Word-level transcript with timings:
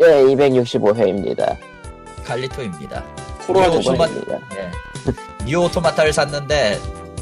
예, 0.00 0.04
265회입니다. 0.34 1.56
갈리토입니다. 2.24 3.04
오토마- 3.46 3.78
오토바입니다. 3.78 4.38
예. 4.56 4.70
니어 5.44 5.64
오토마타를 5.64 6.12
샀는데 6.12 6.78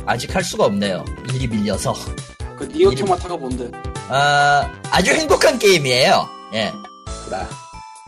아직 0.06 0.34
할 0.34 0.42
수가 0.44 0.66
없네요. 0.66 1.04
일이 1.34 1.46
밀려서. 1.48 1.94
그 2.56 2.64
니어 2.64 2.94
오토마타가 2.94 3.36
뭔데? 3.36 3.70
아, 4.08 4.70
아주 4.90 5.12
행복한 5.12 5.58
게임이에요. 5.58 6.28
예. 6.54 6.72
나 7.30 7.48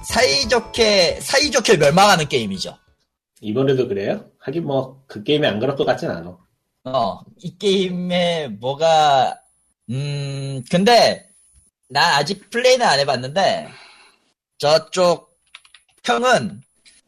사이좋게 0.04 1.21
사이좋게 1.21 1.77
멸망하는 1.77 2.29
게임이죠. 2.29 2.77
이번에도 3.43 3.89
그래요? 3.89 4.25
하긴 4.39 4.65
뭐 4.67 5.03
그 5.07 5.23
게임이 5.23 5.47
안 5.47 5.59
그럴 5.61 5.77
것 5.77 5.85
같진 5.85 6.11
않아. 6.11 6.37
어, 6.85 7.21
이 7.39 7.59
게임에 7.59 8.49
뭐가 8.61 9.37
음, 9.91 10.63
근데 10.71 11.27
나 11.89 12.17
아직 12.17 12.49
플레이는 12.51 12.87
안 12.87 12.99
해봤는데 13.01 13.69
저쪽 14.61 15.31
평은 16.02 16.60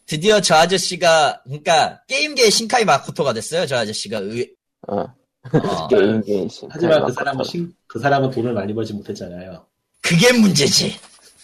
드디어 0.07 0.41
저 0.41 0.55
아저씨가 0.55 1.43
그러니까 1.45 2.01
게임계의 2.09 2.51
신카이 2.51 2.85
마코토가 2.87 3.35
됐어요. 3.35 3.67
저 3.67 3.77
아저씨가 3.77 4.19
의, 4.23 4.51
어, 4.89 5.03
어, 5.03 5.09
게임계 5.89 6.49
신. 6.49 6.69
하지만 6.73 7.05
그 7.05 7.13
사람은 7.13 7.45
신, 7.45 7.75
그 7.87 7.99
사람은 7.99 8.31
돈을 8.31 8.55
많이 8.55 8.75
벌지 8.75 8.95
못했잖아요. 8.95 9.67
그게 10.01 10.33
문제지. 10.33 10.99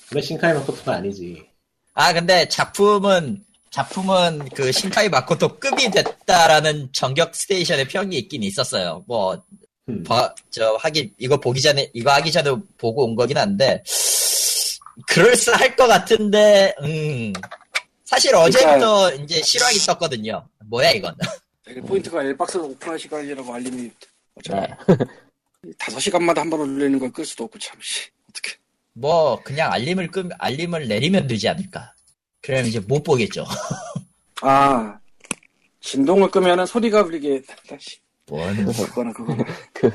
그래 0.09 0.23
신카이 0.23 0.55
마코토가 0.55 0.95
아니지. 0.95 1.47
아 1.93 2.15
근데 2.15 2.49
작품은 2.49 3.45
작품은 3.71 4.49
그 4.55 4.73
신카이 4.73 5.11
마코토 5.11 5.59
급이 5.59 5.91
됐다라는 5.91 6.89
전격 6.93 7.35
스테이션의 7.35 7.87
평이 7.89 8.17
있긴 8.17 8.43
있었어요. 8.45 9.05
뭐 9.07 9.43
음. 9.91 10.03
봐, 10.05 10.35
저 10.49 10.75
하기 10.77 11.13
이거 11.19 11.39
보기 11.39 11.61
전에 11.61 11.91
이거 11.93 12.13
하기 12.13 12.33
전에 12.33 12.51
보고 12.79 13.05
온 13.05 13.15
거긴 13.15 13.37
한데 13.37 13.83
그럴싸할 15.07 15.77
것 15.77 15.87
같은데 15.87 16.75
음 16.83 17.33
사실 18.05 18.35
어제부터 18.35 19.15
이제 19.15 19.41
실황이 19.43 19.77
떴거든요. 19.87 20.47
뭐야 20.67 20.91
이건? 20.93 21.15
되게 21.65 21.81
포인트가 21.81 22.23
엘박스를 22.25 22.65
오픈할 22.67 22.99
시간이라고 22.99 23.55
알림이 23.55 23.91
어쩌나 24.37 24.61
네. 24.63 24.77
5시간마다 25.79 26.37
한 26.39 26.51
번 26.51 26.61
올리는 26.61 26.99
걸 26.99 27.11
끌 27.13 27.25
수도 27.27 27.45
없고 27.45 27.59
참 27.59 27.77
씨 27.83 28.09
어떻게 28.31 28.53
뭐 28.95 29.41
그냥 29.43 29.73
알림을 29.73 30.09
끄 30.11 30.29
알림을 30.39 30.89
내리면 30.89 31.27
되지 31.27 31.49
않을까? 31.49 31.93
그럼 32.41 32.67
이제 32.67 32.81
못 32.81 33.03
보겠죠. 33.03 33.45
아 34.41 34.99
진동을 35.81 36.31
끄면은 36.31 36.65
소리가 36.67 37.03
울리게 37.03 37.43
다시 37.69 37.99
뭔 38.27 38.55
그거나 38.73 39.13
그거나 39.13 39.45
그, 39.73 39.91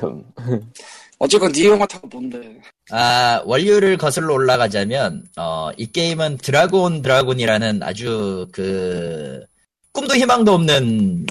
어쨌건 1.18 1.52
니어 1.52 1.69
오토마타가 1.69 2.06
뭔데 2.10 2.60
아, 2.90 3.42
원류를 3.46 3.96
거슬러 3.96 4.34
올라가자면, 4.34 5.26
어, 5.36 5.70
이 5.78 5.90
게임은 5.90 6.38
드래그 6.38 6.89
온 6.89 7.00
드라군이라는 7.00 7.82
아주 7.82 8.46
그, 8.52 9.42
꿈도 9.92 10.14
희망도 10.14 10.52
없는 10.52 11.26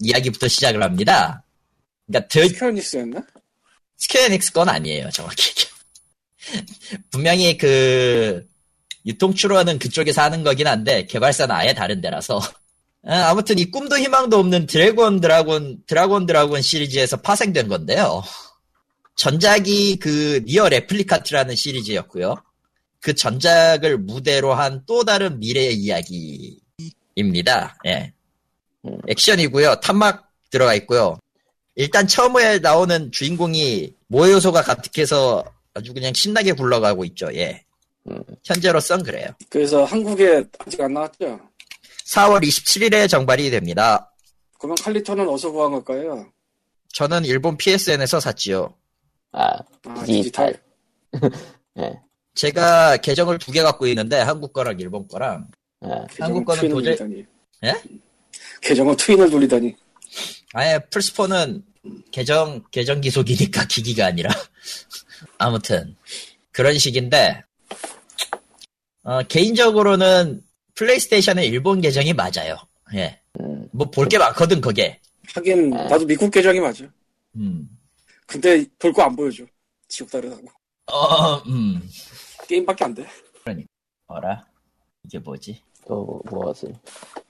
이야기부터 0.00 0.48
시작을 0.48 0.82
합니다. 0.82 1.44
그니까, 2.06 2.26
드, 2.26 2.48
스퀘어에닉스였나? 2.48 3.22
스퀘어에닉스 3.98 4.52
건 4.52 4.68
아니에요, 4.68 5.10
정확히. 5.10 5.66
분명히 7.10 7.56
그, 7.56 8.44
유통추로는 9.06 9.78
그쪽에서 9.78 10.22
하는 10.22 10.42
거긴 10.42 10.66
한데, 10.66 11.06
개발사는 11.06 11.54
아예 11.54 11.72
다른 11.72 12.00
데라서. 12.00 12.40
아, 13.06 13.30
아무튼 13.30 13.58
이 13.60 13.70
꿈도 13.70 13.96
희망도 13.96 14.38
없는 14.38 14.66
드래그 14.66 15.10
온 15.10 15.20
드라군, 15.20 15.84
드래그 15.86 16.19
온 16.19 16.26
드라군 16.26 16.62
시리즈에서 16.62 17.18
파생된 17.18 17.68
건데요. 17.68 18.24
전작이 19.24 19.98
그 19.98 20.42
니어 20.46 20.70
레플리칸트라는 20.70 21.54
시리즈였고요. 21.54 22.36
그 23.02 23.14
전작을 23.14 23.98
무대로 23.98 24.54
한 24.54 24.82
또 24.86 25.04
다른 25.04 25.38
미래의 25.38 25.74
이야기입니다. 25.76 27.76
예. 27.86 28.14
음. 28.86 28.96
액션이고요. 29.08 29.80
탄막 29.80 30.26
들어가 30.48 30.72
있고요. 30.76 31.18
일단 31.74 32.06
처음에 32.06 32.60
나오는 32.60 33.12
주인공이 33.12 33.92
모에 34.06 34.32
요소가 34.32 34.62
가득해서 34.62 35.44
아주 35.74 35.92
그냥 35.92 36.14
신나게 36.14 36.52
굴러가고 36.52 37.04
있죠. 37.04 37.28
예. 37.34 37.62
음. 38.08 38.22
현재로선 38.42 39.02
그래요. 39.02 39.26
그래서 39.50 39.84
한국에 39.84 40.44
아직 40.60 40.80
안 40.80 40.94
나왔죠? 40.94 41.38
4월 42.06 42.42
27일에 42.42 43.06
정발이 43.06 43.50
됩니다. 43.50 44.10
그러면 44.58 44.78
칼리토는 44.82 45.28
어디서 45.28 45.50
구한 45.52 45.72
걸까요? 45.72 46.26
저는 46.94 47.26
일본 47.26 47.58
PSN에서 47.58 48.18
샀지요. 48.18 48.74
아, 49.32 49.58
아 49.84 50.04
디지털. 50.04 50.60
예, 51.78 52.00
제가 52.34 52.96
계정을 52.98 53.38
두 53.38 53.52
개 53.52 53.62
갖고 53.62 53.86
있는데 53.88 54.18
한국 54.20 54.52
거랑 54.52 54.78
일본 54.80 55.06
거랑 55.08 55.48
아, 55.82 56.06
계정은 56.06 56.14
한국 56.18 56.44
거는 56.44 56.60
트윈을 56.60 56.76
도저히- 56.76 56.96
돌리다니 56.96 57.26
예? 57.64 57.82
계정은 58.60 58.96
트윈을 58.96 59.30
돌리다니 59.30 59.74
아예 60.54 60.78
플스포는 60.90 61.64
계정 62.10 62.62
계정 62.70 63.00
기속이니까 63.00 63.66
기기가 63.68 64.06
아니라 64.06 64.30
아무튼 65.38 65.96
그런 66.52 66.76
식인데 66.78 67.42
어, 69.02 69.22
개인적으로는 69.22 70.42
플레이스테이션의 70.74 71.46
일본 71.48 71.80
계정이 71.80 72.12
맞아요. 72.12 72.56
예. 72.94 73.20
음, 73.40 73.68
뭐볼 73.72 74.08
게 74.08 74.18
많거든 74.18 74.60
그게. 74.60 75.00
하긴 75.34 75.72
아. 75.74 75.84
나도 75.84 76.04
미국 76.06 76.30
계정이 76.30 76.58
맞아 76.60 76.84
음. 77.36 77.68
근데 78.30 78.64
볼 78.78 78.92
거 78.92 79.02
안 79.02 79.16
보여줘 79.16 79.44
지옥 79.88 80.10
다르다고 80.10 80.42
어, 80.86 81.36
음. 81.46 81.82
게임밖에 82.48 82.84
안돼 82.84 83.06
어라 84.06 84.44
이게 85.04 85.18
뭐지? 85.18 85.62
또 85.86 86.20
무엇을. 86.26 86.74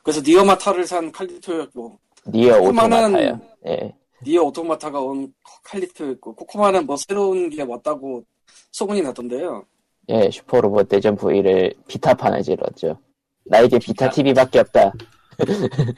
그래서 0.02 0.20
니어마타를 0.22 0.86
산 0.86 1.10
칼리토였고 1.12 1.98
니어 2.28 2.58
코코마는- 2.60 3.14
오토마타요. 3.14 3.40
예, 3.68 3.94
니어 4.26 4.42
오토마타가 4.44 5.00
온 5.00 5.32
칼리토였고 5.64 6.34
코코마는 6.34 6.86
뭐 6.86 6.96
새로운 6.96 7.48
게 7.50 7.62
왔다고 7.62 8.24
소문이 8.72 9.02
나던데요 9.02 9.64
예, 10.08 10.30
슈퍼로봇 10.30 10.88
대전 10.88 11.16
V를 11.16 11.72
비타판을 11.86 12.42
질렀죠. 12.42 12.98
나에게 13.44 13.78
비타 13.78 14.08
비타- 14.08 14.10
TV밖에 14.10 14.58
없다. 14.60 14.92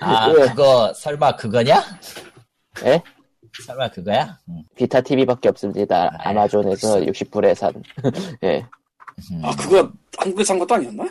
아 0.00 0.30
예. 0.38 0.48
그거 0.48 0.92
설마 0.94 1.36
그거냐? 1.36 1.82
예? 2.84 3.02
설마 3.60 3.90
그거야? 3.90 4.38
음. 4.48 4.62
비타 4.74 5.00
TV밖에 5.00 5.48
없습니다. 5.50 6.06
아, 6.18 6.30
아마존에서 6.30 7.00
60불에 7.00 7.54
산. 7.54 7.72
예, 8.44 8.64
음. 9.30 9.40
아 9.44 9.54
그거 9.56 9.90
한국에 10.16 10.42
산 10.44 10.58
것도 10.58 10.74
아니었나? 10.74 11.04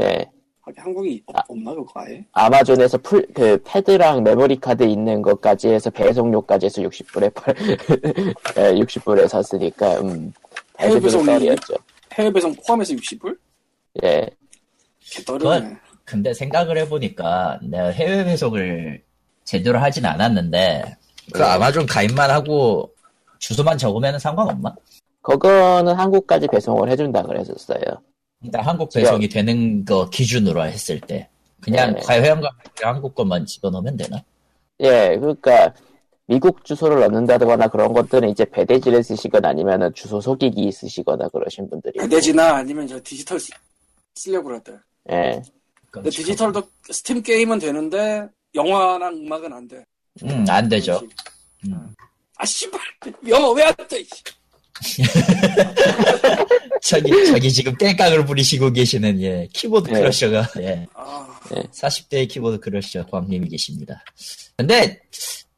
예. 0.00 0.24
한국이 0.76 1.20
없- 1.26 1.36
아. 1.36 1.42
없나 1.48 1.74
그거 1.74 1.90
아예? 1.96 2.24
아마존에서 2.32 2.96
풀, 2.98 3.26
그, 3.34 3.60
패드랑 3.64 4.22
메모리 4.22 4.60
카드 4.60 4.84
있는 4.84 5.20
것까지 5.20 5.68
해서 5.68 5.90
배송료까지 5.90 6.66
해서 6.66 6.80
60불에 6.82 7.34
팔, 7.34 7.54
예, 8.56 8.74
60불에 8.80 9.26
샀으니까, 9.26 10.00
음. 10.00 10.32
해외 10.78 11.00
배송이- 11.00 11.26
떨이었죠. 11.26 11.74
해외 12.14 12.32
배송 12.32 12.54
포함해서 12.66 12.94
60불? 12.94 13.36
예, 14.04 14.28
개떨이네 15.00 15.76
근데 16.04 16.32
생각을 16.32 16.78
해보니까 16.78 17.58
내가 17.64 17.88
해외 17.88 18.24
배송을 18.24 19.02
제대로 19.42 19.78
하진 19.80 20.06
않았는데 20.06 20.96
그 21.32 21.38
네. 21.38 21.44
아마존 21.44 21.86
가입만 21.86 22.30
하고 22.30 22.92
주소만 23.38 23.78
적으면 23.78 24.18
상관없나? 24.18 24.74
그거는 25.22 25.94
한국까지 25.94 26.46
배송을 26.48 26.90
해준다 26.90 27.22
그랬었어요. 27.22 27.80
일단 28.42 28.62
한국 28.62 28.90
배송이 28.92 29.28
되는 29.28 29.84
거 29.84 30.08
기준으로 30.08 30.64
했을 30.64 31.00
때 31.00 31.28
그냥 31.60 31.94
네. 31.94 32.00
과회원 32.00 32.40
가면 32.40 32.52
한국 32.82 33.14
것만 33.14 33.44
집어넣으면 33.46 33.96
되나? 33.96 34.22
예, 34.80 35.16
그러니까, 35.18 35.74
미국 36.26 36.64
주소를 36.64 37.00
넣는다거나 37.00 37.68
그런 37.68 37.92
것들은 37.92 38.30
이제 38.30 38.44
배대지를 38.44 39.02
쓰시거나 39.02 39.48
아니면은 39.48 39.92
주소 39.94 40.20
속이기 40.20 40.70
쓰시거나 40.72 41.28
그러신 41.28 41.68
분들이. 41.68 41.98
배대지나 41.98 42.56
아니면 42.56 42.86
저 42.86 42.98
디지털 43.02 43.38
쓰, 43.38 43.50
쓰려고 44.14 44.48
그랬대 44.48 44.72
예, 45.10 45.42
근데 45.90 46.08
디지털도 46.08 46.62
스팀 46.90 47.22
게임은 47.22 47.58
되는데 47.58 48.28
영화랑 48.54 49.14
음악은 49.14 49.52
안 49.52 49.68
돼. 49.68 49.84
음, 50.24 50.44
안 50.48 50.68
되죠. 50.68 51.00
음. 51.66 51.94
아 52.36 52.44
씨발 52.46 52.80
영어 53.28 53.50
왜안 53.52 53.74
돼? 53.88 54.04
저기 56.82 57.10
저기 57.26 57.52
지금 57.52 57.76
땡깡을 57.76 58.24
부리시고 58.24 58.72
계시는 58.72 59.20
예 59.20 59.48
키보드 59.52 59.90
네. 59.90 60.00
크러셔가 60.00 60.48
예아 60.58 61.40
40대의 61.72 62.28
키보드 62.28 62.60
크러셔 62.60 63.04
광님이 63.06 63.48
계십니다. 63.48 64.02
근데 64.56 65.00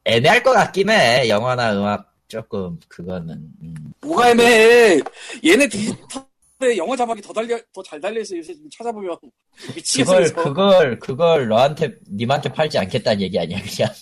애매할 0.05 0.43
것 0.43 0.51
같긴 0.51 0.89
해 0.89 1.29
영화나 1.29 1.73
음악 1.73 2.13
조금 2.27 2.77
그거는 2.89 3.33
음. 3.61 3.75
뭐가 4.01 4.31
애매해. 4.31 4.99
얘네 5.45 5.69
디지털에 5.69 6.77
영어 6.77 6.95
자막이 6.95 7.21
더 7.21 7.31
달려 7.31 7.57
더 7.73 7.81
잘 7.83 8.01
달려 8.01 8.19
있어. 8.21 8.35
요새 8.35 8.53
지금 8.53 8.69
찾아보면 8.69 9.15
미치겠어. 9.75 10.15
그걸. 10.33 10.43
그걸 10.43 10.99
그걸 10.99 11.47
너한테 11.47 11.95
님한테 12.11 12.51
팔지 12.51 12.77
않겠다는 12.77 13.21
얘기 13.21 13.39
아니야 13.39 13.59
그냥 13.61 13.93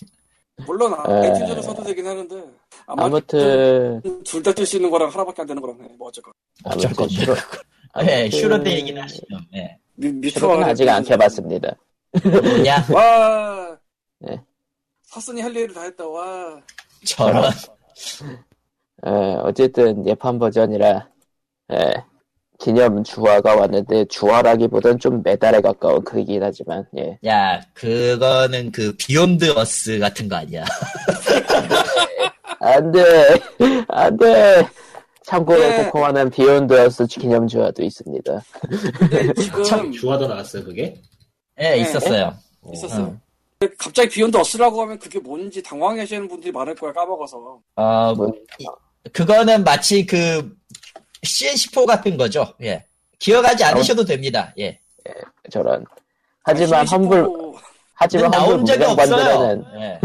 물론 0.66 0.92
에. 0.92 0.96
아이튠즈로 0.96 1.62
써도 1.62 1.82
되긴 1.82 2.06
하는데 2.06 2.44
아마 2.86 3.04
아무튼, 3.06 4.00
둘 4.24 4.42
다 4.42 4.52
뜰 4.52 4.66
수 4.66 4.76
있는 4.76 4.90
거랑 4.90 5.08
하나밖에 5.08 5.42
안 5.42 5.48
되는 5.48 5.60
거랑 5.62 5.80
해. 5.82 5.88
뭐 5.98 6.08
어쨌건. 6.08 6.32
어쩔 6.64 6.92
건데 6.92 7.14
주로, 7.14 7.34
예, 7.34 7.38
아무튼 7.92 8.30
슈로데 8.30 8.72
얘기는 8.76 9.00
하시죠. 9.02 9.24
예. 9.54 9.78
뮤- 9.94 10.12
뮤트가 10.12 10.40
슈로는 10.40 10.64
아직 10.68 10.88
안 10.88 11.02
켜봤습니다. 11.04 11.74
뭐냐? 12.24 12.76
와. 12.92 13.78
네. 14.20 14.40
사슴이 15.02 15.40
할 15.40 15.54
일을 15.56 15.74
다 15.74 15.82
했다. 15.82 16.06
와. 16.06 16.60
저런. 17.04 17.44
어, 19.04 19.10
어쨌든 19.44 20.06
예판 20.06 20.38
버전이라 20.38 21.08
예, 21.72 22.04
기념 22.62 23.02
주화가 23.02 23.56
왔는데 23.56 24.04
주화라기보단 24.04 25.00
좀 25.00 25.20
메달에 25.24 25.60
가까운 25.60 26.04
크기긴 26.04 26.44
하지만 26.44 26.86
예. 26.96 27.18
야, 27.26 27.60
그거는 27.74 28.70
그 28.70 28.94
비욘드 28.96 29.58
어스 29.58 29.98
같은 29.98 30.28
거 30.28 30.36
아니야? 30.36 30.64
안돼 32.60 33.40
안돼 33.88 34.68
참고로 35.24 35.58
네. 35.58 35.84
코코마는 35.84 36.30
비욘드 36.30 36.72
어스 36.72 37.06
기념 37.06 37.48
주화도 37.48 37.82
있습니다. 37.82 38.40
근데 38.96 39.32
참 39.34 39.64
지금 39.64 39.92
주화도 39.92 40.28
나왔어요 40.28 40.62
그게? 40.62 40.94
예, 41.60 41.78
있었어요. 41.78 42.32
있었어요. 42.72 43.18
응. 43.60 43.68
갑자기 43.76 44.08
비욘드 44.08 44.36
어스라고 44.36 44.82
하면 44.82 45.00
그게 45.00 45.18
뭔지 45.18 45.60
당황하시는 45.64 46.28
분들이 46.28 46.52
많을 46.52 46.76
거야 46.76 46.92
까먹어서. 46.92 47.58
어, 47.74 48.14
뭐, 48.14 48.32
그거는 49.12 49.64
마치 49.64 50.06
그 50.06 50.48
CN14 51.24 51.86
같은 51.86 52.16
거죠. 52.16 52.54
예. 52.62 52.84
기억하지 53.18 53.64
않으셔도 53.64 54.04
됩니다. 54.04 54.52
예. 54.58 54.78
저런 55.50 55.84
하지만 56.44 56.80
아, 56.80 56.84
험블 56.84 57.22
뭐 57.22 57.58
하지만 57.94 58.32
험블 58.34 58.38
나온 58.38 58.64
적이 58.64 58.78
문명 58.86 58.90
없어요. 58.92 59.38
번들에는 59.38 59.64
예. 59.80 60.00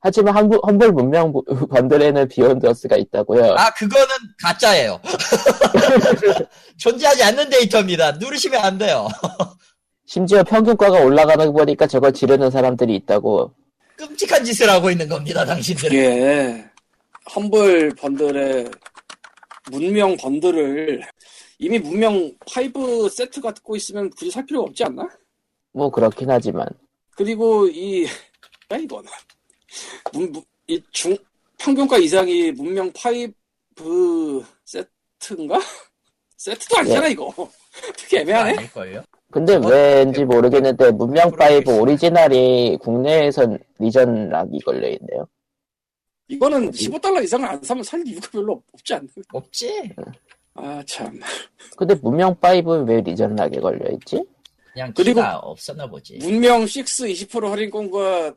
하지만 0.00 0.36
험블, 0.36 0.58
험블 0.62 0.92
문명 0.92 1.32
번들에는 1.70 2.28
비욘드어스가 2.28 2.96
있다고요. 2.96 3.54
아, 3.54 3.70
그거는 3.70 4.06
가짜예요. 4.42 5.00
존재하지 6.78 7.24
않는 7.24 7.50
데이터입니다. 7.50 8.12
누르시면 8.12 8.64
안 8.64 8.78
돼요. 8.78 9.08
심지어 10.06 10.42
평균가가 10.44 11.00
올라가는 11.00 11.46
거 11.46 11.52
보니까 11.52 11.86
저걸 11.88 12.12
지르는 12.12 12.50
사람들이 12.50 12.94
있다고. 12.94 13.52
끔찍한 13.96 14.44
짓을 14.44 14.70
하고 14.70 14.88
있는 14.90 15.08
겁니다, 15.08 15.44
당신들은. 15.44 15.96
이게 15.96 16.64
험블 17.34 17.94
번들의 18.00 18.70
문명 19.70 20.16
번들을 20.16 21.00
이미 21.58 21.78
문명 21.78 22.32
5 22.74 23.08
세트가 23.08 23.52
듣고 23.54 23.76
있으면 23.76 24.10
굳이 24.10 24.30
살 24.30 24.44
필요가 24.46 24.68
없지 24.68 24.84
않나? 24.84 25.08
뭐 25.72 25.90
그렇긴 25.90 26.30
하지만 26.30 26.66
그리고 27.16 27.66
이, 27.68 28.04
야, 28.72 28.76
이거는. 28.76 29.10
문, 30.12 30.32
문- 30.32 30.42
이 30.68 30.80
중, 30.92 31.16
평균가 31.58 31.98
이상이 31.98 32.52
문명 32.52 32.88
5 32.88 34.42
세트인가? 34.64 35.58
세트도 36.36 36.78
아니잖아, 36.78 37.08
이거. 37.08 37.32
되게 37.98 38.20
애매하네? 38.20 38.50
아닐걸요? 38.58 39.02
근데 39.30 39.58
뭐, 39.58 39.70
왠지 39.70 40.24
모르겠는데 40.24 40.92
문명 40.92 41.28
5 41.28 41.30
모르겠어요. 41.32 41.80
오리지널이 41.82 42.78
국내에선 42.80 43.58
리전 43.80 44.28
락이 44.28 44.60
걸려 44.60 44.88
있네요. 44.88 45.26
이거는 46.28 46.70
15달러 46.70 47.22
이상을 47.24 47.46
안 47.48 47.62
사면 47.62 47.82
살 47.82 48.02
이유가 48.06 48.28
별로 48.30 48.52
없- 48.54 48.62
없지 48.72 48.94
않나? 48.94 49.06
없지. 49.32 49.90
아, 50.54 50.82
참. 50.86 51.18
근데 51.76 51.94
문명 51.96 52.34
5는 52.36 52.86
왜 52.88 53.00
리전 53.00 53.34
락에 53.36 53.60
걸려 53.60 53.90
있지? 53.92 54.22
그냥 54.72 54.92
그리고 54.94 55.20
없었나 55.20 55.88
보지. 55.88 56.18
문명 56.18 56.62
6 56.62 56.66
20% 56.68 57.48
할인권과 57.48 58.34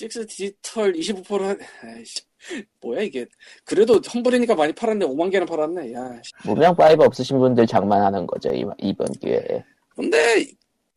6 0.00 0.26
디지털 0.26 0.92
25% 0.92 1.38
할, 1.40 1.58
아이씨. 1.84 2.22
뭐야, 2.80 3.02
이게. 3.02 3.26
그래도 3.64 4.00
험블이니까 4.14 4.54
많이 4.54 4.72
팔았네. 4.72 5.04
5만 5.06 5.30
개나 5.30 5.44
팔았네. 5.46 5.92
야. 5.92 6.20
씨. 6.22 6.32
문명 6.44 6.74
5 6.78 7.02
없으신 7.04 7.38
분들 7.38 7.66
장만하는 7.66 8.26
거죠 8.26 8.50
이, 8.54 8.64
이번 8.78 9.06
기회에. 9.12 9.64
근데, 9.94 10.46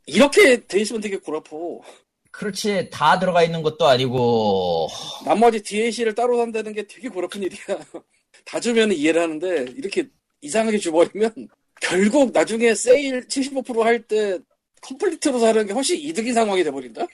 이렇게 0.06 0.66
돼 0.68 0.80
있으면 0.82 1.02
되게 1.02 1.18
고라포. 1.18 1.82
그렇지. 2.32 2.90
다 2.92 3.20
들어가 3.20 3.44
있는 3.44 3.62
것도 3.62 3.86
아니고. 3.88 4.88
나머지 5.26 5.62
DLC를 5.62 6.16
따로 6.16 6.38
산다는 6.38 6.74
게 6.74 6.86
되게 6.88 7.10
고라픈 7.10 7.44
일이야. 7.44 7.60
다 8.46 8.60
주면 8.60 8.92
이해를 8.92 9.22
하는데, 9.22 9.66
이렇게 9.76 10.08
이상하게 10.42 10.78
줘버리면, 10.80 11.48
결국 11.82 12.32
나중에 12.32 12.74
세일 12.74 13.28
75%할 13.28 14.02
때, 14.08 14.40
컴플리트로 14.82 15.40
사는 15.40 15.66
게 15.68 15.74
훨씬 15.74 15.98
이득인 16.00 16.34
상황이 16.34 16.64
돼버린다? 16.64 17.06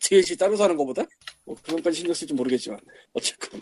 DLC 0.00 0.36
따로 0.36 0.56
사는 0.56 0.76
것보다? 0.76 1.04
뭐, 1.44 1.54
그런까지 1.62 1.98
신경 1.98 2.14
쓸지 2.14 2.34
모르겠지만. 2.34 2.78
어쨌건. 3.12 3.60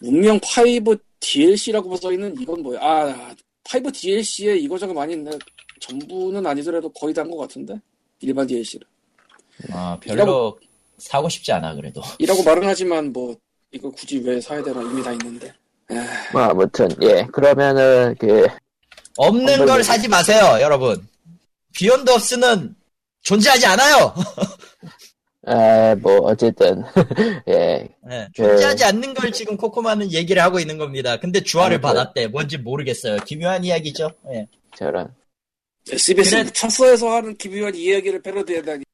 문명 0.00 0.36
5 0.36 0.94
DLC라고 1.20 1.96
써 1.96 2.12
있는 2.12 2.34
이건 2.40 2.62
뭐야? 2.62 2.78
아, 2.80 3.34
5 3.64 3.90
DLC에 3.90 4.56
이거저거 4.56 4.94
많이 4.94 5.14
있네. 5.14 5.30
전부는 5.80 6.46
아니더라도 6.46 6.88
거의 6.90 7.12
다 7.12 7.22
한 7.22 7.30
것 7.30 7.36
같은데? 7.38 7.74
일반 8.20 8.46
DLC를. 8.46 8.86
어, 9.72 9.98
별로 10.00 10.58
사고 10.98 11.28
싶지 11.28 11.52
않아, 11.52 11.74
그래도. 11.74 12.00
이라고 12.18 12.42
말은 12.42 12.66
하지만, 12.66 13.12
뭐, 13.12 13.36
이거 13.72 13.90
굳이 13.90 14.18
왜 14.18 14.40
사야 14.40 14.62
되나 14.62 14.80
이미 14.82 15.02
다 15.02 15.12
있는데. 15.12 15.52
뭐 16.32 16.42
아무튼 16.42 16.88
예 17.02 17.24
그러면은 17.32 18.16
그 18.18 18.44
없는 19.18 19.58
걸 19.58 19.66
문- 19.66 19.82
사지 19.84 20.08
마세요, 20.08 20.58
여러분. 20.60 21.06
비욘드 21.74 22.10
어스는 22.10 22.74
존재하지 23.22 23.66
않아요. 23.66 24.12
에, 25.46 25.94
뭐 26.02 26.18
어쨌든 26.22 26.82
예 27.48 27.88
네, 28.04 28.28
존재하지 28.34 28.82
않는 28.84 29.14
걸 29.14 29.30
지금 29.30 29.56
코코마는 29.56 30.10
얘기를 30.12 30.42
하고 30.42 30.58
있는 30.58 30.76
겁니다. 30.76 31.18
근데 31.18 31.40
주화를 31.40 31.76
아무튼. 31.76 31.88
받았대. 31.88 32.26
뭔지 32.28 32.58
모르겠어요. 32.58 33.18
기묘한 33.18 33.62
이야기죠. 33.64 34.10
예. 34.32 34.48
저런 34.74 35.14
SBS 35.90 36.30
그래. 36.30 36.42
묻혔어에서 36.44 37.10
하는 37.14 37.36
기묘한 37.36 37.74
이야기를 37.76 38.22
패러디하다니 38.22 38.84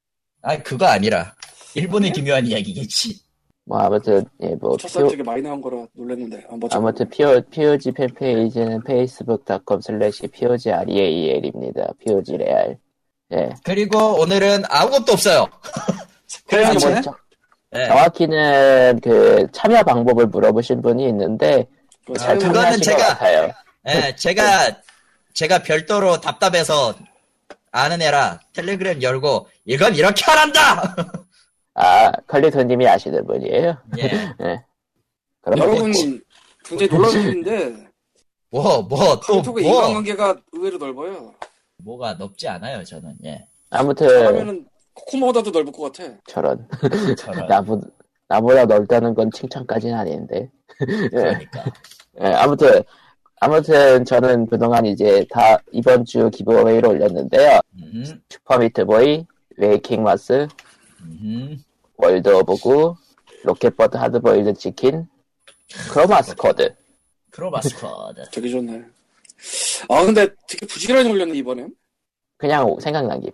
아, 0.43 0.57
그거 0.61 0.85
아니라. 0.85 1.33
일본의 1.75 2.11
기묘한 2.11 2.45
이야기겠지. 2.45 3.19
뭐 3.65 3.79
아무튼 3.79 4.25
예뭐 4.41 4.57
묻혔어에 4.61 5.07
되게 5.07 5.23
많이 5.23 5.41
나온 5.41 5.61
거라 5.61 5.85
놀랐는데 5.93 6.45
아? 6.49 6.67
아무튼 6.71 7.09
PO, 7.09 7.41
POG 7.49 7.91
팬페이지는 7.93 8.81
facebook.com 8.85 9.79
slash 9.81 10.27
POGREAL입니다. 10.27 11.93
POG 11.99 12.37
레알. 12.37 12.77
예. 13.33 13.49
그리고 13.63 14.19
오늘은 14.19 14.63
아무것도 14.69 15.13
없어요. 15.13 15.47
그래요, 16.47 16.67
뭐 16.67 16.73
이번에? 16.75 17.01
정- 17.01 17.13
예. 17.75 17.87
정확히는 17.87 18.99
그 19.01 19.47
참여 19.53 19.81
방법을 19.83 20.27
물어보신 20.27 20.81
분이 20.81 21.07
있는데 21.07 21.65
그거 22.05 22.19
잘 22.19 22.37
그거는 22.37 22.79
제가-. 22.81 23.53
예, 23.87 24.15
제가, 24.15 24.77
제가 25.33 25.59
별도로 25.59 26.19
답답해서 26.19 26.93
아는 27.73 28.01
애라 28.03 28.39
텔레그램 28.53 29.01
열고 29.01 29.47
이건 29.65 29.95
이렇게 29.95 30.23
안 30.31 30.37
한다! 30.37 30.95
아 31.73 32.11
컬리토님이 32.27 32.87
아시는 32.87 33.25
분이에요. 33.25 33.77
예. 33.97 34.09
그럼 35.41 35.59
여러분 35.59 35.91
뭐, 35.91 36.19
굉장히 36.63 36.89
놀라운 36.89 37.19
일인데 37.19 37.87
뭐, 38.51 38.83
뭐, 38.83 39.19
또, 39.19 39.37
카톡의 39.37 39.65
뭐. 39.65 39.73
인간관계가 39.73 40.35
의외로 40.51 40.77
넓어요. 40.77 41.33
뭐가 41.77 42.13
넓지 42.13 42.47
않아요, 42.47 42.83
저는. 42.83 43.15
예. 43.25 43.47
아무튼 43.71 44.07
그러면은 44.07 44.67
코코모보다도 44.93 45.49
넓을 45.49 45.71
것 45.73 45.91
같아. 45.91 46.13
저런 46.27 46.67
저런. 47.17 47.47
나보 47.47 47.81
나보다 48.27 48.65
넓다는 48.65 49.15
건 49.15 49.31
칭찬까지는 49.33 49.95
아닌데. 49.95 50.51
예. 50.87 51.07
그러니까. 51.09 51.65
예, 52.21 52.27
아무튼 52.33 52.83
아무튼 53.43 54.05
저는 54.05 54.47
그동안 54.47 54.85
이제 54.85 55.25
다 55.29 55.57
이번 55.73 56.05
주 56.05 56.29
giveaway를 56.29 56.87
올렸는데요. 56.87 57.59
음, 57.75 58.21
슈퍼 58.29 58.57
미트보이, 58.57 59.25
웨이킹 59.57 60.01
마스, 60.01 60.47
음. 61.01 61.61
월드 61.97 62.29
오브 62.29 62.55
구, 62.55 62.95
로켓버드 63.43 63.97
하드보일드 63.97 64.53
치킨, 64.53 65.09
크로마 65.91 66.21
스쿼드. 66.21 66.73
크로마 67.31 67.61
스쿼드. 67.61 68.23
되게 68.31 68.49
좋네. 68.49 68.81
아 69.89 70.05
근데 70.05 70.25
되게 70.47 70.65
부지런히 70.65 71.11
올렸네 71.11 71.37
이번엔. 71.39 71.75
그냥 72.37 72.77
생각난 72.79 73.19
김에. 73.19 73.33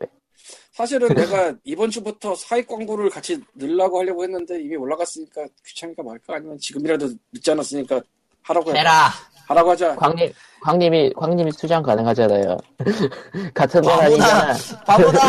사실은 0.72 1.08
내가 1.14 1.54
이번 1.64 1.92
주부터 1.92 2.34
사익 2.34 2.68
광고를 2.68 3.12
같이 3.12 3.40
넣으려고 3.54 4.00
하려고 4.00 4.24
했는데 4.24 4.60
이미 4.60 4.76
올라갔으니까 4.76 5.46
귀찮으니까 5.68 6.02
말까 6.02 6.36
아니면 6.38 6.58
지금이라도 6.58 7.10
늦지 7.32 7.52
않았으니까 7.52 8.02
하라고 8.42 8.72
해. 8.74 8.80
해라. 8.80 9.12
하라고 9.50 9.72
하자. 9.72 9.96
광님, 9.96 10.32
광님이, 10.62 11.14
광님이 11.16 11.52
수장 11.52 11.82
가능하잖아요. 11.82 12.56
같은 13.54 13.82
건 13.82 13.98
바보다. 14.00 14.06
아니잖아. 14.06 14.54
바보다. 14.86 15.20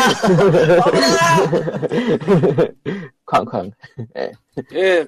바보다. 0.81 2.67
광광. 3.25 3.71
예, 4.75 5.05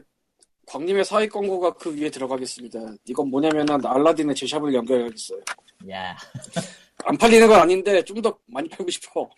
광님의 0.68 1.06
사익 1.06 1.32
광고가 1.32 1.74
그 1.76 1.96
위에 1.96 2.10
들어가겠습니다. 2.10 2.80
이건 3.06 3.30
뭐냐면은 3.30 3.86
알라딘의 3.86 4.36
제샵을 4.36 4.74
연결하겠어요. 4.74 5.40
야. 5.92 6.16
안 7.06 7.18
팔리는 7.18 7.48
건 7.48 7.60
아닌데 7.60 8.02
좀 8.04 8.22
더 8.22 8.36
많이 8.48 8.68
팔고 8.70 8.90
싶어. 8.90 9.30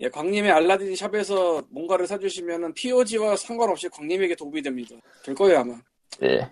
예, 0.00 0.08
광님의 0.08 0.50
알라딘 0.50 0.96
샵에서 0.96 1.62
뭔가를 1.70 2.06
사주시면은 2.08 2.72
POG와 2.74 3.36
상관없이 3.36 3.88
광님에게 3.88 4.34
도움이 4.34 4.62
됩니다. 4.62 4.96
될 5.24 5.34
거예요 5.34 5.60
아마. 5.60 5.74
네. 6.20 6.48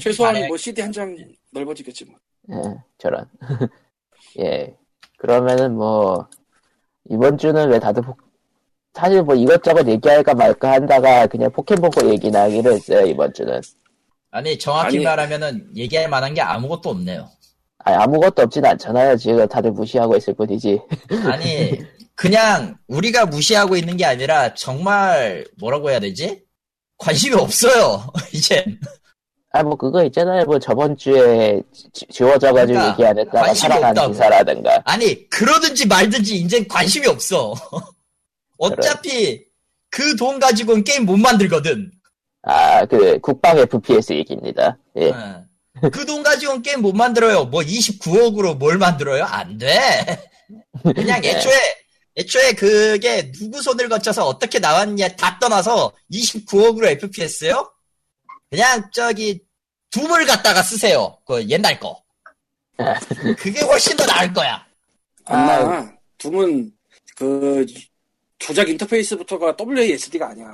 최소한 0.00 0.34
만약- 0.34 0.48
뭐 0.48 0.56
CD 0.56 0.80
한 0.82 0.92
장 0.92 1.16
넓어지겠지 1.52 2.04
뭐. 2.06 2.16
예, 2.50 2.76
저런. 2.98 3.26
예. 4.40 4.74
그러면은 5.18 5.74
뭐 5.76 6.26
이번 7.08 7.38
주는 7.38 7.68
왜 7.70 7.78
다들 7.78 8.02
포... 8.02 8.16
사실 8.94 9.22
뭐 9.22 9.34
이것저것 9.34 9.86
얘기할까 9.86 10.34
말까 10.34 10.72
한다가 10.72 11.26
그냥 11.26 11.50
포켓몬고 11.50 12.10
얘기나 12.10 12.42
하기로 12.42 12.72
했어요 12.72 13.06
이번 13.06 13.32
주는. 13.32 13.60
아니 14.30 14.58
정확히 14.58 14.96
아니. 14.96 15.04
말하면은 15.04 15.68
얘기할 15.76 16.08
만한 16.08 16.34
게 16.34 16.40
아무것도 16.40 16.90
없네요. 16.90 17.28
아니, 17.78 17.96
아무것도 17.96 18.42
없진 18.42 18.64
않잖아요. 18.64 19.16
지금 19.16 19.46
다들 19.46 19.72
무시하고 19.72 20.16
있을 20.16 20.34
뿐이지. 20.34 20.80
아니 21.30 21.78
그냥 22.14 22.76
우리가 22.88 23.26
무시하고 23.26 23.76
있는 23.76 23.96
게 23.96 24.04
아니라 24.04 24.54
정말 24.54 25.44
뭐라고 25.58 25.90
해야 25.90 26.00
되지? 26.00 26.42
관심이 26.98 27.34
없어요. 27.34 28.04
이제 28.32 28.64
아, 29.54 29.62
뭐 29.62 29.76
그거 29.76 30.02
있잖아요. 30.04 30.44
뭐 30.46 30.58
저번 30.58 30.96
주에 30.96 31.60
지- 31.92 32.06
지워져가지고 32.10 32.78
그러니까 32.78 32.92
얘기 32.92 33.04
안 33.06 33.18
했다가 33.18 33.54
살아난. 33.54 34.08
기사라든가. 34.10 34.82
아니 34.84 35.28
그러든지 35.28 35.86
말든지 35.86 36.36
이제 36.36 36.64
관심이 36.66 37.06
없어. 37.06 37.54
어차피 38.58 39.44
그 39.90 40.16
돈 40.16 40.38
가지고는 40.40 40.84
게임 40.84 41.04
못 41.04 41.16
만들거든. 41.18 41.90
아, 42.44 42.84
그 42.86 43.18
국방 43.20 43.58
FPS 43.58 44.14
얘기입니다. 44.14 44.78
예. 44.98 45.12
그돈 45.90 46.22
가지고는 46.22 46.62
게임 46.62 46.80
못 46.80 46.94
만들어요. 46.94 47.44
뭐 47.46 47.60
29억으로 47.60 48.56
뭘 48.56 48.78
만들어요? 48.78 49.24
안 49.24 49.58
돼. 49.58 49.68
그냥 50.82 51.20
네. 51.22 51.30
애초에 51.30 51.52
애초에 52.16 52.52
그게 52.52 53.30
누구 53.32 53.60
손을 53.62 53.88
거쳐서 53.88 54.26
어떻게 54.26 54.58
나왔냐 54.58 55.08
다 55.08 55.38
떠나서 55.40 55.92
29억으로 56.12 56.86
FPS요? 56.86 57.70
그냥 58.52 58.86
저기 58.92 59.40
둠을 59.90 60.26
갖다가 60.26 60.62
쓰세요. 60.62 61.16
그 61.26 61.42
옛날 61.48 61.80
거. 61.80 62.02
그게 63.38 63.62
훨씬 63.62 63.96
더 63.96 64.04
나을 64.04 64.30
거야. 64.30 64.62
아마 65.24 65.90
둠은 66.18 66.70
그 67.16 67.64
조작 68.38 68.68
인터페이스부터가 68.68 69.56
WASD가 69.58 70.28
아니야. 70.28 70.46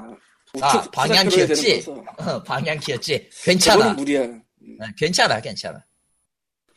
아, 0.61 0.81
방향키였지? 0.93 1.85
어, 2.19 2.43
방향키였지. 2.45 3.19
그거는 3.19 3.31
괜찮아. 3.45 3.93
무리야. 3.95 4.23
어, 4.23 4.85
괜찮아, 4.97 5.41
괜찮아. 5.41 5.85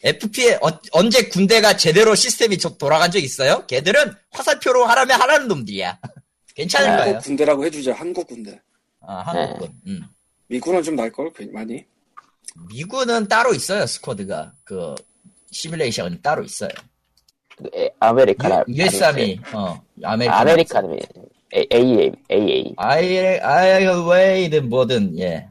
FP에 0.04 0.56
어- 0.64 0.80
언제 0.94 1.28
군대가 1.30 1.78
제대로 1.78 2.16
시스템이 2.16 2.58
저- 2.58 2.76
돌아간 2.78 3.12
적 3.12 3.20
있어요? 3.20 3.64
걔들은 3.68 4.16
화살표로 4.32 4.86
하라면 4.86 5.22
하라는 5.22 5.48
놈들이야. 5.50 6.00
괜찮을 6.56 6.90
아, 6.90 6.96
거예요. 6.98 7.06
한국 7.14 7.24
군대라고 7.26 7.66
해주자. 7.66 7.94
한국 7.94 8.26
군대. 8.28 8.60
아, 9.02 9.18
한국군. 9.22 9.72
음. 9.86 10.02
미군은 10.52 10.84
좀 10.84 10.98
날걸 10.98 11.32
많이. 11.54 11.86
미군은 12.70 13.30
따로 13.30 13.54
있어요, 13.54 13.86
스쿼드가. 13.86 14.54
그 14.66 14.94
시뮬레이션이 15.50 16.22
따로 16.22 16.44
있어요. 16.44 16.72
에, 17.74 17.90
아메리카나. 18.02 18.66
유, 18.68 18.82
s 18.82 19.02
아미 19.02 19.40
어, 19.54 19.82
아메리칸. 20.04 20.40
아메리카는 20.42 21.00
AA, 21.54 22.12
AA. 22.30 22.74
아이, 22.76 23.40
아이웨이든 23.40 24.68
뭐든, 24.68 25.18
예. 25.20 25.48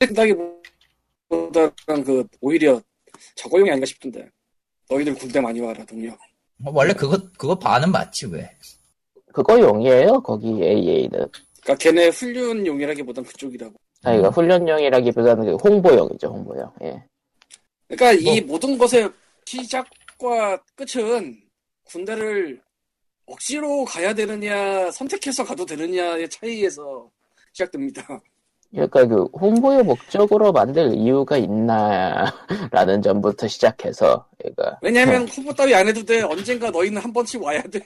생각보다는 0.00 2.04
그 2.04 2.24
오히려 2.40 2.80
저거용이 3.34 3.70
아닌가 3.70 3.84
싶은데. 3.84 4.28
너희들 4.88 5.16
군대 5.16 5.40
많이 5.40 5.58
와라 5.58 5.84
동료. 5.84 6.16
원래 6.64 6.92
그거, 6.92 7.18
그거 7.36 7.58
반은 7.58 7.90
맞지, 7.90 8.26
왜. 8.26 8.48
그거 9.32 9.58
용이에요? 9.58 10.20
거기 10.20 10.46
AA는. 10.46 11.10
그러니까 11.10 11.74
걔네 11.80 12.08
훈련용이라기보단 12.10 13.24
그쪽이라고. 13.24 13.74
아, 14.06 14.14
이거 14.14 14.28
훈련용이라기보다는 14.28 15.44
그 15.44 15.56
홍보용이죠, 15.56 16.28
홍보용. 16.28 16.70
예. 16.82 17.02
그러니까 17.88 18.24
뭐. 18.24 18.34
이 18.34 18.40
모든 18.40 18.78
것의 18.78 19.10
시작과 19.44 20.62
끝은 20.76 21.36
군대를 21.84 22.60
억지로 23.26 23.84
가야 23.84 24.14
되느냐 24.14 24.90
선택해서 24.92 25.44
가도 25.44 25.66
되느냐의 25.66 26.28
차이에서 26.28 27.10
시작됩니다. 27.52 28.06
그러니까 28.70 29.06
그 29.06 29.24
홍보의 29.32 29.82
목적으로 29.82 30.52
만들 30.52 30.94
이유가 30.94 31.36
있나라는 31.36 33.02
점부터 33.02 33.48
시작해서 33.48 34.28
그러니까 34.38 34.78
왜냐하면 34.82 35.26
홍보 35.28 35.52
따위 35.52 35.74
안 35.74 35.86
해도 35.88 36.04
돼. 36.04 36.22
언젠가 36.22 36.70
너희는 36.70 37.00
한 37.00 37.12
번씩 37.12 37.42
와야 37.42 37.62
돼. 37.62 37.80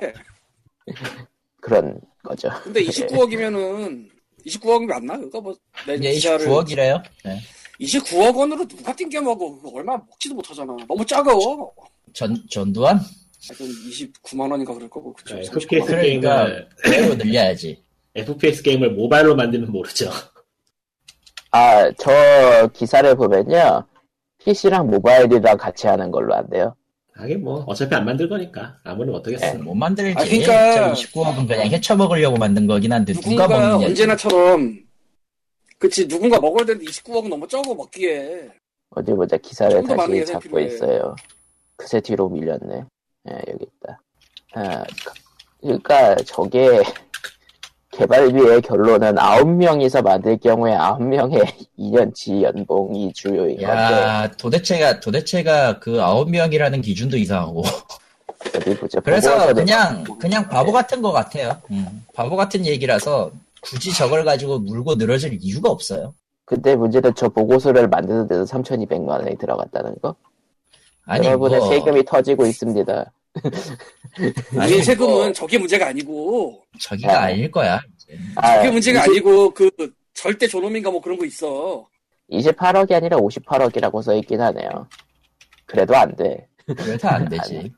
그런 1.61 2.01
거죠. 2.23 2.51
근데 2.65 2.83
29억이면은 2.83 4.09
29억이 4.47 4.87
맞나? 4.87 5.17
그거 5.19 5.41
뭐내 5.41 5.97
이게 5.97 6.13
기사를 6.13 6.47
29억이래요. 6.47 7.03
네. 7.25 7.41
29억 7.81 8.37
원으로 8.37 8.67
누가 8.67 8.95
띵겨 8.95 9.21
먹어? 9.23 9.57
그거 9.57 9.71
얼마 9.75 9.97
먹지도 9.97 10.35
못하잖아. 10.35 10.77
너무 10.87 11.05
작아. 11.05 11.31
전, 12.13 12.37
전두환? 12.51 13.01
하여튼 13.49 13.67
29만 13.67 14.51
원인가 14.51 14.75
그럴 14.75 14.91
거고 14.91 15.15
그쵸? 15.15 15.35
네, 15.37 15.43
39만 15.43 15.57
FPS 15.63 15.79
원. 15.79 15.87
그러니까, 15.87 16.45
게임을 16.45 16.69
그대로 16.77 17.15
늘려야지. 17.15 17.83
FPS 18.15 18.63
게임을 18.63 18.91
모바일로 18.93 19.35
만들면 19.35 19.71
모르죠. 19.73 20.11
아, 21.53 21.91
저 21.99 22.69
기사를 22.75 23.15
보면요. 23.17 23.87
PC랑 24.39 24.89
모바일이랑 24.89 25.57
같이 25.57 25.87
하는 25.87 26.11
걸로 26.11 26.35
한대요. 26.35 26.75
하긴 27.21 27.43
뭐 27.45 27.65
어차피 27.67 27.95
안 27.95 28.05
만들 28.05 28.29
거니까 28.29 28.77
아무리 28.85 29.11
어떻겠어. 29.13 29.59
못 29.59 29.75
만들지. 29.75 30.15
아, 30.19 30.25
그러니까- 30.25 30.93
29억은 30.95 31.47
그냥 31.49 31.67
헤쳐먹으려고 31.69 32.37
만든 32.39 32.67
거긴 32.67 32.93
한데, 32.93 33.13
누가 33.13 33.47
먹느냐. 33.47 33.87
언제나처럼 33.87 34.81
그치 35.79 36.07
누군가 36.09 36.41
먹어야 36.41 36.65
되는데 36.65 36.91
29억은 36.91 37.29
너무 37.29 37.47
적어 37.49 37.75
먹기에 37.75 38.49
어디 38.91 39.13
보자 39.13 39.37
기사를 39.37 39.83
다시 39.85 40.25
잡고 40.27 40.41
필요해. 40.41 40.67
있어요. 40.67 41.15
그새 41.77 42.01
뒤로 42.01 42.29
밀렸네. 42.29 42.85
예, 43.31 43.33
여기 43.49 43.65
있다. 43.65 44.01
아, 44.55 44.85
그러니까 45.61 46.17
저게 46.27 46.83
개발비의 48.01 48.63
결론은 48.63 49.15
9명이서 49.15 50.03
만들 50.03 50.39
경우에 50.39 50.73
9명의 50.73 51.47
2년치 51.79 52.43
연봉이 52.43 53.13
주요인 53.13 53.57
건데 53.57 53.65
야, 53.65 54.31
도대체가, 54.39 55.01
도대체가 55.01 55.79
그 55.81 56.03
아홉 56.03 56.31
명이라는 56.31 56.81
기준도 56.81 57.17
이상하고. 57.19 57.63
어디 58.57 58.77
보자. 58.79 59.01
그래서 59.01 59.53
그냥, 59.53 60.03
그냥 60.19 60.49
바보 60.49 60.73
같은 60.73 61.03
것 61.03 61.13
같아요. 61.13 61.61
음, 61.71 62.05
바보 62.15 62.37
같은 62.37 62.65
얘기라서 62.65 63.31
굳이 63.61 63.93
저걸 63.93 64.25
가지고 64.25 64.59
물고 64.59 64.95
늘어질 64.95 65.37
이유가 65.41 65.69
없어요. 65.71 66.15
근데 66.47 66.75
문제는 66.75 67.13
저 67.15 67.29
보고서를 67.29 67.89
만드는 67.89 68.27
데도 68.29 68.45
3,200만 68.45 69.09
원이 69.09 69.37
들어갔다는 69.37 69.95
거. 70.01 70.17
아니, 71.05 71.27
여러분의 71.27 71.59
뭐, 71.59 71.69
세금이 71.69 72.05
터지고 72.05 72.47
있습니다. 72.47 73.13
아니, 74.59 74.73
우리 74.73 74.83
세금은 74.83 75.15
뭐, 75.15 75.33
저게 75.33 75.59
문제가 75.59 75.89
아니고 75.89 76.63
저기가 76.81 77.21
아. 77.21 77.25
아닐 77.27 77.51
거야. 77.51 77.81
아, 78.37 78.57
저게 78.57 78.71
문제가 78.71 79.01
20 79.01 79.11
아니고 79.11 79.51
그 79.55 79.71
절대 80.15 80.47
존엄인가 80.47 80.91
뭐 80.91 81.01
그런 81.01 81.19
거 81.19 81.25
있어 81.25 81.87
28억이 82.31 82.93
아니라 82.93 83.17
58억이라고 83.19 84.03
써 84.03 84.15
있긴 84.17 84.41
하네요. 84.41 84.89
그래도 85.67 85.97
안 85.97 86.15
돼. 86.17 86.47
그래도 86.67 87.09
안 87.09 87.29
되지. 87.29 87.73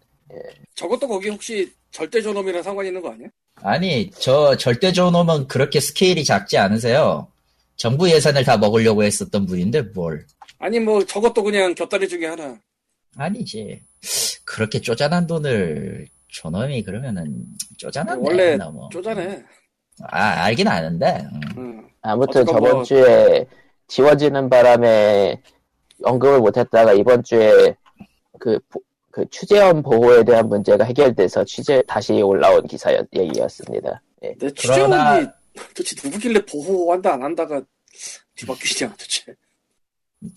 저것도 0.74 1.08
거기 1.08 1.28
혹시 1.28 1.72
절대 1.90 2.20
존엄이랑 2.20 2.62
상관 2.62 2.86
있는 2.86 3.00
거 3.00 3.10
아니야? 3.10 3.28
아니, 3.56 4.10
저 4.10 4.56
절대 4.56 4.92
존엄은 4.92 5.46
그렇게 5.48 5.78
스케일이 5.80 6.24
작지 6.24 6.58
않으세요. 6.58 7.28
정부 7.76 8.10
예산을 8.10 8.44
다 8.44 8.56
먹으려고 8.56 9.02
했었던 9.02 9.46
분인데 9.46 9.82
뭘. 9.94 10.26
아니 10.58 10.78
뭐 10.78 11.04
저것도 11.04 11.42
그냥 11.42 11.74
곁다리 11.74 12.08
중에 12.08 12.26
하나 12.26 12.58
아니지. 13.16 13.82
그렇게 14.44 14.80
쪼잔한 14.80 15.26
돈을 15.26 16.06
존엄이 16.28 16.82
그러면은 16.82 17.44
쪼잔한데. 17.78 18.26
원래 18.26 18.56
너무. 18.56 18.88
쪼잔해 18.90 19.42
아, 20.00 20.44
알긴 20.44 20.68
아는데. 20.68 21.26
음. 21.32 21.40
응. 21.58 21.88
아무튼 22.02 22.44
저번 22.46 22.72
뭐- 22.72 22.82
주에 22.82 23.46
지워지는 23.88 24.48
바람에 24.50 25.40
언급을 26.02 26.40
못했다가 26.40 26.92
이번 26.94 27.22
주에 27.22 27.76
그, 28.40 28.58
보- 28.68 28.80
그 29.10 29.28
취재원 29.30 29.82
보호에 29.82 30.24
대한 30.24 30.48
문제가 30.48 30.84
해결돼서 30.84 31.44
취재 31.44 31.82
다시 31.86 32.20
올라온 32.22 32.66
기사 32.66 32.90
얘기였습니다. 33.14 34.00
예. 34.22 34.34
내 34.38 34.50
그러나- 34.60 35.14
취재원이 35.20 35.28
도대체 35.74 35.96
누구길래 36.08 36.44
보호한다 36.46 37.12
안 37.14 37.22
한다가 37.22 37.60
뒤바뀌냐 38.36 38.90
도대체 38.90 39.34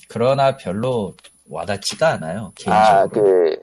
그러나 0.09 0.57
별로 0.57 1.15
와닿지가 1.49 2.09
않아요. 2.13 2.51
개인적으로. 2.55 2.75
아, 2.75 3.07
그 3.07 3.57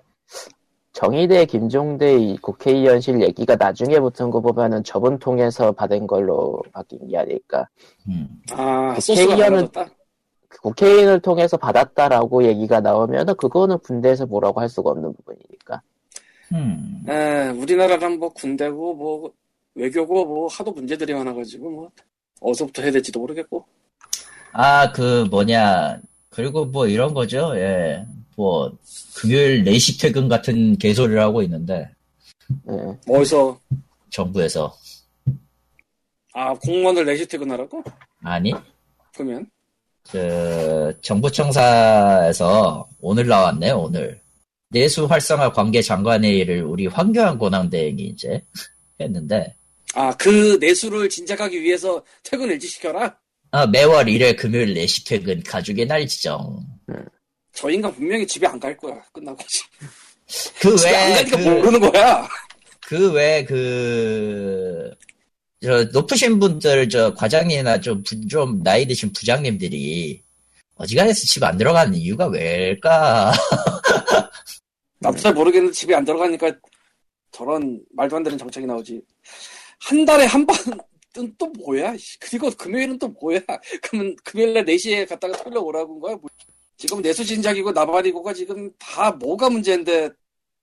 정의대 0.92 1.46
김종대 1.46 2.18
이 2.18 2.37
국회의원실 2.38 3.22
얘기가 3.22 3.56
나중에 3.56 3.99
붙은 3.99 4.30
거 4.30 4.40
보면은 4.40 4.84
저분 4.84 5.18
통해서 5.18 5.72
받은 5.72 6.06
걸로 6.06 6.62
바뀐 6.72 7.08
게 7.08 7.16
아닐까. 7.16 7.66
음. 8.08 8.28
아 8.52 8.94
달라졌다 8.99 9.87
그 10.49 10.61
국회의원을 10.61 11.20
통해서 11.20 11.56
받았다라고 11.56 12.44
얘기가 12.44 12.80
나오면은 12.80 13.34
그거는 13.37 13.78
군대에서 13.78 14.26
뭐라고 14.26 14.61
할 14.61 14.68
수가 14.68 14.90
없는 14.90 15.14
부분이니까. 15.14 15.80
음. 16.52 17.04
에, 17.08 17.49
우리나라랑 17.49 18.18
뭐 18.18 18.28
군대고 18.28 18.94
뭐 18.94 19.32
외교고 19.75 20.26
뭐 20.26 20.46
하도 20.49 20.72
문제들이 20.72 21.14
많아가지고 21.14 21.70
뭐 21.70 21.90
어디서부터 22.40 22.82
해야 22.82 22.92
될지도 22.92 23.20
모르겠고 23.20 23.64
아, 24.52 24.92
그 24.92 25.26
뭐냐. 25.30 26.00
그리고 26.28 26.66
뭐 26.66 26.87
이런 26.87 27.14
거죠. 27.14 27.52
예. 27.56 28.04
뭐 28.42 28.76
금요일 29.14 29.62
4시 29.62 30.00
퇴근 30.00 30.28
같은 30.28 30.76
개소리를 30.76 31.20
하고 31.20 31.42
있는데 31.44 31.88
예. 32.68 32.99
어디서? 33.08 33.61
정부에서. 34.11 34.76
아 36.34 36.52
공무원을 36.54 37.04
내시 37.04 37.25
퇴근하라고? 37.26 37.84
아니. 38.25 38.52
그러면? 39.14 39.46
그 40.11 40.92
정부청사에서 41.02 42.88
오늘 43.00 43.28
나왔네 43.28 43.70
오늘. 43.70 44.20
내수 44.70 45.04
활성화 45.04 45.52
관계 45.52 45.80
장관회의를 45.80 46.64
우리 46.64 46.87
황교안 46.88 47.38
권한대행이 47.38 48.02
이제 48.02 48.42
했는데. 49.00 49.54
아 49.94 50.12
그 50.18 50.56
내수를 50.61 51.08
진작하기 51.08 51.62
위해서 51.62 52.02
퇴근 52.25 52.49
일찍 52.49 52.70
시켜라. 52.70 53.16
아, 53.52 53.66
매월 53.66 54.06
1회 54.06 54.37
금요일 54.37 54.75
4시 54.75 55.06
퇴근 55.06 55.42
가족의 55.42 55.87
날 55.87 56.06
지정 56.08 56.66
저 57.52 57.71
인간 57.71 57.92
분명히 57.94 58.26
집에 58.26 58.47
안 58.47 58.59
갈 58.59 58.76
거야. 58.76 59.00
끝나고 59.12 59.38
그 60.61 60.76
집에 60.76 60.97
안 60.97 61.12
가니까 61.14 61.37
그, 61.37 61.42
모르는 61.49 61.80
거야. 61.80 62.28
그 62.87 63.12
외에 63.12 63.44
그, 63.44 64.90
저, 65.62 65.85
높으신 65.85 66.38
분들, 66.38 66.88
저, 66.88 67.14
과장님이나 67.14 67.80
좀, 67.80 68.02
부- 68.02 68.26
좀, 68.26 68.62
나이 68.62 68.87
드신 68.87 69.12
부장님들이, 69.12 70.23
어지간해서 70.76 71.21
집 71.26 71.42
안 71.44 71.56
들어가는 71.56 71.94
이유가 71.94 72.26
왜일까? 72.26 73.32
나도 74.99 75.16
잘 75.18 75.35
모르겠는데 75.35 75.75
집에 75.75 75.94
안 75.94 76.04
들어가니까 76.04 76.52
저런 77.30 77.80
말도 77.94 78.16
안 78.16 78.23
되는 78.23 78.38
정책이 78.38 78.66
나오지. 78.66 79.00
한 79.80 80.04
달에 80.04 80.25
한 80.26 80.44
번은 80.47 81.35
또 81.38 81.47
뭐야? 81.64 81.97
씨. 81.97 82.18
그리고 82.18 82.50
금요일은 82.50 82.99
또 82.99 83.09
뭐야? 83.09 83.40
그러면 83.82 84.16
금요일날 84.25 84.64
4시에 84.64 85.09
갔다가 85.09 85.37
토요일에 85.42 85.61
오라고 85.61 85.94
한 85.94 86.00
거야? 86.00 86.16
뭐. 86.83 86.89
지금 86.89 87.03
내수 87.03 87.25
진작이고 87.25 87.73
나발이고가 87.73 88.35
지금 88.35 88.71
다 88.79 89.11
뭐가 89.12 89.49
문제인데 89.49 90.11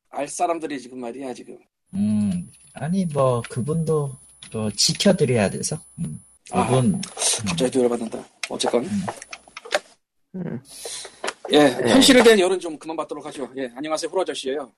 알 0.10 0.28
사람들이 0.28 0.80
지금 0.82 1.00
말이야 1.00 1.34
지금. 1.34 1.58
음, 1.94 2.52
아니, 2.74 3.06
뭐, 3.06 3.42
그분도, 3.50 4.16
또, 4.52 4.72
지켜드려야 4.72 5.50
돼서. 5.50 5.80
음. 6.00 6.22
아. 6.52 6.68
그분, 6.68 7.02
갑자기 7.48 7.72
또 7.72 7.84
열받는다. 7.84 8.24
어쨌건. 8.50 8.88
음. 10.36 10.62
예, 11.52 11.60
현실에 11.60 12.22
대한 12.24 12.40
열은 12.40 12.60
좀 12.60 12.78
그만 12.78 12.96
받도록 12.98 13.26
하죠. 13.26 13.50
예, 13.58 13.72
안녕하세요, 13.76 14.10
후로 14.10 14.22
아저씨예요. 14.22 14.72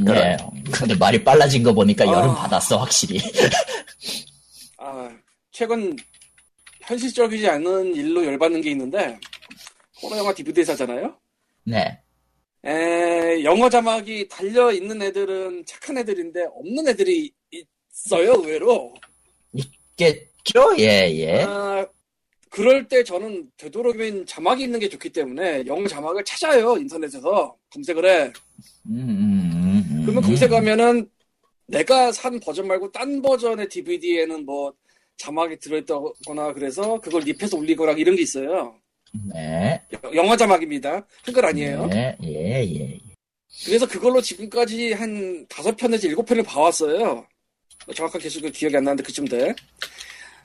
네. 0.00 0.36
근데 0.72 0.94
말이 0.94 1.22
빨라진 1.24 1.62
거 1.62 1.72
보니까 1.72 2.04
아. 2.04 2.12
열은 2.12 2.34
받았어, 2.34 2.78
확실히. 2.78 3.20
아, 4.78 5.10
최근 5.50 5.96
현실적이지 6.82 7.48
않은 7.48 7.94
일로 7.94 8.24
열받는 8.24 8.60
게 8.60 8.70
있는데 8.70 9.18
호러 10.02 10.18
영화 10.18 10.32
DVD 10.32 10.64
사잖아요. 10.64 11.16
네. 11.64 12.00
에, 12.64 13.42
영어 13.44 13.68
자막이 13.68 14.28
달려 14.28 14.72
있는 14.72 15.00
애들은 15.02 15.64
착한 15.66 15.98
애들인데 15.98 16.46
없는 16.52 16.88
애들이 16.88 17.32
있어요, 17.50 18.32
의외로. 18.32 18.94
있겠죠? 19.52 20.74
예, 20.78 21.10
예. 21.14 21.42
아, 21.42 21.86
그럴 22.50 22.88
때 22.88 23.04
저는 23.04 23.50
되도록이면 23.56 24.26
자막이 24.26 24.64
있는 24.64 24.80
게 24.80 24.88
좋기 24.88 25.10
때문에 25.10 25.66
영어 25.66 25.86
자막을 25.86 26.24
찾아요, 26.24 26.76
인터넷에서. 26.76 27.56
검색을 27.70 28.04
해. 28.04 28.32
음, 28.86 28.98
음, 29.00 29.52
음, 29.54 29.84
음, 29.90 30.02
그러면 30.02 30.24
음. 30.24 30.28
검색하면은 30.28 31.10
내가 31.66 32.10
산 32.12 32.40
버전 32.40 32.66
말고 32.66 32.90
딴 32.92 33.20
버전의 33.20 33.68
DVD에는 33.68 34.46
뭐 34.46 34.72
자막이 35.18 35.58
들어있다거나 35.58 36.54
그래서 36.54 36.98
그걸 37.00 37.22
립해서 37.22 37.56
올리거나 37.58 37.92
이런 37.92 38.16
게 38.16 38.22
있어요. 38.22 38.74
네. 39.12 39.82
여- 39.92 40.14
영어 40.14 40.36
자막입니다. 40.36 41.04
한글 41.24 41.44
아니에요. 41.44 41.86
네, 41.86 42.16
예, 42.24 42.64
예. 42.64 42.80
예. 42.80 43.00
그래서 43.64 43.86
그걸로 43.88 44.20
지금까지 44.20 44.92
한 44.92 45.46
다섯 45.48 45.76
편에서 45.76 46.06
일곱 46.06 46.24
편을 46.26 46.42
봐왔어요. 46.42 47.26
정확한 47.94 48.20
개수가 48.20 48.50
기억이 48.50 48.76
안 48.76 48.84
나는데 48.84 49.02
그쯤 49.02 49.26
돼. 49.26 49.54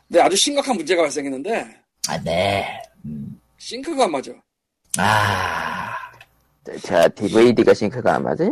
근데 0.08 0.22
아주 0.22 0.36
심각한 0.36 0.75
문제가 0.75 1.01
발생했는데 1.03 1.82
아, 2.08 2.21
네. 2.23 2.82
음. 3.06 3.39
싱크가 3.58 4.06
안 4.06 4.12
맞아. 4.12 4.32
아, 4.97 5.95
자, 6.82 7.08
DVD가 7.10 7.73
싱크가 7.73 8.15
안 8.15 8.23
맞아? 8.23 8.49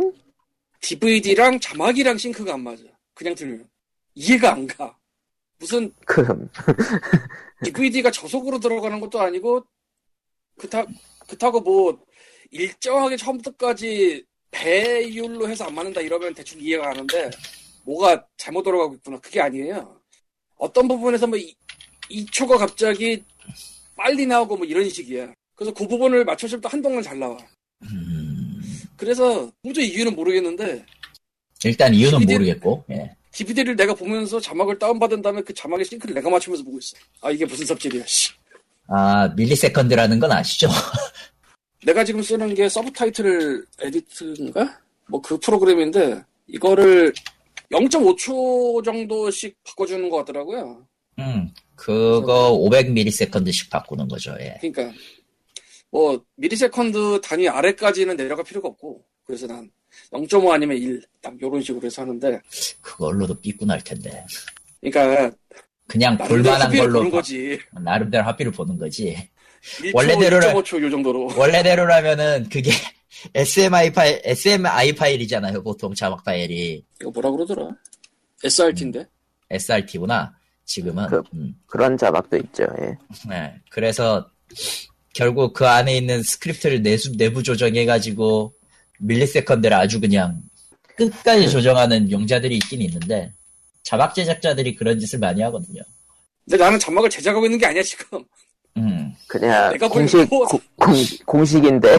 DVD랑 0.80 1.60
자막이랑 1.60 2.18
싱크가 2.18 2.54
안 2.54 2.60
맞아. 2.62 2.82
그냥 3.14 3.34
들으면 3.34 3.68
이해가 4.14 4.52
안 4.52 4.66
가. 4.66 4.96
무슨 5.58 5.92
그럼. 6.04 6.48
DVD가 7.64 8.10
저속으로 8.10 8.58
들어가는 8.58 8.98
것도 9.00 9.20
아니고 9.20 9.64
그렇다 10.56 10.84
그렇다고 11.26 11.60
뭐 11.60 11.98
일정하게 12.50 13.16
처음부터까지 13.16 14.24
배율로 14.50 15.48
해서 15.48 15.64
안 15.64 15.74
맞는다 15.74 16.00
이러면 16.00 16.34
대충 16.34 16.60
이해가 16.60 16.88
가는데 16.88 17.30
뭐가 17.84 18.26
잘못 18.36 18.62
돌아가고 18.62 18.94
있구나 18.94 19.18
그게 19.18 19.40
아니에요. 19.40 20.00
어떤 20.56 20.86
부분에서 20.86 21.26
뭐 21.26 21.38
2초가 22.10 22.58
갑자기 22.58 23.24
빨리 23.96 24.26
나오고 24.26 24.58
뭐 24.58 24.66
이런 24.66 24.88
식이야. 24.88 25.32
그래서 25.54 25.72
그 25.72 25.86
부분을 25.88 26.24
맞춰줄 26.24 26.60
때 26.60 26.68
한동안 26.70 27.02
잘 27.02 27.18
나와. 27.18 27.36
음. 27.82 28.62
그래서 28.96 29.50
도저히 29.64 29.88
이유는 29.88 30.14
모르겠는데 30.14 30.84
일단 31.64 31.94
이유는 31.94 32.20
DVD? 32.20 32.34
모르겠고, 32.34 32.84
예. 32.90 33.16
DVD를 33.32 33.76
내가 33.76 33.94
보면서 33.94 34.40
자막을 34.40 34.78
다운받은 34.78 35.22
다음에 35.22 35.42
그 35.42 35.54
자막의 35.54 35.84
싱크를 35.86 36.14
내가 36.14 36.28
맞추면서 36.28 36.64
보고 36.64 36.78
있어. 36.78 36.96
아 37.20 37.30
이게 37.30 37.46
무슨 37.46 37.64
삽질이야. 37.64 38.04
씨. 38.06 38.32
아, 38.88 39.28
밀리세컨드라는 39.36 40.18
건 40.18 40.32
아시죠? 40.32 40.68
내가 41.84 42.04
지금 42.04 42.22
쓰는 42.22 42.54
게 42.54 42.68
서브타이틀 42.68 43.66
에디트인가? 43.80 44.80
뭐 45.08 45.20
그 45.20 45.38
프로그램인데 45.38 46.22
이거를 46.46 47.12
0.5초 47.70 48.84
정도씩 48.84 49.56
바꿔주는 49.64 50.08
것 50.08 50.18
같더라고요. 50.18 50.86
음, 51.18 51.50
그거 51.74 52.52
500ms씩 52.58 53.70
바꾸는 53.70 54.08
거죠, 54.08 54.34
예. 54.40 54.58
그러니까 54.60 54.92
뭐 55.90 56.22
미리세컨드 56.36 57.20
단위 57.22 57.48
아래까지는 57.48 58.16
내려갈 58.16 58.44
필요가 58.44 58.68
없고 58.68 59.04
그래서 59.24 59.46
난 59.46 59.70
0.5 60.10 60.50
아니면 60.50 60.76
1 60.76 61.02
딱 61.20 61.34
이런 61.40 61.60
식으로 61.62 61.84
해서 61.86 62.02
하는데 62.02 62.40
그걸로도 62.80 63.34
삐꾼할 63.40 63.82
텐데. 63.84 64.24
그러니까 64.80 65.36
그냥 65.92 66.16
볼만한 66.16 66.74
걸로 66.74 66.98
보는 67.00 67.10
바- 67.10 67.16
거지. 67.18 67.58
나름대로 67.82 68.24
합의를 68.24 68.50
보는 68.52 68.78
거지. 68.78 69.14
1초, 69.82 69.92
원래대로라- 69.94 70.52
1.5초 70.54 70.82
요 70.82 70.90
정도로. 70.90 71.30
원래대로라면은 71.36 72.48
그게 72.50 72.70
SMI 73.34 73.92
파일, 73.92 74.20
SMI 74.24 74.94
파일이잖아요, 74.94 75.62
보통 75.62 75.94
자막 75.94 76.24
파일이. 76.24 76.82
이거 77.00 77.10
뭐라 77.10 77.30
그러더라? 77.30 77.68
SRT인데. 78.42 79.04
SRT구나. 79.50 80.34
지금은. 80.64 81.06
그- 81.08 81.22
음. 81.34 81.54
그런 81.66 81.98
자막도 81.98 82.38
있죠, 82.38 82.64
예. 82.80 82.96
네. 83.28 83.52
그래서 83.70 84.26
결국 85.14 85.52
그 85.52 85.66
안에 85.68 85.94
있는 85.96 86.22
스크립트를 86.22 86.82
내수, 86.82 87.14
내부 87.18 87.42
조정해가지고 87.42 88.54
millisecond를 89.00 89.76
아주 89.76 90.00
그냥 90.00 90.40
끝까지 90.96 91.50
조정하는 91.50 92.10
용자들이 92.10 92.54
있긴 92.56 92.80
있는데 92.82 93.32
자막 93.82 94.14
제작자들이 94.14 94.74
그런 94.74 94.98
짓을 94.98 95.18
많이 95.18 95.42
하거든요. 95.42 95.82
근데 96.44 96.56
나는 96.62 96.78
자막을 96.78 97.08
제작하고 97.10 97.46
있는 97.46 97.58
게 97.58 97.66
아니야 97.66 97.82
지금. 97.82 98.24
음. 98.76 99.12
그냥 99.28 99.76
공식, 99.90 100.16
보기엔 100.28 100.28
고- 100.28 100.60
공, 100.76 100.94
공식인데. 101.26 101.98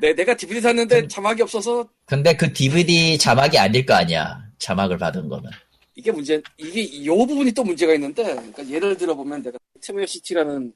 내, 0.00 0.12
내가 0.14 0.36
DVD 0.36 0.60
샀는데 0.60 1.08
자막이 1.08 1.42
없어서 1.42 1.88
근데 2.06 2.36
그 2.36 2.52
DVD 2.52 3.18
자막이 3.18 3.58
아닐 3.58 3.84
거 3.84 3.94
아니야. 3.94 4.40
자막을 4.58 4.98
받은 4.98 5.28
거는. 5.28 5.50
이게 5.94 6.12
문제, 6.12 6.40
이게 6.56 6.82
이 6.82 7.06
부분이 7.08 7.50
또 7.52 7.64
문제가 7.64 7.92
있는데, 7.94 8.22
그러니까 8.22 8.68
예를 8.68 8.96
들어 8.96 9.14
보면 9.14 9.42
내가 9.42 9.58
테메어 9.80 10.06
시티라는 10.06 10.72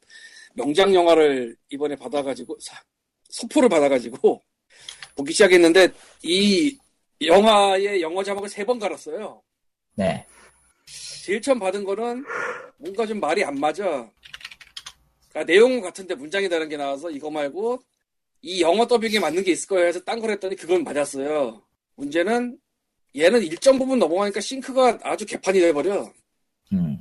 명작 0.55 0.93
영화를 0.93 1.57
이번에 1.71 1.95
받아가지고 1.97 2.59
사- 2.61 2.81
소포를 3.31 3.69
받아가지고 3.69 4.43
보기 5.17 5.33
시작했는데 5.33 5.88
이 6.23 6.77
영화의 7.27 8.01
영어 8.03 8.23
자막을 8.23 8.49
세 8.49 8.65
번 8.65 8.79
갈았어요. 8.79 9.43
네. 9.97 10.27
제일 11.25 11.41
처음 11.41 11.59
받은 11.59 11.85
거는 11.85 12.25
뭔가 12.79 13.07
좀 13.07 13.21
말이 13.21 13.45
안 13.45 13.55
맞아. 13.59 14.11
그러니까 15.31 15.45
내용은 15.53 15.81
같은데 15.81 16.15
문장이 16.15 16.49
다른 16.49 16.69
게 16.69 16.77
나와서 16.77 17.11
이거 17.11 17.31
말고 17.31 17.81
이 18.43 18.61
영어 18.61 18.87
더빙에 18.87 19.19
맞는 19.21 19.45
게 19.45 19.53
있을 19.53 19.69
거야 19.69 19.87
해서 19.87 20.01
딴 20.01 20.21
걸 20.21 20.31
했더니 20.33 20.57
그건 20.57 20.83
맞았어요. 20.85 21.63
문제는 21.97 22.59
얘는 23.17 23.43
일정 23.43 23.79
부분 23.79 23.99
넘어가니까 23.99 24.41
싱크가 24.41 24.99
아주 25.03 25.25
개판이 25.27 25.61
돼버려. 25.61 26.13
음. 26.73 26.99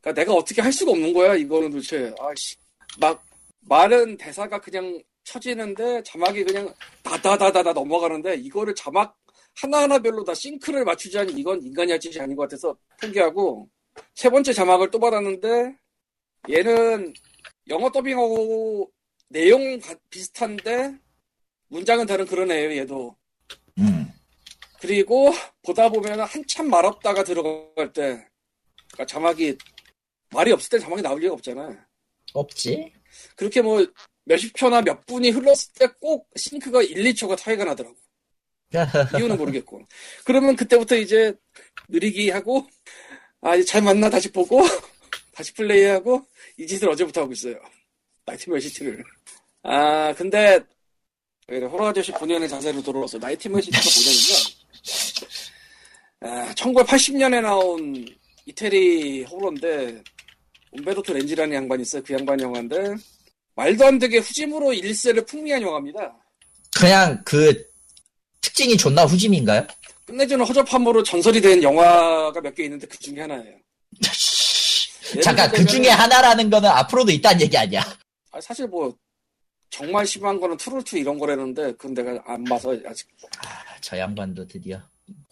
그러니까 0.00 0.20
내가 0.20 0.34
어떻게 0.34 0.60
할 0.60 0.72
수가 0.72 0.92
없는 0.92 1.12
거야 1.12 1.34
이거는 1.34 1.70
도대체. 1.70 2.12
아씨 2.20 2.56
막 3.00 3.24
말은 3.60 4.16
대사가 4.16 4.60
그냥 4.60 5.02
쳐지는데 5.24 6.02
자막이 6.04 6.44
그냥 6.44 6.72
다다다다다 7.02 7.72
넘어가는데 7.72 8.36
이거를 8.36 8.74
자막 8.74 9.16
하나하나별로 9.56 10.24
다 10.24 10.34
싱크를 10.34 10.84
맞추자니 10.84 11.32
이건 11.34 11.62
인간이 11.62 11.90
할 11.90 12.00
짓이 12.00 12.18
아닌 12.20 12.36
것 12.36 12.42
같아서 12.42 12.76
포기하고 13.00 13.68
세 14.14 14.28
번째 14.28 14.52
자막을 14.52 14.90
또 14.90 14.98
받았는데 14.98 15.76
얘는 16.50 17.14
영어 17.68 17.90
더빙하고 17.90 18.90
내용 19.28 19.78
가- 19.80 19.94
비슷한데 20.10 20.94
문장은 21.68 22.06
다른 22.06 22.26
그런 22.26 22.50
애예요 22.50 22.76
얘도 22.82 23.16
음. 23.78 24.12
그리고 24.80 25.32
보다 25.62 25.88
보면 25.88 26.20
한참 26.20 26.68
말 26.68 26.84
없다가 26.84 27.24
들어갈 27.24 27.92
때 27.92 28.26
그러니까 28.92 29.06
자막이 29.06 29.56
말이 30.32 30.52
없을 30.52 30.70
때 30.70 30.78
자막이 30.78 31.02
나올 31.02 31.20
리가 31.20 31.32
없잖아. 31.34 31.86
없지? 32.34 32.92
그렇게 33.36 33.62
뭐 33.62 33.84
몇십 34.24 34.54
초나 34.54 34.82
몇 34.82 35.04
분이 35.06 35.30
흘렀을 35.30 35.72
때 35.74 35.86
꼭 36.00 36.28
싱크가 36.36 36.82
1, 36.82 37.02
2초가 37.14 37.36
차이가 37.36 37.64
나더라고. 37.64 37.96
이유는 39.18 39.36
모르겠고. 39.36 39.86
그러면 40.24 40.56
그때부터 40.56 40.96
이제 40.96 41.34
느리기 41.88 42.30
하고, 42.30 42.66
아, 43.40 43.54
이제 43.54 43.64
잘 43.64 43.82
맞나 43.82 44.10
다시 44.10 44.30
보고, 44.30 44.60
다시 45.32 45.52
플레이하고, 45.54 46.26
이 46.58 46.66
짓을 46.66 46.88
어제부터 46.88 47.22
하고 47.22 47.32
있어요. 47.32 47.58
나이트메어 48.24 48.58
시티를. 48.58 49.04
아, 49.62 50.12
근데, 50.14 50.60
호러 51.48 51.88
아저씨 51.88 52.10
본연의 52.12 52.48
자세로 52.48 52.82
돌아와서 52.82 53.18
나이트메어 53.18 53.60
시티가 53.60 53.82
뭐냐면, 56.20 56.48
아, 56.48 56.54
1980년에 56.54 57.40
나온 57.40 58.06
이태리 58.46 59.24
호러인데, 59.24 60.02
움베르토 60.72 61.12
렌지라는 61.12 61.54
양반이 61.54 61.82
있어요. 61.82 62.02
그 62.02 62.14
양반 62.14 62.40
영화인데, 62.40 62.96
말도 63.54 63.86
안 63.86 63.98
되게 63.98 64.18
후짐으로 64.18 64.74
일세를 64.74 65.24
풍미한 65.24 65.62
영화입니다. 65.62 66.14
그냥 66.78 67.22
그 67.24 67.66
특징이 68.46 68.76
존나 68.76 69.04
후짐인가요? 69.04 69.66
끝내주는 70.04 70.44
허접함으로 70.46 71.02
전설이 71.02 71.40
된 71.40 71.62
영화가 71.62 72.40
몇 72.40 72.54
개 72.54 72.64
있는데 72.64 72.86
그 72.86 72.96
중에 72.98 73.20
하나예요. 73.22 73.56
잠깐 75.22 75.50
그 75.50 75.64
중에 75.66 75.88
하나라는 75.88 76.48
거는 76.48 76.68
앞으로도 76.68 77.10
있다는 77.12 77.40
얘기 77.40 77.56
아니야? 77.58 77.82
아, 78.30 78.40
사실 78.40 78.66
뭐 78.68 78.94
정말 79.70 80.06
심한 80.06 80.38
거는 80.40 80.56
트롤2 80.58 80.98
이런 81.00 81.18
거라는데 81.18 81.72
그건 81.72 81.94
내가 81.94 82.22
안 82.26 82.44
봐서 82.44 82.76
아직 82.86 83.08
저 83.80 83.98
양반도 83.98 84.46
드디어 84.46 84.80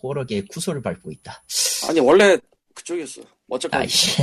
호러계의 0.03 0.46
쿠소를 0.46 0.83
밟고 0.83 1.11
있다. 1.12 1.42
아니 1.88 2.00
원래 2.00 2.37
그쪽이었어. 2.74 3.22
어쨌건 3.48 3.83
아이씨. 3.83 4.16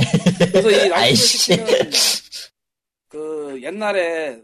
그래서 0.52 0.70
이 0.70 0.74
아이씨. 0.92 1.38
시티는 1.38 1.90
그 3.08 3.58
옛날에 3.62 4.38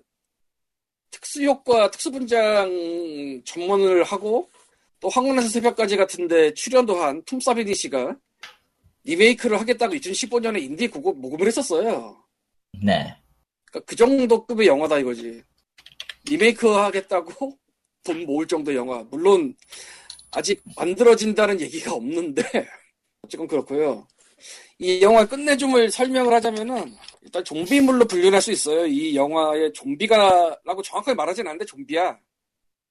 특수효과 1.10 1.90
특수분장 1.90 3.42
전문을 3.44 4.04
하고 4.04 4.48
또 5.00 5.08
황혼에서 5.08 5.48
새벽까지 5.48 5.96
같은데 5.96 6.52
출연도 6.54 6.96
한 6.96 7.22
톰사비니 7.24 7.74
씨가 7.74 8.16
리메이크를 9.04 9.58
하겠다고 9.60 9.94
2015년에 9.94 10.62
인디 10.62 10.88
곡 10.88 11.18
모금을 11.18 11.46
했었어요. 11.46 12.22
네. 12.82 13.16
그러니까 13.64 13.86
그 13.86 13.96
정도 13.96 14.44
급의 14.46 14.66
영화다 14.66 14.98
이거지. 14.98 15.42
리메이크 16.24 16.68
하겠다고 16.68 17.56
돈 18.04 18.26
모을 18.26 18.46
정도 18.46 18.74
영화. 18.74 19.04
물론 19.10 19.54
아직 20.30 20.62
만들어진다는 20.76 21.60
얘기가 21.60 21.94
없는데 21.94 22.42
어쨌건 23.22 23.46
그렇고요. 23.46 24.06
이 24.78 25.00
영화 25.02 25.24
끝내줌을 25.26 25.90
설명을 25.90 26.32
하자면은 26.34 26.94
일단 27.22 27.44
좀비물로 27.44 28.04
분류할 28.06 28.40
수 28.40 28.52
있어요. 28.52 28.86
이 28.86 29.14
영화의 29.16 29.72
좀비가라고 29.72 30.82
정확하게 30.82 31.14
말하진 31.14 31.46
않는데 31.46 31.64
좀비야. 31.64 32.16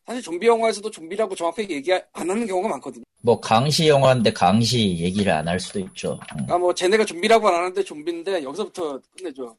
사실 0.06 0.21
좀비 0.21 0.47
영화에서도 0.47 0.89
좀비라고 0.91 1.36
정확하게 1.36 1.76
얘기 1.76 1.91
안 1.93 2.02
하는 2.13 2.45
경우가 2.47 2.67
많거든요. 2.69 3.04
뭐 3.21 3.39
강시 3.39 3.88
영화인데 3.88 4.32
강시 4.32 4.97
얘기를 5.00 5.32
안 5.32 5.47
할 5.47 5.60
수도 5.60 5.80
있죠. 5.80 6.19
음. 6.38 6.45
아, 6.50 6.58
뭐, 6.58 6.73
쟤네가 6.73 7.04
좀비라고 7.04 7.47
안 7.47 7.56
하는데 7.56 7.84
좀비인데, 7.84 8.43
여기서부터 8.43 9.02
끝내죠. 9.17 9.58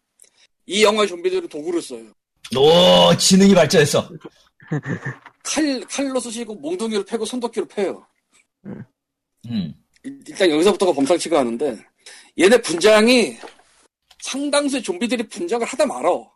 이 0.67 0.83
영화의 0.85 1.09
좀비들은 1.09 1.49
도구를 1.49 1.83
써요. 1.83 2.05
오 2.57 3.15
지능이 3.17 3.55
발전했어. 3.55 4.09
칼, 5.43 5.81
칼로 5.91 6.21
쑤시고, 6.21 6.55
몽둥이로 6.55 7.05
패고, 7.05 7.25
손도끼로 7.27 7.67
패요. 7.67 8.07
음. 8.67 9.75
일- 10.03 10.21
일단 10.27 10.49
여기서부터가 10.51 10.93
범상치가 10.93 11.41
않은데, 11.41 11.77
얘네 12.39 12.61
분장이 12.63 13.37
상당수의 14.21 14.83
좀비들이 14.83 15.29
분장을 15.29 15.67
하다 15.67 15.87
말어. 15.87 16.33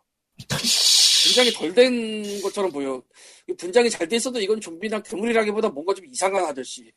분장이 1.23 1.51
덜 1.51 1.73
된 1.73 2.41
것처럼 2.41 2.71
보여. 2.71 3.01
이 3.47 3.53
분장이 3.53 3.89
잘 3.89 4.07
돼 4.07 4.17
있어도 4.17 4.39
이건 4.39 4.59
좀비나 4.59 5.01
괴물이라기보다 5.01 5.69
뭔가 5.69 5.93
좀 5.93 6.05
이상한 6.05 6.43
아저씨. 6.45 6.91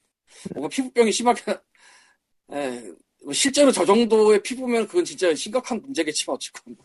뭔가 0.53 0.69
피부병이 0.69 1.13
심하게, 1.13 1.43
에, 2.53 2.83
뭐 3.25 3.33
실제로 3.33 3.71
저 3.73 3.85
정도의 3.85 4.43
피부면 4.43 4.87
그건 4.87 5.05
진짜 5.05 5.35
심각한 5.35 5.81
문제겠지만 5.81 6.35
어쨌건. 6.35 6.77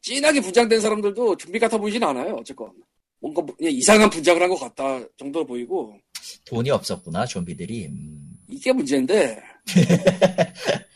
진하게 0.00 0.40
분장된 0.40 0.80
사람들도 0.80 1.36
좀비 1.36 1.58
같아 1.58 1.78
보이진 1.78 2.02
않아요, 2.04 2.34
어쨌건. 2.34 2.72
뭔가 3.20 3.40
뭐 3.40 3.54
이상한 3.60 4.10
분장을 4.10 4.40
한 4.42 4.50
것 4.50 4.58
같다 4.58 5.00
정도로 5.16 5.46
보이고, 5.46 5.98
돈이 6.44 6.70
없었구나 6.70 7.24
좀비들이. 7.26 7.86
음. 7.86 8.36
이게 8.48 8.70
문제인데, 8.72 9.42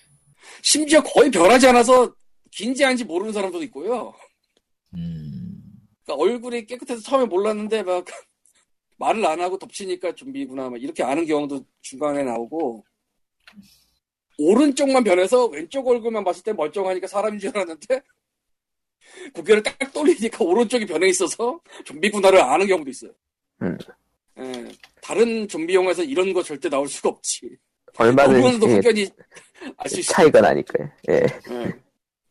심지어 0.63 1.03
거의 1.03 1.31
변하지 1.31 1.69
않아서 1.69 2.15
긴지 2.51 2.85
아닌지 2.85 3.05
모르는 3.05 3.33
사람도 3.33 3.63
있고요. 3.65 4.15
음. 4.95 5.63
그러니까 6.05 6.25
얼굴이 6.25 6.67
깨끗해서 6.67 7.03
처음에 7.03 7.27
몰랐는데 7.27 7.83
막 7.83 8.05
말을 8.99 9.25
안 9.27 9.41
하고 9.41 9.59
덮치니까 9.59 10.15
좀비구나 10.15 10.71
막 10.71 10.83
이렇게 10.83 11.03
아는 11.03 11.27
경우도 11.27 11.65
중간에 11.83 12.25
나오고 12.25 12.85
오른쪽만 14.39 15.05
변해서 15.05 15.47
왼쪽 15.47 15.87
얼굴만 15.87 16.25
봤을 16.25 16.43
때 16.43 16.53
멀쩡하니까 16.53 17.07
사람인 17.07 17.39
줄 17.39 17.51
알았는데 17.51 18.03
고개를 19.35 19.63
딱 19.63 19.77
돌리니까 19.93 20.45
오른쪽이 20.45 20.87
변해 20.87 21.09
있어서 21.09 21.61
좀비구나를 21.85 22.41
아는 22.41 22.67
경우도 22.67 22.91
있어요. 22.91 23.13
음. 23.63 23.77
예, 24.39 24.69
다른 25.03 25.49
좀비 25.49 25.75
영화에서 25.75 26.03
이런 26.05 26.33
거 26.33 26.43
절대 26.43 26.69
나올 26.69 26.89
수가 26.89 27.09
없지. 27.09 27.57
얼마든지 27.99 28.41
너무나도 28.41 28.69
확연히 28.69 29.09
알수 29.77 30.01
있어. 30.01 30.13
차이가 30.13 30.41
나니까요. 30.41 30.89
예. 31.11 31.15
예. 31.51 31.75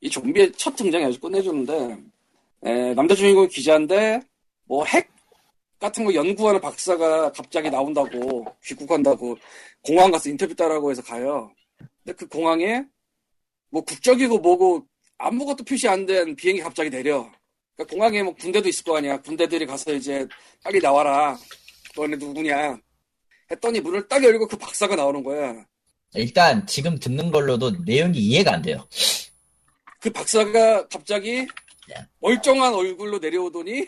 이 0.01 0.10
좀비의 0.10 0.53
첫 0.53 0.75
등장이 0.75 1.06
아주 1.06 1.19
끝내주는데, 1.19 1.97
에, 2.63 2.93
남자 2.93 3.15
주인공이 3.15 3.47
기자인데, 3.49 4.21
뭐, 4.65 4.86
핵 4.86 5.10
같은 5.80 6.06
거 6.06 6.13
연구하는 6.13 6.62
박사가 6.62 7.32
갑자기 7.32 7.69
나온다고, 7.69 8.45
귀국한다고, 8.63 9.38
공항 9.82 10.12
가서 10.12 10.30
인터뷰 10.30 10.56
따라고 10.56 10.89
해서 10.91 11.01
가요. 11.01 11.51
근데 12.03 12.15
그 12.15 12.27
공항에, 12.27 12.84
뭐, 13.69 13.82
국적이고 13.84 14.39
뭐고, 14.39 14.86
아무것도 15.17 15.63
표시 15.63 15.88
안 15.88 16.06
된 16.06 16.36
비행기 16.36 16.62
갑자기 16.62 16.89
내려. 16.89 17.30
그러니까 17.75 17.93
공항에 17.95 18.23
뭐 18.23 18.34
군대도 18.36 18.69
있을 18.69 18.84
거 18.84 18.97
아니야. 18.97 19.19
군대들이 19.21 19.65
가서 19.65 19.93
이제, 19.93 20.27
빨리 20.63 20.80
나와라. 20.80 21.38
너네 21.95 22.15
누구냐. 22.15 22.80
했더니 23.51 23.79
문을 23.79 24.07
딱 24.07 24.23
열고 24.23 24.47
그 24.47 24.57
박사가 24.57 24.95
나오는 24.95 25.23
거야. 25.23 25.65
일단 26.13 26.65
지금 26.67 26.97
듣는 26.99 27.31
걸로도 27.31 27.71
내용이 27.86 28.17
이해가 28.17 28.53
안 28.53 28.62
돼요. 28.62 28.88
그 29.99 30.12
박사가 30.12 30.88
갑자기 30.88 31.47
네. 31.88 31.95
멀쩡한 32.19 32.73
얼굴로 32.73 33.19
내려오더니 33.19 33.88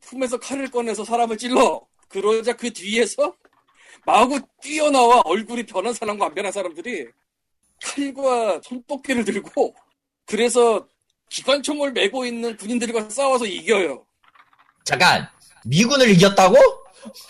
품에서 0.00 0.38
칼을 0.38 0.70
꺼내서 0.70 1.04
사람을 1.04 1.38
찔러. 1.38 1.86
그러자 2.08 2.54
그 2.54 2.72
뒤에서 2.72 3.34
마구 4.04 4.40
뛰어나와 4.60 5.20
얼굴이 5.24 5.64
변한 5.64 5.94
사람과 5.94 6.26
안 6.26 6.34
변한 6.34 6.52
사람들이 6.52 7.06
칼과 7.82 8.60
손도끼를 8.62 9.24
들고 9.24 9.74
그래서 10.26 10.86
기관총을 11.30 11.92
메고 11.92 12.24
있는 12.24 12.56
군인들과 12.56 13.08
싸워서 13.10 13.46
이겨요. 13.46 14.06
잠깐 14.84 15.26
미군을 15.64 16.10
이겼다고? 16.10 16.56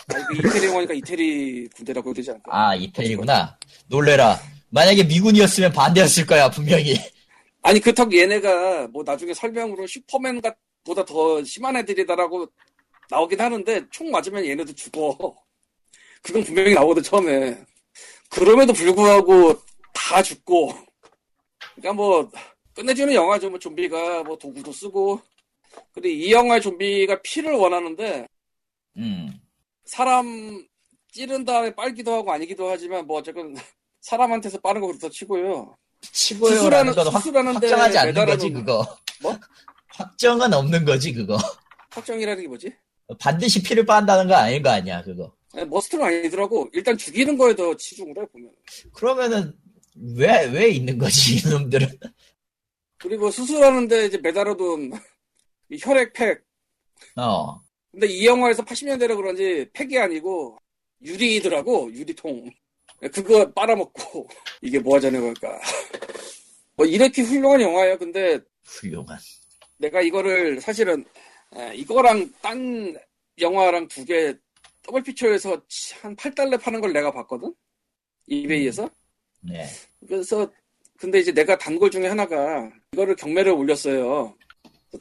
아, 0.08 0.18
이거 0.32 0.48
이태리 0.48 0.66
영화니까 0.66 0.94
이태리 0.94 1.68
군대라고 1.68 2.08
해야 2.08 2.14
되지 2.14 2.30
않을까? 2.30 2.50
아 2.52 2.74
이태리구나. 2.74 3.58
놀래라. 3.88 4.38
만약에 4.70 5.04
미군이었으면 5.04 5.72
반대였을 5.72 6.26
거야 6.26 6.50
분명히. 6.50 6.94
아니 7.62 7.80
그렇다고 7.80 8.16
얘네가 8.16 8.88
뭐 8.88 9.02
나중에 9.04 9.32
설명으로 9.32 9.87
슈퍼맨 9.87 10.40
보다 10.84 11.04
더 11.04 11.42
심한 11.44 11.76
애들이다라고 11.76 12.46
나오긴 13.10 13.40
하는데 13.40 13.82
총 13.90 14.10
맞으면 14.10 14.44
얘네도 14.44 14.74
죽어. 14.74 15.34
그건 16.22 16.42
분명히 16.44 16.74
나오거든 16.74 17.02
처음에. 17.02 17.56
그럼에도 18.30 18.72
불구하고 18.72 19.54
다 19.92 20.22
죽고. 20.22 20.72
그러니까 21.74 21.92
뭐 21.92 22.30
끝내주는 22.74 23.12
영화죠. 23.14 23.50
뭐 23.50 23.58
좀비가 23.58 24.24
뭐 24.24 24.37
도구도 24.37 24.72
쓰고. 24.72 25.20
그리고 25.92 26.08
이 26.08 26.32
영화의 26.32 26.60
좀비가 26.60 27.20
피를 27.22 27.52
원하는데 27.52 28.26
음. 28.96 29.40
사람 29.85 30.66
찌른 31.12 31.44
다음에 31.44 31.75
빨기도 31.75 32.12
하고 32.14 32.33
아니기도 32.33 32.68
하지만 32.70 33.07
뭐 33.07 33.18
어쨌건 33.18 33.55
사람한테서 34.01 34.59
빠른 34.61 34.81
거 34.81 34.88
그렇다 34.88 35.09
치고요. 35.09 35.77
치고요라는 36.01 36.92
수술하는- 36.92 37.12
수술하는데 37.12 37.66
확정하지 37.68 37.99
않는 37.99 38.27
거지 38.27 38.51
그거. 38.51 38.97
뭐? 39.23 39.38
확정은 39.88 40.53
없는 40.53 40.85
거지 40.85 41.12
그거. 41.12 41.38
확정이라는 41.90 42.42
게 42.42 42.49
뭐지? 42.49 42.75
반드시 43.18 43.62
피를 43.62 43.87
빤다는 43.87 44.27
거 44.29 44.35
아닌 44.35 44.62
거 44.62 44.70
아니야 44.70 45.03
그거. 45.03 45.35
네, 45.55 45.64
머스트는 45.64 46.05
아니더라고. 46.05 46.68
일단 46.73 46.99
죽이는 46.99 47.38
거에 47.38 47.55
더 47.55 47.75
치중을 47.77 48.18
해 48.20 48.27
보면. 48.27 48.51
그러면은 48.92 49.55
왜 50.16 50.47
왜 50.51 50.68
있는 50.70 50.99
거지 50.99 51.37
이놈들은? 51.47 51.88
그리고 52.99 53.31
수술하는데 53.31 54.07
이제 54.07 54.18
매달아둔 54.18 54.92
이 55.70 55.79
혈액팩. 55.81 56.42
어. 57.16 57.61
근데 57.94 58.09
이 58.09 58.26
영화에서 58.26 58.64
80년대라 58.64 59.14
그런지 59.16 59.66
팩이 59.72 59.96
아니고 59.98 60.59
유리더라고 61.02 61.92
유리통 61.92 62.50
그거 63.12 63.48
빨아먹고 63.52 64.26
이게 64.62 64.78
뭐 64.80 64.96
하자는 64.96 65.20
걸까 65.20 65.61
뭐 66.76 66.85
이렇게 66.87 67.22
훌륭한 67.22 67.61
영화예요 67.61 67.96
근데 67.98 68.40
훌륭한. 68.64 69.16
내가 69.78 70.00
이거를 70.00 70.61
사실은 70.61 71.04
에, 71.57 71.74
이거랑 71.76 72.33
딴 72.42 72.96
영화랑 73.38 73.87
두 73.88 74.04
개 74.04 74.35
더블 74.83 75.02
피처에서 75.02 75.62
한 76.02 76.14
8달러 76.16 76.61
파는 76.61 76.80
걸 76.80 76.92
내가 76.92 77.12
봤거든 77.12 77.54
이베이에서 78.26 78.90
네. 79.40 79.66
그래서 80.07 80.50
근데 80.98 81.20
이제 81.20 81.33
내가 81.33 81.57
단 81.57 81.78
걸 81.78 81.90
중에 81.90 82.07
하나가 82.09 82.70
이거를 82.92 83.14
경매를 83.16 83.52
올렸어요. 83.52 84.37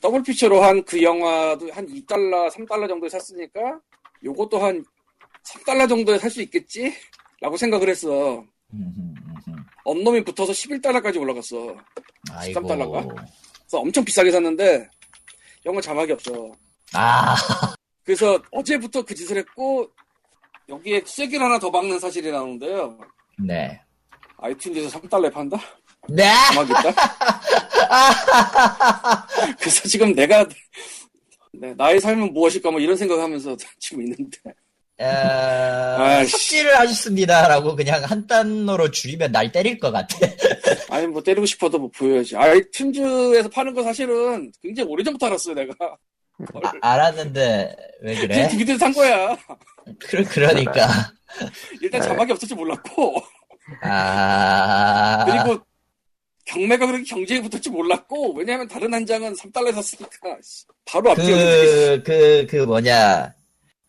더블 0.02 0.24
피처로 0.24 0.62
한 0.64 0.84
그 0.86 1.02
영화도 1.02 1.72
한 1.72 1.86
2달러, 1.88 2.50
3달러 2.52 2.88
정도에 2.88 3.10
샀으니까 3.10 3.80
요것도 4.24 4.58
한 4.60 4.84
3달러 5.46 5.88
정도에 5.90 6.18
살 6.18 6.30
수 6.32 6.42
있겠지? 6.42 6.94
라고 7.42 7.58
생각을 7.58 7.90
했어. 7.90 8.44
엄놈이 9.84 10.24
붙어서 10.24 10.52
11달러까지 10.54 11.20
올라갔어. 11.20 11.76
아이고. 12.32 12.60
13달러인가? 12.62 13.08
그래서 13.16 13.80
엄청 13.80 14.04
비싸게 14.06 14.32
샀는데 14.32 14.88
영화 15.66 15.82
자막이 15.82 16.12
없어. 16.14 16.52
아, 16.94 17.36
그래서 18.04 18.42
어제부터 18.52 19.04
그 19.04 19.14
짓을 19.14 19.38
했고 19.38 19.90
여기에 20.70 21.04
쐐기를 21.04 21.44
하나 21.46 21.60
더 21.60 21.70
박는 21.70 22.00
사실이 22.00 22.32
나오는데요. 22.32 22.98
네. 23.46 23.82
아이튠즈에서 24.38 24.90
3달러에 24.90 25.32
판다? 25.34 25.58
네! 26.10 26.24
자막이 26.52 26.72
있다? 26.72 26.94
그래서 29.60 29.88
지금 29.88 30.14
내가 30.14 30.46
네, 31.54 31.74
나의 31.76 32.00
삶은 32.00 32.34
무엇일까 32.34 32.72
뭐 32.72 32.80
이런 32.80 32.98
생각하면서 32.98 33.56
지금 33.80 34.02
있는데 34.04 34.38
어, 35.00 35.06
아이씨. 35.06 36.32
삽질을 36.32 36.78
하셨습니다라고 36.80 37.76
그냥 37.76 38.04
한 38.04 38.28
단어로 38.28 38.92
줄이면 38.92 39.32
날 39.32 39.52
때릴 39.52 39.80
것 39.80 39.92
같아. 39.92 40.18
아니 40.90 41.08
뭐 41.08 41.24
때리고 41.24 41.46
싶어도 41.46 41.80
뭐 41.80 41.90
보여야지 41.90 42.36
아이튠즈에서 42.36 43.52
파는 43.52 43.74
거 43.74 43.84
사실은 43.84 44.52
굉장히 44.62 44.90
오래전부터 44.90 45.26
알았어요 45.26 45.56
내가 45.56 45.74
아, 46.82 46.92
알았는데, 46.92 47.76
왜 48.02 48.16
그래? 48.16 48.48
DVD를 48.50 48.80
산 48.80 48.92
거야 48.92 49.36
그, 50.00 50.24
그러니까. 50.24 50.88
일단 51.82 52.02
자막이 52.02 52.32
없을 52.32 52.48
줄 52.48 52.58
몰랐고 52.58 53.16
아. 53.84 55.26
그리고 55.26 55.64
경매가 56.46 56.86
그렇게 56.86 57.04
경쟁이 57.04 57.42
붙을 57.42 57.62
줄 57.62 57.72
몰랐고 57.72 58.34
왜냐하면 58.34 58.68
다른 58.68 58.94
한 58.94 59.06
장은 59.06 59.34
3달러에 59.34 59.74
샀으니까 59.74 60.38
씨, 60.42 60.66
바로 60.86 61.12
앞뒤였는데 61.12 62.04
그, 62.04 62.04
그, 62.04 62.48
그 62.50 62.56
뭐냐. 62.66 63.34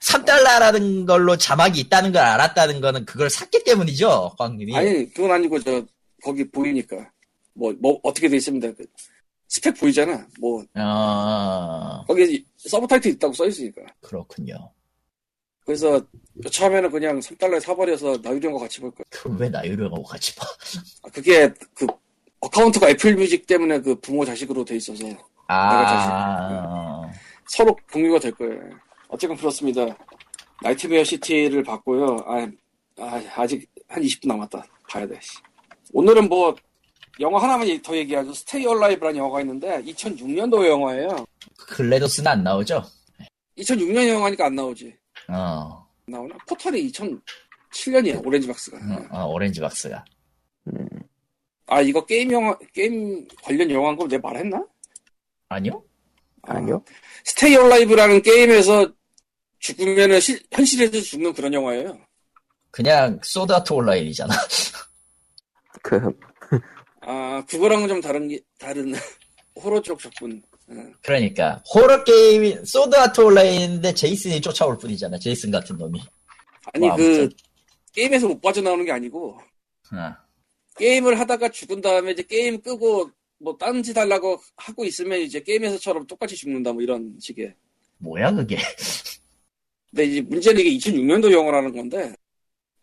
3달러라는 0.00 1.06
걸로 1.06 1.36
자막이 1.36 1.80
있다는 1.80 2.12
걸 2.12 2.22
알았다는 2.22 2.80
거는 2.80 3.06
그걸 3.06 3.30
샀기 3.30 3.64
때문이죠, 3.64 4.34
광님이. 4.38 4.76
아니 4.76 5.12
그건 5.12 5.32
아니고 5.32 5.58
저 5.60 5.82
거기 6.22 6.48
보이니까 6.50 6.96
뭐 7.54 7.72
뭐 7.80 7.98
어떻게 8.02 8.28
돼 8.28 8.36
있습니다 8.36 8.72
그 8.72 8.84
스펙 9.48 9.78
보이잖아 9.78 10.26
뭐 10.40 10.64
어, 10.74 12.04
거기 12.06 12.44
subtitle 12.56 13.12
있다고 13.12 13.32
써 13.32 13.46
있으니까 13.46 13.82
그렇군요. 14.00 14.70
그래서 15.64 16.04
처음에는 16.50 16.90
그냥 16.90 17.20
3달러에 17.20 17.58
사버려서 17.60 18.18
나유령과 18.22 18.58
같이 18.60 18.80
볼 18.80 18.90
거야. 18.90 19.04
그럼 19.08 19.38
왜 19.38 19.48
나유령하고 19.48 20.02
같이 20.02 20.34
봐? 20.34 20.44
아, 21.02 21.08
그게 21.10 21.50
그 21.72 21.86
account가 22.44 22.90
애플 22.90 23.14
뮤직 23.16 23.46
때문에 23.46 23.80
그 23.80 23.94
부모 24.00 24.24
자식으로 24.24 24.64
돼 24.64 24.76
있어서 24.76 25.04
아, 25.48 27.10
서로 27.46 27.76
공유가 27.90 28.18
될 28.18 28.32
거예요. 28.32 28.60
어쨌건 29.08 29.36
그렇습니다. 29.36 29.86
나이트메어 30.62 31.04
시티를 31.04 31.62
봤고요. 31.62 32.16
아, 32.26 32.46
아, 33.00 33.46
직한 33.46 34.02
20분 34.02 34.28
남았다. 34.28 34.64
봐야 34.90 35.06
돼. 35.06 35.18
씨. 35.22 35.38
오늘은 35.92 36.28
뭐 36.28 36.54
영화 37.20 37.42
하나만 37.42 37.80
더 37.82 37.96
얘기하죠. 37.96 38.32
스테이 38.32 38.66
얼라이브라는 38.66 39.18
영화가 39.18 39.40
있는데 39.40 39.82
2006년도 39.82 40.66
영화예요. 40.66 41.08
글래도스는 41.68 42.30
안 42.30 42.42
나오죠? 42.42 42.82
2006년 43.58 44.08
영화니까 44.08 44.46
안 44.46 44.54
나오지. 44.54 44.94
어, 45.28 45.86
안 46.06 46.12
나오나? 46.12 46.36
포털이 46.48 46.90
2007년이야. 46.90 48.26
오렌지 48.26 48.48
박스가. 48.48 48.76
어, 48.76 49.06
어, 49.10 49.26
오렌지 49.26 49.60
박스가. 49.60 50.04
아 51.66 51.80
이거 51.80 52.04
게임 52.04 52.30
영화 52.32 52.56
게임 52.72 53.26
관련 53.42 53.70
영화인 53.70 53.96
거 53.96 54.06
내가 54.06 54.28
말했나? 54.28 54.64
아니요? 55.48 55.82
아니요. 56.42 56.84
스테이 57.24 57.56
얼라이브라는 57.56 58.22
게임에서 58.22 58.92
죽으면은 59.60 60.20
실- 60.20 60.42
현실에서 60.52 61.00
죽는 61.00 61.32
그런 61.32 61.52
영화예요. 61.54 61.98
그냥 62.70 63.18
소드 63.22 63.52
아트 63.52 63.72
온라인이잖아. 63.72 64.34
그, 65.82 66.00
아 67.00 67.42
그거랑은 67.48 67.88
좀 67.88 68.00
다른 68.00 68.28
게 68.28 68.40
다른 68.58 68.92
호러 69.62 69.80
쪽 69.80 69.98
접근. 70.00 70.42
예. 70.70 70.74
그러니까 71.02 71.62
호러 71.74 72.02
게임이 72.04 72.58
소드 72.64 72.94
아트 72.96 73.20
온라인인데 73.20 73.94
제이슨이 73.94 74.40
쫓아올 74.40 74.76
뿐이잖아. 74.78 75.18
제이슨 75.18 75.50
같은 75.50 75.76
놈이. 75.78 76.00
아니 76.72 76.86
뭐, 76.88 76.96
그 76.96 77.02
아무튼. 77.04 77.30
게임에서 77.92 78.26
못 78.28 78.40
빠져나오는 78.40 78.84
게 78.84 78.92
아니고 78.92 79.38
어. 79.92 80.14
게임을 80.76 81.18
하다가 81.18 81.50
죽은 81.50 81.80
다음에 81.80 82.12
이제 82.12 82.22
게임 82.22 82.60
끄고 82.60 83.10
뭐 83.38 83.56
딴짓 83.56 83.96
하려고 83.96 84.40
하고 84.56 84.84
있으면 84.84 85.20
이제 85.20 85.40
게임에서처럼 85.40 86.06
똑같이 86.06 86.36
죽는다 86.36 86.72
뭐 86.72 86.82
이런 86.82 87.16
식의. 87.20 87.54
뭐야 87.98 88.32
그게? 88.32 88.58
근데 89.90 90.04
이제 90.04 90.20
문제는 90.22 90.60
이게 90.60 90.76
2006년도 90.76 91.32
영화라는 91.32 91.72
건데 91.72 92.12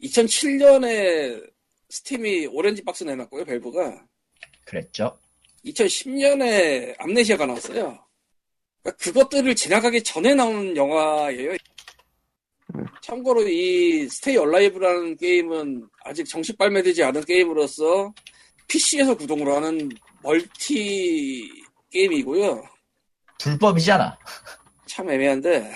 2007년에 0.01 1.51
Steam이 1.89 2.47
Orange 2.47 2.83
Box 2.83 3.03
내놨고요 3.03 3.43
Valve가 3.45 4.05
그랬죠. 4.65 5.17
2010년에 5.65 6.95
Amnesia가 6.97 7.45
나왔어요. 7.45 8.03
그러니까 8.81 9.03
그것들을 9.03 9.53
지나가기 9.55 10.01
전에 10.03 10.33
나온 10.33 10.75
영화예요. 10.75 11.55
참고로 13.01 13.47
이 13.47 14.07
Stay 14.09 14.37
Alive라는 14.37 15.17
게임은 15.17 15.87
아직 16.05 16.25
정식 16.25 16.57
발매되지 16.57 17.03
않은 17.03 17.25
게임으로서 17.25 18.13
PC에서 18.67 19.15
구동을 19.15 19.53
하는 19.53 19.89
멀티 20.23 21.49
게임이고요. 21.89 22.63
불법이잖아. 23.39 24.17
참 24.85 25.09
애매한데 25.09 25.71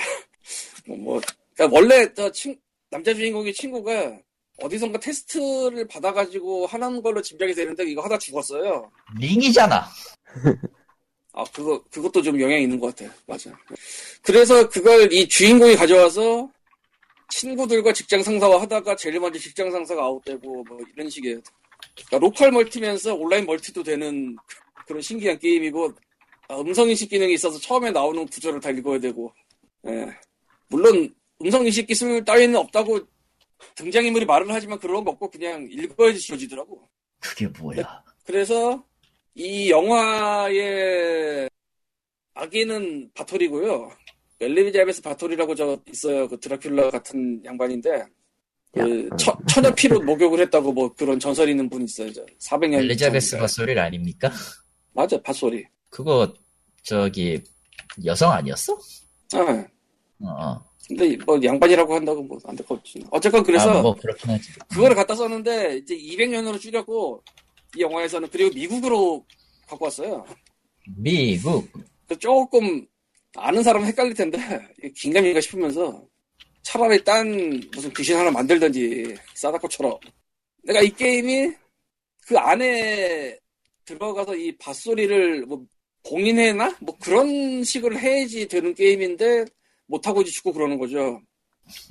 뭐, 0.87 0.97
뭐 0.97 1.21
그러니까 1.55 1.77
원래 1.77 2.13
저 2.13 2.31
친, 2.31 2.57
남자 2.89 3.13
주인공의 3.13 3.53
친구가 3.53 4.19
어디선가 4.61 4.99
테스트를 4.99 5.87
받아가지고 5.87 6.67
하는 6.67 7.01
걸로 7.01 7.21
짐작이 7.21 7.53
되는데 7.53 7.83
이거 7.83 8.01
하다 8.01 8.17
죽었어요. 8.17 8.89
링이잖아. 9.19 9.85
아, 11.33 11.43
그거, 11.53 11.83
그것도 11.91 12.21
좀 12.21 12.39
영향이 12.39 12.63
있는 12.63 12.79
것 12.79 12.95
같아. 12.95 13.13
맞아. 13.27 13.51
그래서 14.21 14.69
그걸 14.69 15.11
이 15.11 15.27
주인공이 15.27 15.75
가져와서 15.75 16.49
친구들과 17.29 17.93
직장 17.93 18.21
상사와 18.23 18.61
하다가 18.61 18.95
제일 18.95 19.19
먼저 19.19 19.39
직장 19.39 19.71
상사가 19.71 20.03
아웃되고 20.03 20.63
뭐 20.63 20.77
이런 20.93 21.09
식의. 21.09 21.41
그러니까 21.95 22.17
로컬 22.19 22.51
멀티면서 22.51 23.15
온라인 23.15 23.45
멀티도 23.45 23.83
되는 23.83 24.35
그런 24.87 25.01
신기한 25.01 25.39
게임이고 25.39 25.93
아, 26.47 26.59
음성 26.59 26.89
인식 26.89 27.09
기능이 27.09 27.33
있어서 27.33 27.59
처음에 27.59 27.91
나오는 27.91 28.25
구조를 28.25 28.59
다 28.59 28.69
읽어야 28.69 28.99
되고. 28.99 29.33
예. 29.87 30.07
물론 30.67 31.13
음성 31.41 31.65
인식 31.65 31.87
기술 31.87 32.23
따위는 32.23 32.55
없다고 32.55 32.99
등장인물이 33.75 34.25
말을 34.25 34.47
하지만 34.49 34.79
그런 34.79 35.03
거 35.03 35.11
없고 35.11 35.31
그냥 35.31 35.67
읽어야지 35.69 36.19
지워지더라고. 36.19 36.87
그게 37.19 37.47
뭐야? 37.47 38.03
그래서 38.25 38.83
이 39.33 39.69
영화의 39.69 41.49
아기는 42.33 43.11
바톨이고요. 43.13 43.91
엘리자베스 44.39 45.01
바톨이라고 45.01 45.55
저 45.55 45.79
있어요. 45.91 46.27
그 46.27 46.37
드라큘라 46.39 46.91
같은 46.91 47.41
양반인데 47.45 48.03
그 48.73 49.09
야, 49.11 49.15
처, 49.17 49.37
처녀 49.47 49.73
피로 49.73 50.01
목욕을 50.01 50.39
했다고 50.41 50.73
뭐 50.73 50.93
그런 50.93 51.19
전설이 51.19 51.51
있는 51.51 51.69
분 51.69 51.83
있어요. 51.83 52.11
저 52.11 52.25
400년 52.39 52.79
엘리자베스. 52.79 53.37
바소리 53.37 53.77
아닙니까? 53.79 54.31
맞아 54.93 55.21
밭소리. 55.21 55.65
그거 55.89 56.33
저기 56.83 57.41
여성 58.03 58.31
아니었어? 58.31 58.77
아, 59.33 59.39
어, 60.19 60.27
어. 60.27 60.65
근데 60.87 61.17
뭐 61.25 61.39
양반이라고 61.41 61.95
한다고 61.95 62.21
뭐 62.23 62.37
안될것 62.45 62.79
없지. 62.79 63.05
어쨌건 63.09 63.43
그래서 63.43 63.69
아, 63.71 63.81
뭐 63.81 63.95
그렇긴 63.95 64.31
하지. 64.31 64.51
그거를 64.69 64.95
갖다 64.95 65.15
썼는데 65.15 65.77
이제 65.77 65.95
200년으로 65.97 66.59
줄였고 66.59 67.23
이 67.77 67.81
영화에서는 67.81 68.29
그리고 68.31 68.53
미국으로 68.53 69.25
갖고 69.67 69.85
왔어요. 69.85 70.25
미국. 70.97 71.67
그 72.07 72.17
조금 72.19 72.85
아는 73.37 73.63
사람은 73.63 73.87
헷갈릴 73.87 74.13
텐데 74.13 74.37
긴가민가 74.95 75.41
싶으면서 75.41 76.05
차라리 76.63 77.03
딴 77.03 77.61
무슨 77.73 77.91
귀신 77.93 78.17
하나 78.17 78.31
만들던지 78.31 79.15
싸다코처럼 79.33 79.97
내가 80.63 80.81
이 80.81 80.89
게임이 80.89 81.51
그 82.27 82.37
안에 82.37 83.37
들어가서 83.85 84.35
이 84.35 84.55
밭소리를 84.57 85.45
뭐 85.45 85.63
봉인해나 86.07 86.75
뭐 86.81 86.97
그런 86.99 87.63
식으로 87.63 87.97
해야지 87.97 88.47
되는 88.47 88.73
게임인데 88.73 89.45
못하고 89.87 90.21
이제 90.21 90.31
죽고 90.31 90.53
그러는 90.53 90.77
거죠 90.79 91.21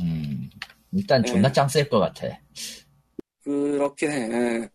음. 0.01 0.51
일단 0.93 1.21
네. 1.23 1.33
존나 1.33 1.51
짱쓸것 1.51 2.01
같아. 2.01 2.39
그렇긴 3.43 4.11
해. 4.13 4.17
예. 4.31 4.69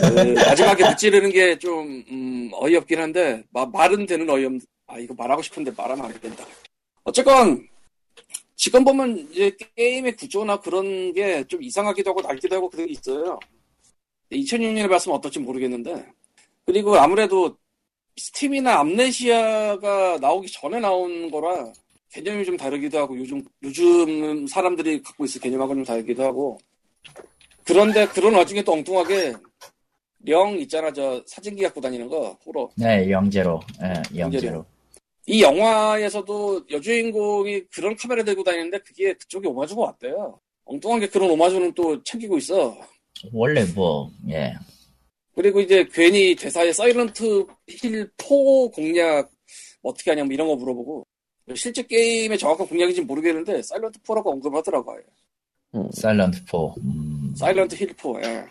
그 0.00 0.34
마지막에 0.34 0.84
무찌르는 0.90 1.30
게 1.32 1.58
좀 1.58 2.04
음, 2.10 2.50
어이없긴 2.52 3.00
한데 3.00 3.42
마- 3.50 3.64
말은 3.64 4.04
되는 4.04 4.28
어이없. 4.28 4.52
아 4.90 4.98
이거 4.98 5.14
말하고 5.14 5.40
싶은데 5.42 5.70
말하면 5.76 6.06
안 6.06 6.20
된다. 6.20 6.44
어쨌건 7.04 7.66
지금 8.56 8.84
보면 8.84 9.16
이제 9.32 9.56
게임의 9.76 10.16
구조나 10.16 10.60
그런 10.60 11.12
게 11.14 11.44
좀 11.44 11.62
이상하기도 11.62 12.10
하고 12.10 12.20
낡기도 12.22 12.56
하고 12.56 12.68
그런 12.68 12.86
게 12.86 12.92
있어요. 12.92 13.38
2006년에 14.32 14.88
봤으면 14.88 15.16
어떨지 15.18 15.38
모르겠는데 15.38 16.06
그리고 16.66 16.96
아무래도 16.96 17.56
스팀이나 18.16 18.78
암네시아가 18.80 20.18
나오기 20.20 20.48
전에 20.52 20.78
나온 20.80 21.30
거라 21.30 21.72
개념이 22.12 22.44
좀 22.44 22.56
다르기도 22.56 22.98
하고 22.98 23.16
요즘 23.16 23.42
요즘 23.62 24.46
사람들이 24.46 25.02
갖고 25.02 25.24
있을 25.24 25.40
개념하고 25.40 25.74
좀 25.74 25.84
다르기도 25.84 26.24
하고 26.24 26.58
그런데 27.64 28.06
그런 28.08 28.34
와중에 28.34 28.62
또 28.62 28.72
엉뚱하게 28.72 29.34
령 30.20 30.58
있잖아 30.58 30.92
저 30.92 31.22
사진기 31.26 31.62
갖고 31.62 31.80
다니는 31.80 32.08
거 32.08 32.36
호러 32.44 32.68
네, 32.76 33.08
영제로. 33.10 33.60
예, 33.82 34.18
영제로. 34.18 34.64
이 35.26 35.42
영화에서도 35.42 36.66
여주인공이 36.70 37.66
그런 37.72 37.96
카메라 37.96 38.24
들고 38.24 38.42
다니는데 38.42 38.78
그게 38.78 39.12
그쪽에 39.14 39.48
오마주가 39.48 39.82
왔대요 39.82 40.40
엉뚱한 40.64 41.00
게 41.00 41.08
그런 41.08 41.30
오마주는 41.30 41.72
또 41.74 42.02
챙기고 42.02 42.38
있어 42.38 42.76
원래 43.32 43.64
뭐, 43.74 44.10
예. 44.30 44.54
그리고 45.34 45.60
이제 45.60 45.86
괜히 45.92 46.34
대사에 46.34 46.72
Silent 46.72 47.46
Hill 47.68 48.10
4 48.16 48.26
공략 48.74 49.30
어떻게 49.82 50.10
하냐 50.10 50.24
뭐 50.24 50.32
이런 50.32 50.48
거 50.48 50.56
물어보고 50.56 51.06
실제 51.54 51.82
게임의 51.82 52.38
정확한 52.38 52.66
공략인지 52.66 53.00
는 53.00 53.06
모르겠는데 53.06 53.62
Silent 53.62 54.00
4라고 54.00 54.26
언급하더라고요 54.26 55.02
음, 55.74 55.88
Silent 55.92 56.38
4. 56.46 56.58
음, 56.82 57.34
Silent 57.36 57.74
Hill 57.76 57.94
4. 57.96 58.08
예. 58.24 58.44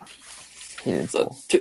그래서 0.84 1.20
힐고. 1.20 1.36
되, 1.48 1.60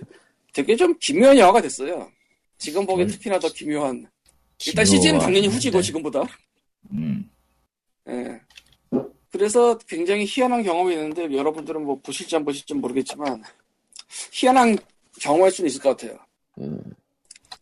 되게 0.53 0.77
좀 0.77 0.97
기묘한 0.99 1.37
영화가 1.38 1.62
됐어요. 1.62 2.11
지금 2.59 2.87
보기엔 2.87 3.09
음. 3.09 3.12
특히나 3.12 3.38
더 3.38 3.49
기묘한. 3.49 4.07
일단 4.66 4.85
CG는 4.85 5.18
당연히 5.18 5.47
후지고. 5.49 5.81
지금보다. 5.83 6.23
음, 6.92 7.29
예. 8.09 8.40
그래서 9.31 9.77
굉장히 9.87 10.25
희한한 10.27 10.62
경험이 10.62 10.94
있는데 10.94 11.31
여러분들은 11.33 11.85
뭐 11.85 12.01
보실지 12.03 12.35
안 12.37 12.44
보실지 12.44 12.75
모르겠지만 12.75 13.42
희한한 14.33 14.79
경험할 15.21 15.51
수는 15.51 15.68
있을 15.68 15.81
것 15.83 15.97
같아요. 15.97 16.18
음, 16.59 16.81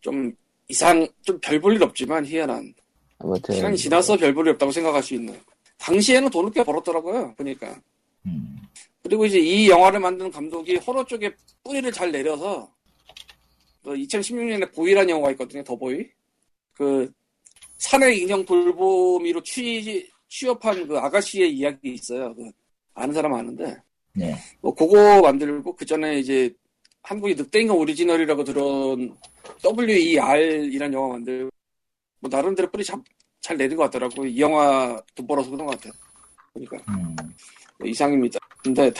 좀 0.01 0.31
이상 0.69 1.07
좀 1.23 1.39
별 1.41 1.59
볼 1.59 1.75
일 1.75 1.83
없지만 1.83 2.25
희한한 2.25 2.73
아무튼 3.19 3.55
시간이 3.55 3.77
지나서 3.77 4.17
별 4.17 4.33
볼 4.33 4.47
일 4.47 4.51
없다고 4.53 4.71
생각할 4.71 5.03
수 5.03 5.13
있는. 5.13 5.39
당시에는 5.77 6.29
돈을 6.29 6.51
꽤 6.51 6.63
벌었더라고요. 6.63 7.35
보니까. 7.35 7.79
음. 8.25 8.57
그리고 9.03 9.25
이제 9.25 9.39
이 9.39 9.69
영화를 9.69 9.99
만든 9.99 10.31
감독이 10.31 10.75
호러 10.77 11.05
쪽에 11.05 11.31
뿌리를 11.63 11.89
잘 11.91 12.11
내려서 12.11 12.69
그 13.83 13.91
2016년에 13.91 14.73
보이라는 14.73 15.09
영화가 15.09 15.31
있거든요. 15.31 15.63
더 15.63 15.75
보이. 15.75 16.07
그 16.77 17.11
산의 17.77 18.21
인형 18.21 18.45
돌보미로 18.45 19.41
취, 19.43 20.09
취업한 20.27 20.87
그 20.87 20.97
아가씨의 20.97 21.51
이야기 21.53 21.93
있어요. 21.93 22.33
그 22.35 22.49
아는 22.93 23.13
사람 23.13 23.33
아는데 23.33 23.77
네. 24.13 24.35
뭐 24.61 24.73
그거 24.73 25.21
만들고 25.21 25.75
그 25.75 25.85
전에 25.85 26.19
이제 26.19 26.53
한국이 27.03 27.35
늑대인간 27.35 27.77
오리지널이라고 27.77 28.43
들은 28.43 29.15
WER이라는 29.63 30.93
영화 30.93 31.07
만들고 31.09 31.49
뭐 32.19 32.29
나름대로 32.29 32.69
뿌리 32.69 32.83
잡, 32.83 32.99
잘 33.41 33.57
내린 33.57 33.77
것 33.77 33.83
같더라고. 33.83 34.25
이 34.25 34.39
영화 34.39 35.01
돈 35.15 35.27
벌어서 35.27 35.49
그런 35.49 35.65
것 35.67 35.79
같아. 35.79 35.95
그러니까 36.53 36.77
음. 36.91 37.15
뭐 37.79 37.87
이상입니다. 37.87 38.39
근데 38.63 38.91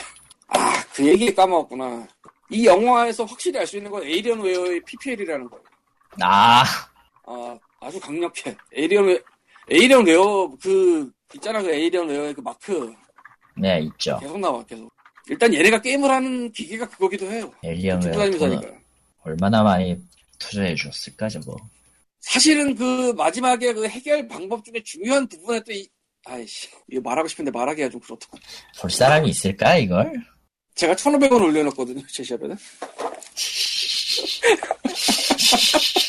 아 0.47 0.77
그 0.97 1.05
얘기 1.05 1.31
까먹었구나. 1.33 2.07
이 2.49 2.65
영화에서 2.65 3.23
확실히 3.23 3.59
알 3.59 3.67
수 3.67 3.77
있는 3.77 3.91
건 3.91 4.01
Alienware의 4.03 4.81
PPL이라는 4.83 5.47
거예요. 5.47 5.63
아, 6.23 6.63
아 7.27 7.59
아주 7.79 7.99
강력해. 7.99 8.55
Alien 8.73 9.19
Alienware 9.69 10.49
그 10.61 11.11
있잖아 11.35 11.61
그 11.61 11.71
Alienware의 11.71 12.33
그 12.33 12.41
마크 12.41 12.93
네, 13.55 13.81
있죠. 13.81 14.17
계속 14.19 14.39
나와 14.39 14.63
계속. 14.65 14.91
일단 15.29 15.53
얘네가 15.53 15.81
게임을 15.81 16.09
하는 16.09 16.51
기계가 16.51 16.87
그거기도 16.89 17.29
해요. 17.29 17.51
들고 17.99 18.45
웨어. 18.45 18.61
얼마나 19.23 19.61
많이 19.63 19.97
투자해 20.39 20.75
줬을까, 20.75 21.27
저거. 21.27 21.57
사실은 22.21 22.75
그 22.75 23.11
마지막에 23.13 23.73
그 23.73 23.87
해결 23.87 24.27
방법 24.27 24.63
중에 24.63 24.81
중요한 24.83 25.27
부분에 25.27 25.59
또 25.61 25.73
이, 25.73 25.87
아이씨 26.25 26.69
이거 26.89 27.01
말하고 27.01 27.27
싶은데 27.27 27.51
말하기가 27.51 27.89
좀 27.89 27.99
그렇다. 27.99 28.27
볼 28.79 28.89
사람이 28.89 29.29
있을까, 29.29 29.77
이걸? 29.77 30.13
제가 30.75 30.93
1,500원 30.93 31.41
올려놨거든요 31.41 32.05
제시합에는. 32.07 32.55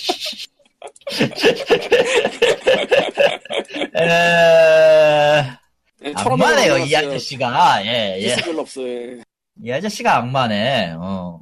에... 3.96 5.58
네, 6.00 6.12
악마네요, 6.14 6.78
이. 6.78 6.94
아저씨가. 6.94 7.84
예, 7.84 8.18
예. 8.20 8.36
별로 8.36 8.60
없어요. 8.60 8.86
예. 8.86 9.22
이 9.62 9.72
아저씨가 9.72 10.18
악마네. 10.18 10.92
어. 10.96 11.40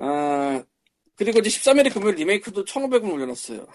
아, 0.00 0.62
그리고 1.16 1.38
이제 1.38 1.48
13일의 1.48 1.92
금요일 1.92 2.16
리메이크도 2.16 2.64
1,500원 2.64 3.12
올려놨어요. 3.12 3.66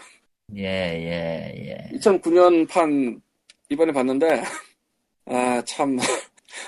예, 0.57 0.63
예, 0.63 1.53
예. 1.91 1.97
2009년 1.97 2.67
판 2.69 3.19
이번에 3.69 3.91
봤는데, 3.91 4.43
아, 5.25 5.61
참. 5.65 5.97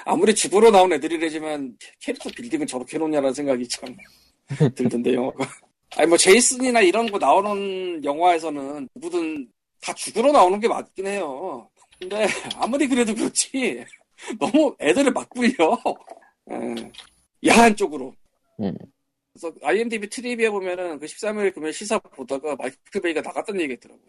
아무리 0.03 0.33
집으로 0.33 0.71
나온 0.71 0.91
애들이라지만 0.93 1.77
캐릭터 2.01 2.29
빌딩은 2.35 2.65
저렇게 2.65 2.97
해놓냐라는 2.97 3.33
생각이 3.33 3.67
참 3.69 3.95
들던데, 4.75 5.13
영화가. 5.13 5.47
아니, 5.97 6.07
뭐, 6.07 6.17
제이슨이나 6.17 6.81
이런 6.81 7.09
거 7.11 7.17
나오는 7.17 8.03
영화에서는 8.03 8.89
누구든 8.95 9.47
다 9.81 9.93
죽으러 9.93 10.31
나오는 10.31 10.59
게 10.59 10.67
맞긴 10.67 11.07
해요. 11.07 11.69
근데 11.99 12.27
아무리 12.55 12.87
그래도 12.87 13.13
그렇지. 13.13 13.85
너무 14.39 14.75
애들을 14.79 15.11
막 15.11 15.29
굴려. 15.29 15.77
예, 16.51 16.91
야한 17.47 17.75
쪽으로. 17.75 18.13
음. 18.59 18.73
그래서 19.33 19.53
IMDb 19.61 20.09
트리비에 20.09 20.49
보면은 20.49 20.97
그 20.99 21.05
13일 21.05 21.53
금요일 21.53 21.73
시사 21.73 21.99
보다가 21.99 22.55
마이클 22.55 23.01
베이가 23.01 23.21
나갔다는 23.21 23.61
얘기 23.61 23.73
했더라고. 23.73 24.01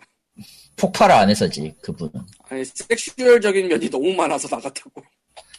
폭발을 0.77 1.15
안 1.15 1.31
해서지, 1.31 1.75
그분은. 1.83 2.13
아니, 2.49 2.65
섹슈얼적인 2.65 3.69
면이 3.69 3.91
너무 3.91 4.13
많아서 4.15 4.55
나갔다고. 4.55 5.03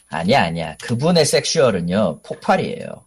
아니야, 0.09 0.43
아니야. 0.43 0.77
그분의 0.77 1.25
섹슈얼은요, 1.25 2.21
폭발이에요. 2.23 3.06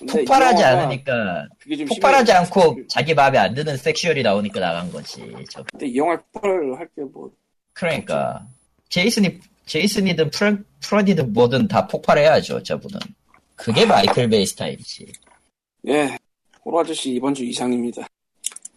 폭발하지 0.00 0.62
않으니까, 0.64 1.46
그게 1.58 1.76
좀 1.76 1.86
폭발하지 1.86 2.26
심해. 2.26 2.38
않고 2.38 2.76
자기 2.88 3.14
마음에 3.14 3.38
안 3.38 3.54
드는 3.54 3.76
섹슈얼이 3.76 4.22
나오니까 4.22 4.60
나간 4.60 4.90
거지. 4.90 5.22
저. 5.50 5.62
근데 5.70 5.86
이 5.86 5.96
영화 5.96 6.16
폭발할 6.32 6.88
게 6.96 7.02
뭐. 7.12 7.30
그러니까, 7.72 8.46
제이슨이, 8.88 9.40
제이슨이든 9.66 10.30
프라, 10.30 10.56
프레디든 10.80 11.32
뭐든 11.32 11.68
다 11.68 11.86
폭발해야죠, 11.86 12.62
저분은. 12.62 13.00
그게 13.56 13.86
마이클 13.86 14.28
베이 14.28 14.44
스타일이지. 14.46 15.06
예. 15.88 16.16
호러 16.64 16.80
아저씨 16.80 17.10
이번 17.10 17.34
주 17.34 17.44
이상입니다. 17.44 18.06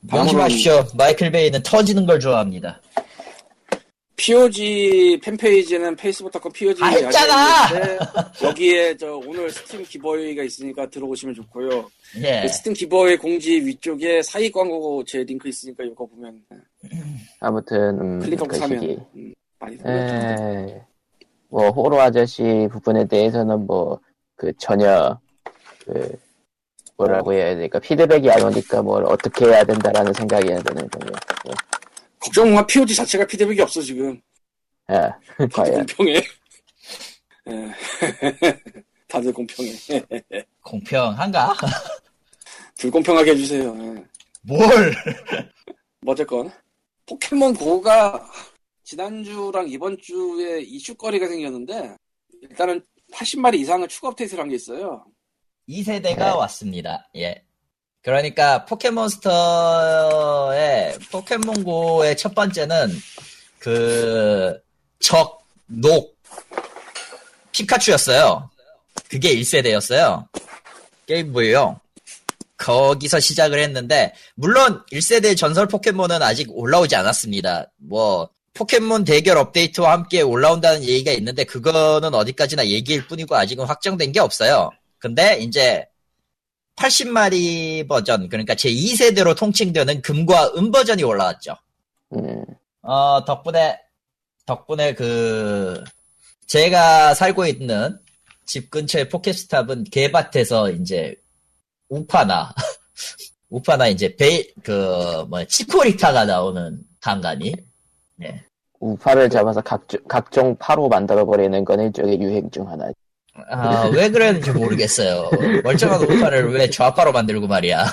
명심하십시오. 0.01 0.87
마이클 0.95 1.31
베이는 1.31 1.63
터지는 1.63 2.05
걸 2.05 2.19
좋아합니다. 2.19 2.81
POG 4.17 5.19
팬페이지는 5.23 5.95
Facebook.com 5.95 6.51
POG 6.51 6.83
아, 6.83 6.87
했잖아! 6.87 8.33
여기에 8.43 8.97
저 8.97 9.15
오늘 9.17 9.49
Steam 9.49 9.83
giveaway가 9.83 10.43
있으니까 10.43 10.89
들어오시면 10.89 11.35
좋고요. 11.35 11.89
예. 12.23 12.41
그 12.41 12.47
Steam 12.49 12.73
giveaway 12.73 13.17
공지 13.17 13.53
위쪽에 13.63 14.21
사이 14.23 14.51
광고 14.51 15.03
제 15.05 15.23
링크 15.23 15.47
있으니까 15.47 15.83
이거 15.83 16.05
보면 16.05 16.41
아무튼 17.39 17.99
음, 18.01 18.19
클릭하고 18.19 18.47
그 18.47 18.55
사면 18.57 18.79
시기. 18.81 18.99
음, 19.15 19.33
많이 19.59 19.77
네. 19.77 19.91
에, 19.91 20.81
뭐 21.49 21.69
호러 21.69 22.01
아저씨 22.01 22.67
부분에 22.71 23.07
대해서는 23.07 23.65
뭐 23.65 23.99
그 24.37 24.53
전혀 24.57 25.19
그 25.85 26.17
뭐라고 26.95 27.33
해야 27.33 27.53
되니까 27.55 27.79
피드백이 27.79 28.31
안 28.31 28.43
오니까 28.43 28.81
뭘 28.81 29.03
어떻게 29.05 29.45
해야 29.45 29.63
된다라는 29.63 30.13
생각이 30.13 30.45
드는 30.45 30.63
거예요. 30.63 31.11
걱정마 32.19 32.65
POG 32.65 32.95
자체가 32.95 33.25
피드백이 33.25 33.61
없어 33.61 33.81
지금. 33.81 34.19
아, 34.87 35.11
다들 35.37 35.49
과연 35.49 35.73
공평해. 35.85 36.23
예. 37.49 37.51
다들 39.07 39.33
공평해. 39.33 39.71
공평한가? 40.63 41.55
불공평하게 42.79 43.31
해주세요. 43.31 43.75
예. 43.79 44.05
뭘? 44.41 44.93
뭐 46.01 46.13
어쨌건 46.13 46.51
포켓몬 47.05 47.53
고가 47.53 48.29
지난주랑 48.83 49.69
이번 49.69 49.97
주에 49.97 50.61
이슈거리가 50.61 51.27
생겼는데 51.27 51.95
일단은 52.41 52.81
80마리 53.11 53.55
이상을 53.59 53.87
추가 53.87 54.09
업데이트를 54.09 54.41
한 54.43 54.49
게 54.49 54.55
있어요. 54.55 55.05
2세대가 55.69 56.17
네. 56.17 56.29
왔습니다. 56.31 57.09
예. 57.15 57.43
그러니까 58.07 58.63
포켓몬스터의 58.63 59.27
포켓몬고의 61.11 62.15
첫 62.15 62.33
번째는 62.33 62.89
그 63.59 64.57
적, 65.01 65.43
녹, 65.65 66.15
피카츄였어요. 67.51 68.49
그게 69.09 69.35
1세대였어요. 69.35 70.25
게임보이요. 71.05 71.81
거기서 72.55 73.19
시작을 73.19 73.59
했는데 73.59 74.13
물론 74.35 74.85
1세대 74.93 75.35
전설 75.35 75.67
포켓몬은 75.67 76.23
아직 76.23 76.47
올라오지 76.49 76.95
않았습니다. 76.95 77.69
뭐 77.75 78.29
포켓몬 78.53 79.03
대결 79.03 79.35
업데이트와 79.35 79.91
함께 79.91 80.21
올라온다는 80.21 80.81
얘기가 80.81 81.11
있는데 81.11 81.43
그거는 81.43 82.13
어디까지나 82.13 82.67
얘기일 82.67 83.05
뿐이고 83.07 83.35
아직은 83.35 83.65
확정된 83.65 84.13
게 84.13 84.21
없어요. 84.21 84.69
근데 84.97 85.39
이제 85.41 85.85
80마리 86.77 87.87
버전 87.87 88.29
그러니까 88.29 88.55
제 88.55 88.69
2세대로 88.69 89.35
통칭되는 89.37 90.01
금과 90.01 90.53
은 90.55 90.71
버전이 90.71 91.03
올라왔죠. 91.03 91.55
음, 92.13 92.45
어 92.81 93.23
덕분에 93.25 93.79
덕분에 94.45 94.93
그 94.93 95.83
제가 96.47 97.13
살고 97.13 97.45
있는 97.47 97.99
집 98.45 98.69
근처의 98.71 99.09
포켓스탑은 99.09 99.85
개밭에서 99.85 100.71
이제 100.71 101.15
우파나 101.89 102.53
우파나 103.49 103.87
이제 103.87 104.15
베 104.15 104.43
그 104.63 105.25
뭐 105.29 105.43
치코리타가 105.45 106.25
나오는 106.25 106.79
간간이 107.01 107.53
네. 108.17 108.43
우파를 108.79 109.29
잡아서 109.29 109.59
각종, 109.61 109.99
각종 110.07 110.55
파로 110.57 110.87
만들어버리는 110.87 111.65
건 111.65 111.79
일종의 111.81 112.21
유행 112.21 112.49
중 112.51 112.69
하나. 112.69 112.89
아, 113.49 113.89
왜 113.93 114.09
그랬는지 114.09 114.51
모르겠어요. 114.51 115.29
멀쩡한 115.63 116.01
우파를 116.01 116.53
왜 116.53 116.69
좌파로 116.69 117.11
만들고 117.11 117.47
말이야. 117.47 117.85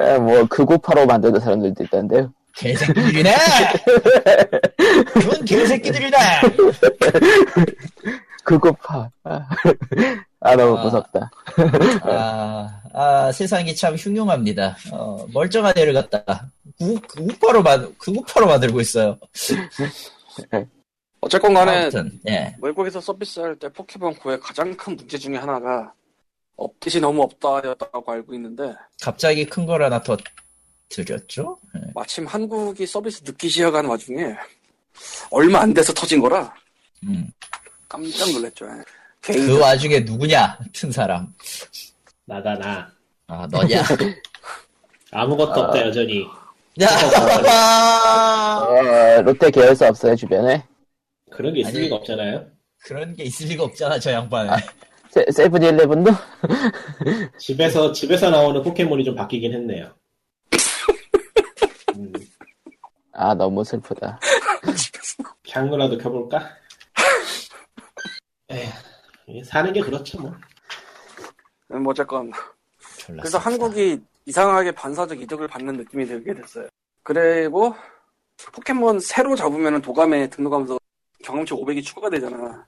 에, 0.00 0.18
뭐, 0.18 0.44
극우파로 0.46 1.06
만드는 1.06 1.40
사람들도 1.40 1.84
있던데요. 1.84 2.32
개새끼들이네! 2.54 3.34
그건 5.14 5.44
개새끼들이네! 5.44 6.16
극우파. 8.44 9.08
아, 9.24 9.46
아, 10.40 10.56
너무 10.56 10.76
아. 10.78 10.82
무섭다. 10.84 11.30
아, 12.02 12.80
아, 12.92 13.32
세상이 13.32 13.74
참 13.74 13.94
흉흉합니다. 13.94 14.76
어, 14.92 15.24
멀쩡한 15.32 15.72
애를 15.76 15.94
갖다가 15.94 16.46
구, 16.78 16.98
우파로 17.18 17.62
만, 17.62 17.94
극우파로 17.98 18.46
만들고 18.46 18.80
있어요. 18.80 19.18
어쨌건 21.24 21.54
간에 21.54 21.82
아무튼, 21.82 22.20
예. 22.28 22.54
외국에서 22.60 23.00
서비스할 23.00 23.54
때 23.56 23.68
포켓몬 23.68 24.12
고의 24.16 24.40
가장 24.40 24.76
큰 24.76 24.96
문제 24.96 25.16
중에 25.16 25.36
하나가 25.36 25.92
업데이트이 26.56 27.00
너무 27.00 27.22
없다였다고 27.22 28.10
알고 28.12 28.34
있는데 28.34 28.74
갑자기 29.00 29.44
큰 29.46 29.64
걸 29.64 29.82
하나 29.84 30.02
더 30.02 30.16
드렸죠? 30.88 31.56
예. 31.76 31.80
마침 31.94 32.26
한국이 32.26 32.84
서비스 32.86 33.22
늦기 33.24 33.48
시작한 33.48 33.86
와중에 33.86 34.34
얼마 35.30 35.60
안 35.60 35.72
돼서 35.72 35.92
터진 35.94 36.20
거라 36.20 36.52
음. 37.04 37.30
깜짝 37.88 38.30
놀랐죠. 38.32 38.66
그 39.20 39.32
개인 39.32 39.60
와중에 39.60 40.00
누구냐? 40.00 40.58
튼 40.72 40.90
사람. 40.90 41.32
나다 42.24 42.54
나 42.58 42.90
아, 43.28 43.46
너냐? 43.50 43.82
아무것도 45.12 45.60
없다 45.60 45.80
여전히 45.86 46.26
야! 46.80 46.88
어, 48.66 49.20
롯데 49.22 49.50
계열사 49.50 49.88
없어요, 49.88 50.16
주변에? 50.16 50.64
그런 51.32 51.54
게 51.54 51.60
있을 51.60 51.70
아니. 51.70 51.80
리가 51.80 51.96
없잖아요 51.96 52.46
그런 52.84 53.14
게 53.14 53.24
있을 53.24 53.46
리가 53.48 53.64
없잖아, 53.64 53.98
저 53.98 54.10
양반은. 54.12 54.54
세, 55.10 55.24
세븐일레븐도? 55.30 56.10
집에서 57.38 57.92
집에서 57.92 58.30
나오는 58.30 58.62
포켓몬이 58.62 59.04
좀 59.04 59.14
바뀌긴 59.14 59.52
했네요 59.52 59.94
음, 61.96 62.12
아, 63.12 63.34
너무 63.34 63.62
슬프다. 63.62 64.18
향로라도 65.48 65.98
켜볼까? 65.98 66.48
에휴 68.50 69.44
사는 69.44 69.72
게 69.72 69.80
그렇죠 69.80 70.18
뭐뭐 71.68 71.90
어쨌건 71.90 72.30
그래서. 73.06 73.38
한국이 73.38 74.00
이상하게 74.26 74.72
반사적 74.72 75.20
이득을 75.20 75.46
받는 75.48 75.76
느낌이 75.76 76.06
들게 76.06 76.32
됐어요. 76.34 76.68
그리고 77.02 77.74
포켓몬 78.52 78.98
새로 79.00 79.34
잡으면 79.36 79.80
도감에 79.82 80.28
등록하면서 80.30 80.78
경험치 81.22 81.54
500이 81.54 81.84
추가가 81.84 82.10
되잖아. 82.10 82.66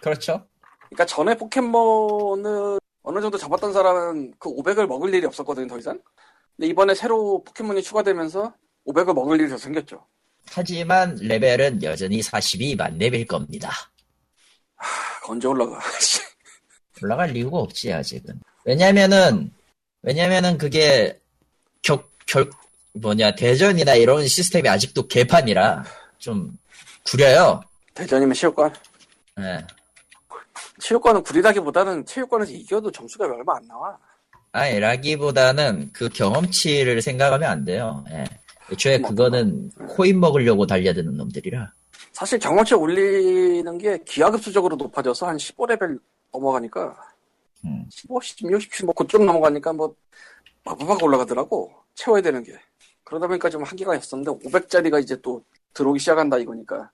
그렇죠. 0.00 0.46
그러니까 0.86 1.04
전에 1.06 1.36
포켓몬을 1.36 2.78
어느 3.02 3.20
정도 3.20 3.38
잡았던 3.38 3.72
사람은 3.72 4.34
그 4.38 4.48
500을 4.48 4.86
먹을 4.86 5.14
일이 5.14 5.26
없었거든요, 5.26 5.66
더 5.66 5.78
이상. 5.78 6.00
근데 6.56 6.68
이번에 6.68 6.94
새로 6.94 7.42
포켓몬이 7.44 7.82
추가되면서 7.82 8.54
500을 8.86 9.14
먹을 9.14 9.40
일이 9.40 9.48
더 9.48 9.58
생겼죠. 9.58 10.06
하지만 10.48 11.16
레벨은 11.20 11.82
여전히 11.82 12.22
42 12.22 12.76
만렙일 12.76 13.26
겁니다. 13.26 13.70
아, 14.76 14.84
언제 15.28 15.48
올라가. 15.48 15.80
올라갈 17.02 17.36
이유가 17.36 17.58
없지 17.58 17.92
아직은. 17.92 18.40
왜냐면은 18.64 19.52
왜냐면은 20.02 20.56
그게 20.56 21.20
격, 21.82 22.10
결 22.26 22.50
뭐냐 22.94 23.34
대전이나 23.34 23.94
이런 23.94 24.26
시스템이 24.26 24.68
아직도 24.68 25.08
개판이라 25.08 25.84
좀 26.18 26.56
구려요. 27.04 27.60
대전이면 27.96 28.34
체육관. 28.34 28.72
예. 29.40 29.66
체육관은 30.78 31.22
구리다기보다는 31.22 32.04
체육관에서 32.04 32.52
이겨도 32.52 32.90
점수가 32.92 33.24
얼마 33.24 33.56
안 33.56 33.66
나와. 33.66 33.98
아니 34.52 34.78
라기보다는 34.78 35.90
그 35.92 36.08
경험치를 36.10 37.02
생각하면 37.02 37.50
안 37.50 37.64
돼요. 37.64 38.04
예. 38.10 38.24
애초에 38.70 38.98
뭐, 38.98 39.10
그거는 39.10 39.70
코인 39.88 40.20
먹으려고 40.20 40.66
달려드는 40.66 41.16
놈들이라. 41.16 41.72
사실 42.12 42.38
경험치 42.38 42.74
올리는 42.74 43.78
게 43.78 43.98
기하급수적으로 44.04 44.76
높아져서 44.76 45.26
한 45.26 45.36
15레벨 45.36 45.98
넘어가니까 46.32 46.96
음. 47.64 47.86
15, 47.90 48.20
16, 48.20 48.62
17, 48.62 48.86
뭐 48.86 48.94
그쪽 48.94 49.24
넘어가니까 49.24 49.72
뭐 49.72 49.94
바바박 50.64 51.02
올라가더라고 51.02 51.72
채워야 51.94 52.22
되는 52.22 52.42
게 52.42 52.52
그러다 53.04 53.26
보니까 53.26 53.48
좀 53.48 53.62
한계가 53.62 53.96
있었는데 53.96 54.46
500짜리가 54.48 55.02
이제 55.02 55.18
또 55.22 55.42
들어오기 55.74 55.98
시작한다 55.98 56.38
이거니까 56.38 56.90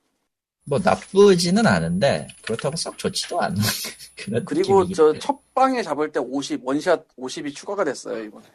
뭐 0.64 0.78
나쁘지는 0.82 1.66
않은데 1.66 2.28
그렇다고 2.42 2.76
썩 2.76 2.96
좋지도 2.98 3.40
않은 3.40 3.56
그런 4.16 4.44
그리고 4.44 4.86
저. 4.92 5.12
첫 5.18 5.36
방에 5.54 5.82
잡을 5.82 6.10
때 6.12 6.20
50, 6.20 6.60
원샷 6.64 7.06
50이 7.16 7.54
추가가 7.54 7.82
됐어요 7.84 8.22
이번에 8.24 8.46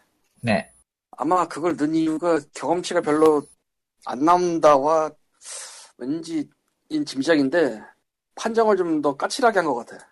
네. 0.42 0.72
아마 1.12 1.48
그걸 1.48 1.76
넣은 1.76 1.94
이유가 1.96 2.40
경험치가 2.56 3.02
별로 3.02 3.44
안 4.06 4.24
나온다와 4.24 5.12
왠지 5.98 6.48
인 6.90 7.06
짐작인데 7.06 7.82
판정을 8.36 8.78
좀 8.78 9.02
더 9.02 9.16
까칠하게 9.18 9.60
한 9.60 9.66
것 9.66 9.76
같아 9.86 10.08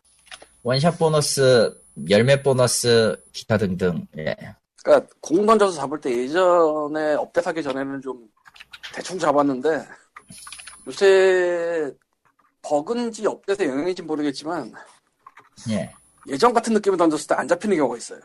원샷 0.64 0.98
보너스, 0.98 1.72
열매 2.10 2.42
보너스, 2.42 3.16
기타 3.32 3.56
등등. 3.58 4.06
예. 4.18 4.36
그러니까 4.84 5.08
공 5.22 5.46
던져서 5.46 5.74
잡을 5.74 6.02
때 6.02 6.12
예전에 6.12 7.14
업데이트 7.14 7.48
하기 7.50 7.62
전에는 7.64 8.02
좀 8.02 8.28
대충 8.94 9.18
잡았는데 9.20 9.86
요새 10.88 11.92
버그인지 12.62 13.26
업데이트 13.28 13.64
영향인지 13.68 14.02
모르겠지만 14.04 14.74
예. 15.70 15.92
예전 16.28 16.54
같은 16.54 16.74
느낌을 16.74 16.98
던졌을 16.98 17.28
때 17.28 17.36
안 17.36 17.48
잡히는 17.48 17.78
경우가 17.78 17.98
있어요. 17.98 18.20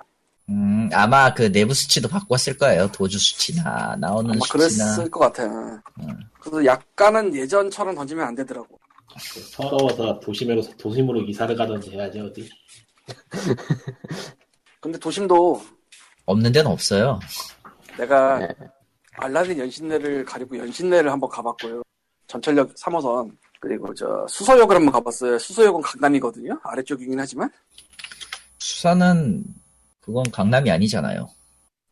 음, 0.49 0.89
아마 0.93 1.33
그 1.33 1.53
내부 1.53 1.75
수치도 1.75 2.09
바꿨을 2.09 2.57
거예요. 2.59 2.91
도주 2.91 3.19
수치나 3.19 3.95
나오는 4.01 4.31
아마 4.31 4.41
수치나. 4.41 4.85
그랬을 4.97 5.11
것 5.11 5.21
같아요. 5.21 5.81
그래서 6.41 6.65
약간은 6.65 7.35
예전처럼 7.37 7.95
던지면 7.95 8.27
안 8.27 8.35
되더라고. 8.35 8.79
서러워서 9.53 10.19
도심으로 10.21 10.63
도심으로 10.79 11.23
이사를 11.23 11.55
가든지 11.57 11.91
해야지 11.91 12.21
어디 12.21 12.49
근데 14.81 14.99
도심도 14.99 15.61
없는 16.27 16.53
데는 16.53 16.71
없어요. 16.71 17.19
내가 17.99 18.39
네. 18.39 18.49
알라딘 19.17 19.59
연신내를 19.59 20.25
가리고 20.25 20.57
연신내를 20.59 21.11
한번 21.13 21.29
가봤고요. 21.29 21.83
전철역 22.35 22.73
3호선 22.77 23.37
그리고 23.59 23.93
저 23.93 24.25
수서역을 24.29 24.77
한번 24.77 24.93
가봤어요. 24.93 25.37
수서역은 25.39 25.83
강남이거든요. 25.83 26.59
아래쪽이긴 26.63 27.19
하지만 27.19 27.51
수사는 28.59 29.45
그건 30.01 30.23
강남이 30.31 30.71
아니잖아요. 30.71 31.29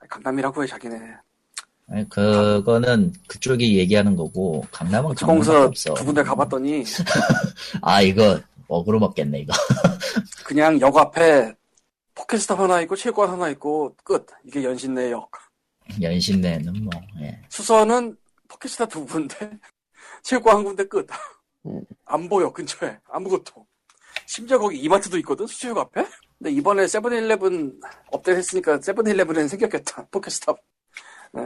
강남이라고 0.09 0.63
해 0.63 0.67
자기네. 0.67 0.97
아니, 1.91 2.09
그거는 2.09 3.13
그쪽이 3.27 3.79
얘기하는 3.79 4.15
거고 4.15 4.65
강남은 4.71 5.15
강남밖에 5.15 5.27
거기서 5.27 5.67
없어. 5.67 5.95
두 5.95 6.05
군데 6.05 6.23
가봤더니 6.23 6.85
아 7.83 8.01
이거 8.01 8.41
어그로 8.69 9.01
먹겠네 9.01 9.41
이거. 9.41 9.53
그냥 10.47 10.81
역 10.81 10.97
앞에 10.97 11.53
PokéStop 12.15 12.61
하나 12.61 12.81
있고 12.83 12.95
체육관 12.95 13.29
하나 13.31 13.49
있고 13.51 13.95
끝. 14.05 14.25
이게 14.45 14.63
연신내 14.63 15.11
역. 15.11 15.31
연신내는 16.01 16.85
뭐. 16.85 16.91
예. 17.23 17.41
수서는 17.49 18.17
PokéStop 18.49 18.89
두 18.89 19.05
군데, 19.05 19.51
체육관 20.29 20.57
한 20.59 20.65
군데 20.65 20.85
끝. 20.85 21.07
음. 21.65 21.81
안 22.05 22.29
보여 22.29 22.53
근처에 22.53 22.99
아무것도. 23.11 23.67
심지어 24.27 24.59
거기 24.59 24.77
이마트도 24.79 25.17
있거든 25.19 25.47
수체육 25.47 25.79
앞에. 25.79 26.07
근데 26.39 26.51
이번에 26.51 26.87
세븐일레븐 26.87 27.81
업데이트 28.13 28.39
했으니까 28.39 28.79
세븐일레븐엔 28.79 29.49
생겼겠다 29.49 30.07
PokéStop. 30.11 30.59
네. 31.33 31.43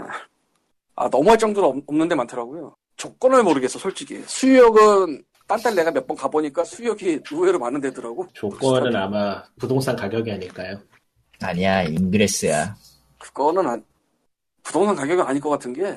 아 0.97 1.09
너무할 1.09 1.39
정도로 1.39 1.69
없- 1.69 1.85
없는 1.87 2.09
데 2.09 2.17
많더라고요. 2.17 2.75
조건을 2.97 3.45
모르겠어 3.45 3.79
솔직히. 3.79 4.21
수유역은 4.27 5.25
딴데 5.47 5.75
내가 5.75 5.93
몇 5.93 6.05
번 6.07 6.17
가보니까 6.17 6.65
수유역이 6.65 7.21
의외로 7.31 7.61
많은 7.61 7.81
데더라고. 7.81 8.27
조건은 8.33 8.97
아마 8.97 9.45
부동산 9.61 9.95
가격이 9.95 10.31
아닐까요? 10.33 10.81
아니야, 11.41 11.83
Ingress야. 11.85 12.75
그거는 13.19 13.65
안- 13.69 13.85
부동산 14.65 14.97
가격이 14.97 15.23
아닐 15.23 15.41
것 15.41 15.51
같은 15.51 15.73
게 15.73 15.97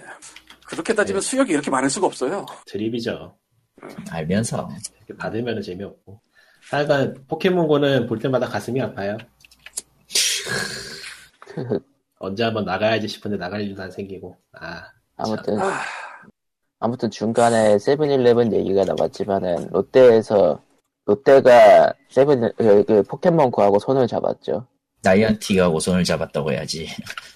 그렇게 0.68 0.94
따지면 0.94 1.22
네. 1.22 1.28
수유역이 1.28 1.52
이렇게 1.52 1.70
많을 1.70 1.90
수가 1.90 2.08
없어요. 2.08 2.46
드립이죠. 2.66 3.38
알면서. 4.12 4.70
이렇게 4.98 5.16
받으면 5.16 5.62
재미없고. 5.62 6.22
하여간 6.72 7.26
Pokémon 7.28 7.71
GO는 7.71 8.08
볼 8.08 8.20
때마다 8.20 8.48
가슴이 8.48 8.82
아파요. 8.82 9.18
언제 12.20 12.44
한번 12.44 12.66
나가야지 12.66 13.08
싶은데 13.08 13.38
나갈 13.38 13.62
일도 13.62 13.84
안 13.84 13.92
생기고. 13.92 14.36
아, 14.54 14.90
아무튼 15.18 15.60
아, 15.60 15.82
아무튼 16.80 17.12
중간에 17.12 17.78
세븐일레븐 17.78 18.54
얘기가 18.54 18.84
나왔지만은 18.86 19.70
롯데에서 19.72 20.60
롯데가 21.06 21.94
세븐 22.10 22.52
그, 22.58 22.84
그 22.86 23.04
Pokémon 23.04 23.44
GO하고 23.44 23.78
손을 23.80 24.08
잡았죠. 24.08 24.68
Niantic이 25.04 25.72
손을 25.80 26.04
잡았다고 26.04 26.52
해야지. 26.52 26.88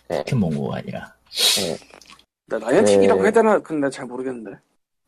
네. 0.08 0.18
Pokémon 0.20 0.57
GO가 0.57 0.78
아니라. 0.78 1.02
나 1.02 1.78
나이언틱이라고 2.58 3.20
네. 3.22 3.26
해야 3.26 3.32
되나? 3.32 3.60
근데 3.60 3.90
잘 3.90 4.06
모르겠는데. 4.06 4.58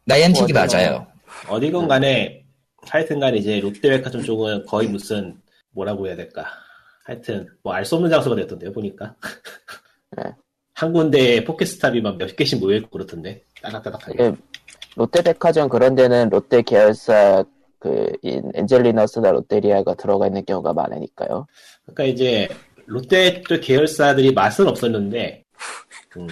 나이언틱이 0.06 0.44
어디나. 0.44 0.66
맞아요. 0.66 1.08
어디건 1.50 1.88
간에 1.88 2.44
하여튼간 2.88 3.36
이제 3.36 3.60
롯데백화점 3.60 4.22
쪽은 4.24 4.66
거의 4.66 4.88
무슨 4.88 5.40
뭐라고 5.72 6.08
해야 6.08 6.16
될까. 6.16 6.46
하여튼 7.06 7.48
뭐 7.64 7.74
알 7.74 7.86
수 7.86 7.96
없는 7.96 8.10
장소가 8.10 8.36
됐던데요 8.36 8.72
보니까. 8.72 9.16
네. 10.18 10.24
한 10.74 10.94
군데에 10.94 11.44
포켓스탑이 11.44 12.02
막 12.02 12.18
몇 12.18 12.36
개씩 12.36 12.60
모여있고 12.60 12.90
그렇던데. 12.90 13.44
따닥따닥하게. 13.62 14.14
이게 14.14 14.36
롯데백화점 14.96 15.70
그런 15.70 15.96
데는 15.96 16.30
롯데 16.30 16.62
계열사 16.62 17.44
그 17.80 18.12
인- 18.22 18.52
엔젤리너스나 18.54 19.32
롯데리아가 19.32 19.94
들어가 19.96 20.28
있는 20.28 20.44
경우가 20.46 20.74
많으니까요. 20.74 21.48
그러니까 21.86 22.04
이제 22.04 22.48
롯데 22.86 23.42
쪽 23.44 23.62
계열사들이 23.62 24.34
맛은 24.34 24.68
없었는데 24.68 25.44
음, 26.18 26.28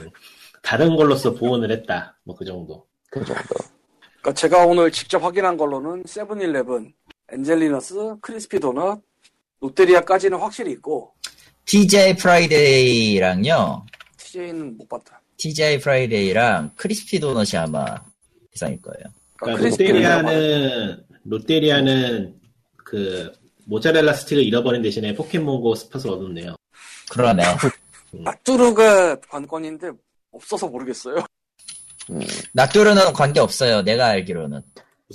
다른 0.69 0.95
걸로서 0.95 1.33
보완을 1.33 1.71
했다. 1.71 2.15
뭐 2.23 2.35
그 2.35 2.45
정도. 2.45 2.85
그 3.09 3.25
정도. 3.25 3.55
그러니까 4.21 4.33
제가 4.35 4.67
오늘 4.67 4.91
직접 4.91 5.23
확인한 5.23 5.57
걸로는 5.57 6.03
세븐일레븐, 6.05 6.93
엔젤리너스, 7.31 8.17
Krispy 8.21 8.59
도넛, 8.59 9.01
롯데리아까지는 9.61 10.37
확실히 10.37 10.73
있고 10.73 11.11
TGI 11.65 12.17
Friday랑요. 12.17 13.83
TGI는 14.17 14.77
못 14.77 14.87
봤다. 14.87 15.19
TGI 15.37 15.79
Friday랑 15.79 16.73
Krispy 16.75 17.19
도넛이 17.19 17.57
아마 17.57 17.85
대상일 18.51 18.79
거예요. 18.83 19.05
그러니까 19.37 19.67
롯데리아는 19.69 21.03
롯데리아는 21.23 22.35
그 22.75 23.31
모짜렐라 23.65 24.13
스틱을 24.13 24.43
잃어버린 24.43 24.83
대신에 24.83 25.15
포켓몬고 25.15 25.73
스팟을 25.73 26.09
얻었네요. 26.09 26.55
그러네. 27.09 27.43
나뚜루가 28.11 29.15
관건인데 29.29 29.91
없어서 30.31 30.67
모르겠어요. 30.67 31.17
음, 32.11 32.21
나뚜르는 32.53 33.13
관계 33.13 33.39
없어요. 33.39 33.81
내가 33.81 34.07
알기로는. 34.07 34.61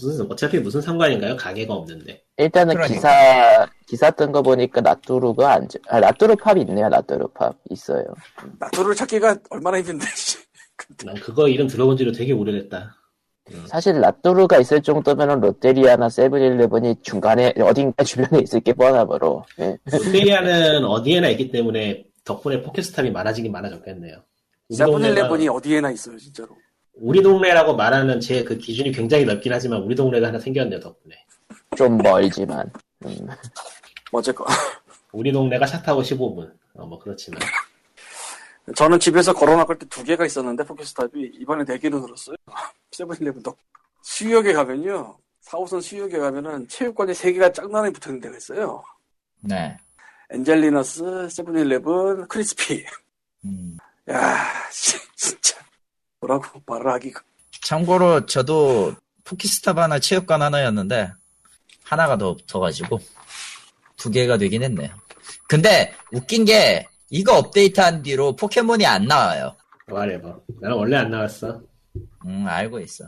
무슨 0.00 0.26
어차피 0.30 0.58
무슨 0.58 0.80
상관인가요? 0.80 1.36
가게가 1.36 1.72
없는데. 1.74 2.22
일단은 2.36 2.74
그러니까. 2.74 2.94
기사 2.94 3.66
기사 3.86 4.10
뜬 4.10 4.32
거 4.32 4.42
보니까 4.42 4.80
나뚜루가 4.80 5.52
안, 5.52 5.68
지- 5.68 5.78
아 5.88 6.00
나뚜루 6.00 6.36
팝 6.36 6.58
있네요. 6.58 6.88
나뚜루 6.88 7.28
팝 7.28 7.54
있어요. 7.70 8.04
나뚜루를 8.58 8.96
찾기가 8.96 9.36
얼마나 9.50 9.78
힘든데. 9.78 10.04
씨. 10.16 10.38
난 11.04 11.14
그거 11.16 11.48
이름 11.48 11.68
들어본 11.68 11.96
지도 11.96 12.10
되게 12.10 12.32
오래됐다. 12.32 12.96
사실 13.66 14.00
나뚜루가 14.00 14.58
있을 14.58 14.82
정도면은 14.82 15.38
롯데리아나 15.40 16.08
세븐일레븐이 16.08 16.96
중간에 17.02 17.52
어딘가 17.60 18.02
주변에 18.02 18.42
있을 18.42 18.60
게 18.60 18.72
뻔하므로 18.72 19.44
예. 19.60 19.76
롯데리아는 19.84 20.84
어디에나 20.84 21.28
있기 21.28 21.50
때문에 21.50 22.04
덕분에 22.24 22.62
포켓스탑이 22.62 23.10
많아지긴 23.10 23.52
많아졌겠네요. 23.52 24.16
우리 24.74 24.76
세븐일레븐이 24.76 25.48
어디에나 25.48 25.90
있어요, 25.92 26.18
진짜로. 26.18 26.56
우리 26.94 27.22
동네라고 27.22 27.74
말하는 27.76 28.20
제 28.20 28.44
그 28.44 28.56
기준이 28.58 28.92
굉장히 28.92 29.24
넓긴 29.24 29.52
하지만 29.52 29.82
우리 29.82 29.94
동네가 29.94 30.28
하나 30.28 30.38
생겼네요 30.38 30.80
덕분에. 30.80 31.14
좀 31.76 31.98
멀지만 31.98 32.70
음, 33.04 33.28
어쨌건. 34.12 34.46
우리 35.12 35.32
동네가 35.32 35.66
차 35.66 35.80
타고 35.82 36.02
15분. 36.02 36.52
어, 36.74 36.86
뭐 36.86 36.98
그렇지만. 36.98 37.40
저는 38.74 38.98
집에서 38.98 39.32
걸어 39.32 39.56
나갈 39.56 39.78
때 39.78 39.86
두 39.86 40.02
개가 40.02 40.24
있었는데, 40.24 40.64
PokéStop이. 40.64 41.32
이번에 41.40 41.64
네 41.64 41.78
개로 41.78 42.00
늘었어요. 42.00 42.36
세븐일레븐도. 42.92 43.54
수유역에 44.02 44.52
가면요. 44.52 45.16
4호선 45.44 45.82
수유역에 45.82 46.18
가면은 46.18 46.66
체육관에 46.68 47.12
세 47.14 47.32
개가 47.32 47.52
짱나게 47.52 47.90
붙어 47.90 48.10
있는 48.10 48.20
데가 48.22 48.36
있어요. 48.36 48.82
네. 49.40 49.76
엔젤리너스, 50.30 51.28
세븐일레븐, 51.30 52.26
Krispy. 52.28 52.84
음. 53.44 53.76
야, 54.10 54.46
씨, 54.70 54.96
진짜. 55.16 55.56
뭐라고 56.20 56.60
말을 56.66 56.90
하기가. 56.92 57.20
참고로 57.62 58.26
저도 58.26 58.94
PokéStop 59.24 59.78
하나 59.78 59.98
체육관 59.98 60.42
하나였는데 60.42 61.10
하나가 61.82 62.18
더 62.18 62.34
붙어가지고 62.34 62.98
두 63.96 64.10
개가 64.10 64.36
되긴 64.38 64.62
했네요. 64.62 64.90
근데 65.48 65.94
웃긴 66.12 66.44
게 66.44 66.86
이거 67.10 67.38
업데이트한 67.38 68.02
뒤로 68.02 68.36
포켓몬이 68.36 68.84
안 68.86 69.06
나와요. 69.06 69.56
말해봐. 69.86 70.38
나는 70.60 70.76
원래 70.76 70.96
안 70.96 71.10
나왔어. 71.10 71.62
음 72.26 72.46
알고 72.46 72.80
있어. 72.80 73.04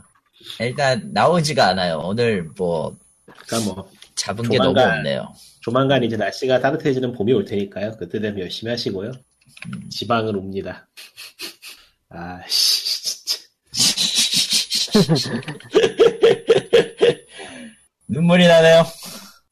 일단 0.59 1.11
나오지가 1.13 1.67
않아요. 1.69 1.99
오늘 2.03 2.49
뭐 2.57 2.97
그러니까 3.45 3.73
뭐 3.73 3.91
잡은 4.15 4.49
게 4.49 4.57
너무 4.57 4.73
조만간 4.73 4.97
없네요. 4.97 5.33
조만간 5.61 6.03
이제 6.03 6.15
날씨가 6.15 6.59
따뜻해지는 6.61 7.13
봄이 7.13 7.33
올 7.33 7.45
테니까요. 7.45 7.97
그때 7.97 8.19
되면 8.19 8.39
열심히 8.39 8.71
하시고요. 8.71 9.11
지방을 9.89 10.35
옵니다. 10.35 10.87
아, 12.09 12.41
씨, 12.47 13.03
진짜. 13.03 13.47
눈물이 18.07 18.47
나네요. 18.47 18.85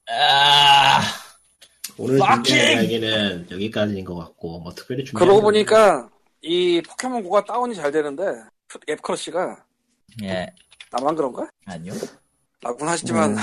아 0.09 1.01
오늘! 1.97 2.19
준비한 2.19 2.75
이야기는 2.83 3.47
여기까지인 3.51 4.05
것 4.05 4.15
같고, 4.15 4.59
뭐 4.59 4.73
특별히 4.73 5.03
준비한 5.03 5.19
그러고 5.27 5.41
건 5.41 5.53
보니까 5.53 6.09
이 6.41 6.81
포켓몬고가 6.81 7.43
다운이 7.45 7.75
잘 7.75 7.91
되는데 7.91 8.23
앱크러쉬가 8.89 9.63
예. 10.23 10.47
나만 10.91 11.15
그런가? 11.15 11.49
아니요. 11.65 11.93
라고는 12.61 12.93
하시지만 12.93 13.31
음, 13.31 13.37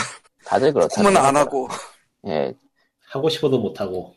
다들 0.44 0.72
그렇다. 0.72 0.94
홈은 1.00 1.16
안 1.16 1.36
하고 1.36 1.68
예, 2.26 2.54
하고 3.08 3.28
싶어도 3.28 3.58
못 3.58 3.80
하고, 3.80 4.14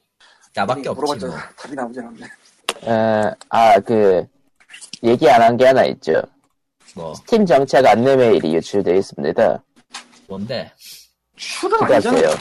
나밖에 0.55 0.89
없지 0.89 1.25
뭐. 1.25 1.35
답이 1.57 1.75
나오지 1.75 1.99
않네. 1.99 3.35
아, 3.49 3.79
그, 3.81 4.25
얘기 5.03 5.29
안 5.29 5.41
한 5.41 5.57
게 5.57 5.65
하나 5.65 5.83
있죠. 5.85 6.21
뭐 6.95 7.13
스팀 7.15 7.45
정책 7.45 7.85
안내 7.85 8.15
메일이 8.15 8.55
유출되어 8.55 8.95
있습니다. 8.95 9.63
뭔데? 10.27 10.71
출은 11.35 11.83
아니잖아. 11.83 12.15
부가세요. 12.15 12.37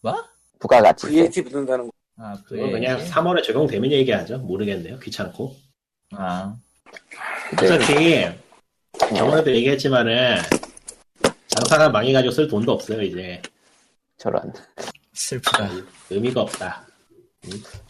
뭐? 0.00 0.24
부가가치세. 0.58 1.12
VAT 1.12 1.42
붙는다는 1.44 1.86
거. 1.86 1.90
아 2.18 2.34
그거 2.46 2.70
그냥 2.70 2.96
그래. 2.98 3.08
3월에 3.10 3.42
적용되면 3.44 3.90
얘기하죠. 3.92 4.38
모르겠네요. 4.38 4.98
귀찮고. 4.98 5.54
아 6.12 6.54
네. 7.58 7.66
어차피, 7.74 8.26
저번에도 9.16 9.50
얘기했지만은, 9.54 10.38
장사가 11.48 11.88
망해가지고 11.90 12.30
쓸 12.32 12.48
돈도 12.48 12.72
없어요, 12.72 13.02
이제. 13.02 13.40
저런. 14.18 14.52
슬프다. 15.20 15.68
의미가 16.08 16.40
없다. 16.40 16.86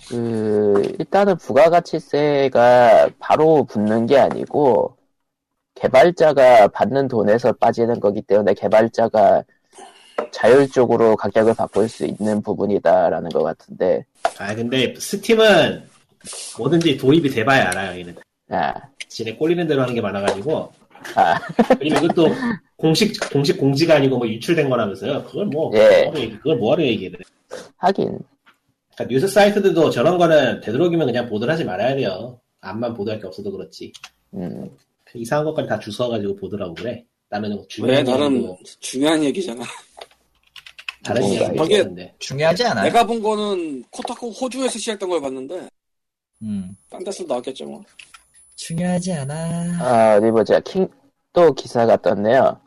그, 0.09 0.97
일단은 0.99 1.37
부가가치세가 1.37 3.11
바로 3.19 3.65
붙는 3.65 4.07
게 4.07 4.19
아니고, 4.19 4.97
개발자가 5.75 6.69
받는 6.69 7.09
돈에서 7.09 7.53
빠지는 7.53 8.01
거기 8.01 8.21
때문에 8.21 8.55
개발자가 8.55 9.43
자율적으로 10.33 11.17
가격을 11.17 11.55
바꿀 11.55 11.89
수 11.89 12.05
있는 12.05 12.43
부분이다라는 12.43 13.31
것 13.31 13.43
같은데, 13.43 14.05
아, 14.39 14.55
근데 14.55 14.95
스팀은 14.99 15.89
뭐든지 16.59 16.97
도입이 16.97 17.31
돼봐야 17.31 17.69
알아요, 17.69 17.99
얘네들. 17.99 18.23
아, 18.51 18.75
지네 19.09 19.37
꼴리는 19.37 19.67
대로 19.67 19.83
하는 19.83 19.95
게 19.95 20.01
많아가지고. 20.01 20.73
아, 21.15 21.39
그리고 21.79 22.05
이것도 22.05 22.27
공식, 22.81 23.31
공식 23.31 23.59
공지가 23.59 23.97
아니고 23.97 24.19
뭐 24.19 24.27
유출된 24.27 24.69
거라면서요. 24.71 25.25
그걸 25.25 25.47
뭐, 25.47 25.71
예. 25.75 26.03
뭐하러 26.05 26.21
얘기, 26.21 26.37
그걸 26.39 26.57
뭐하러 26.57 26.83
얘기해. 26.83 27.13
하긴, 27.77 28.19
그러니까 28.95 29.05
뉴스 29.15 29.29
사이트들도 29.29 29.91
저런 29.91 30.17
거는 30.19 30.61
되도록이면 30.61 31.07
그냥 31.07 31.29
보도를 31.29 31.53
하지 31.53 31.65
말아야 31.65 31.95
돼요. 31.95 32.41
앞만 32.61 32.95
보도할 32.95 33.21
게 33.21 33.27
없어도 33.27 33.51
그렇지. 33.53 33.93
음, 34.35 34.71
이상한 35.15 35.45
것까지 35.47 35.69
다 35.69 35.79
주워가지고 35.79 36.37
보더라고 36.37 36.75
그래. 36.75 37.05
나는 37.29 37.53
왜 37.53 37.67
중요한 37.69 38.05
나는 38.05 38.37
얘기고 38.37 38.59
중요한 38.81 39.25
얘기잖아. 39.25 39.63
다른 41.03 41.23
뭔가 41.23 41.45
얘기 41.53 41.65
이게- 41.65 41.77
있는데. 41.79 42.15
중요하지 42.19 42.65
않아요. 42.65 42.85
내가 42.85 43.07
본 43.07 43.23
거는 43.23 43.83
코타쿠 43.91 44.31
호주에서 44.31 44.79
시작된 44.79 45.09
걸 45.09 45.21
봤는데 45.21 45.69
음 46.43 46.77
딴 46.91 47.05
데서 47.05 47.25
나왔겠죠 47.25 47.65
뭐. 47.67 47.83
중요하지 48.57 49.13
않아. 49.15 49.35
아, 49.81 50.17
어디 50.17 50.31
보자. 50.31 50.61
킹, 50.61 50.87
또 51.33 51.53
기사가 51.55 51.97
떴네요. 51.99 52.61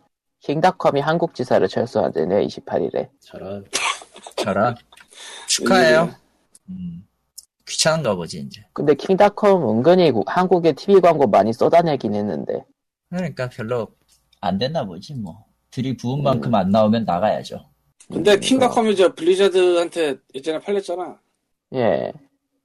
킹닷컴이 0.44 1.00
한국 1.00 1.34
지사를 1.34 1.66
철수한대네요 1.70 2.46
28일에. 2.46 3.08
저런 3.22 3.66
저런 4.36 4.76
축하해요. 5.48 6.14
음, 6.68 7.08
귀찮은가 7.66 8.14
보지 8.16 8.39
이제. 8.39 8.62
근데 8.74 8.94
킹닷컴 8.94 9.70
은근히 9.70 10.12
구- 10.12 10.26
한국에 10.28 10.74
TV 10.74 11.00
광고 11.00 11.28
많이 11.28 11.54
쏟아내긴 11.54 12.14
했는데. 12.14 12.66
그러니까 13.10 13.48
별로 13.48 13.88
안 14.41 14.58
됐나 14.58 14.84
보지 14.86 15.14
뭐. 15.16 15.46
들이 15.72 15.96
부은 15.96 16.22
만큼 16.22 16.54
안 16.54 16.70
나오면 16.70 17.06
나가야죠. 17.06 17.66
근데 18.12 18.38
킹닷컴이 18.38 18.98
저 18.98 19.14
블리자드한테 19.16 20.18
예전에 20.36 20.60
팔렸잖아. 20.60 21.20
예. 21.76 22.12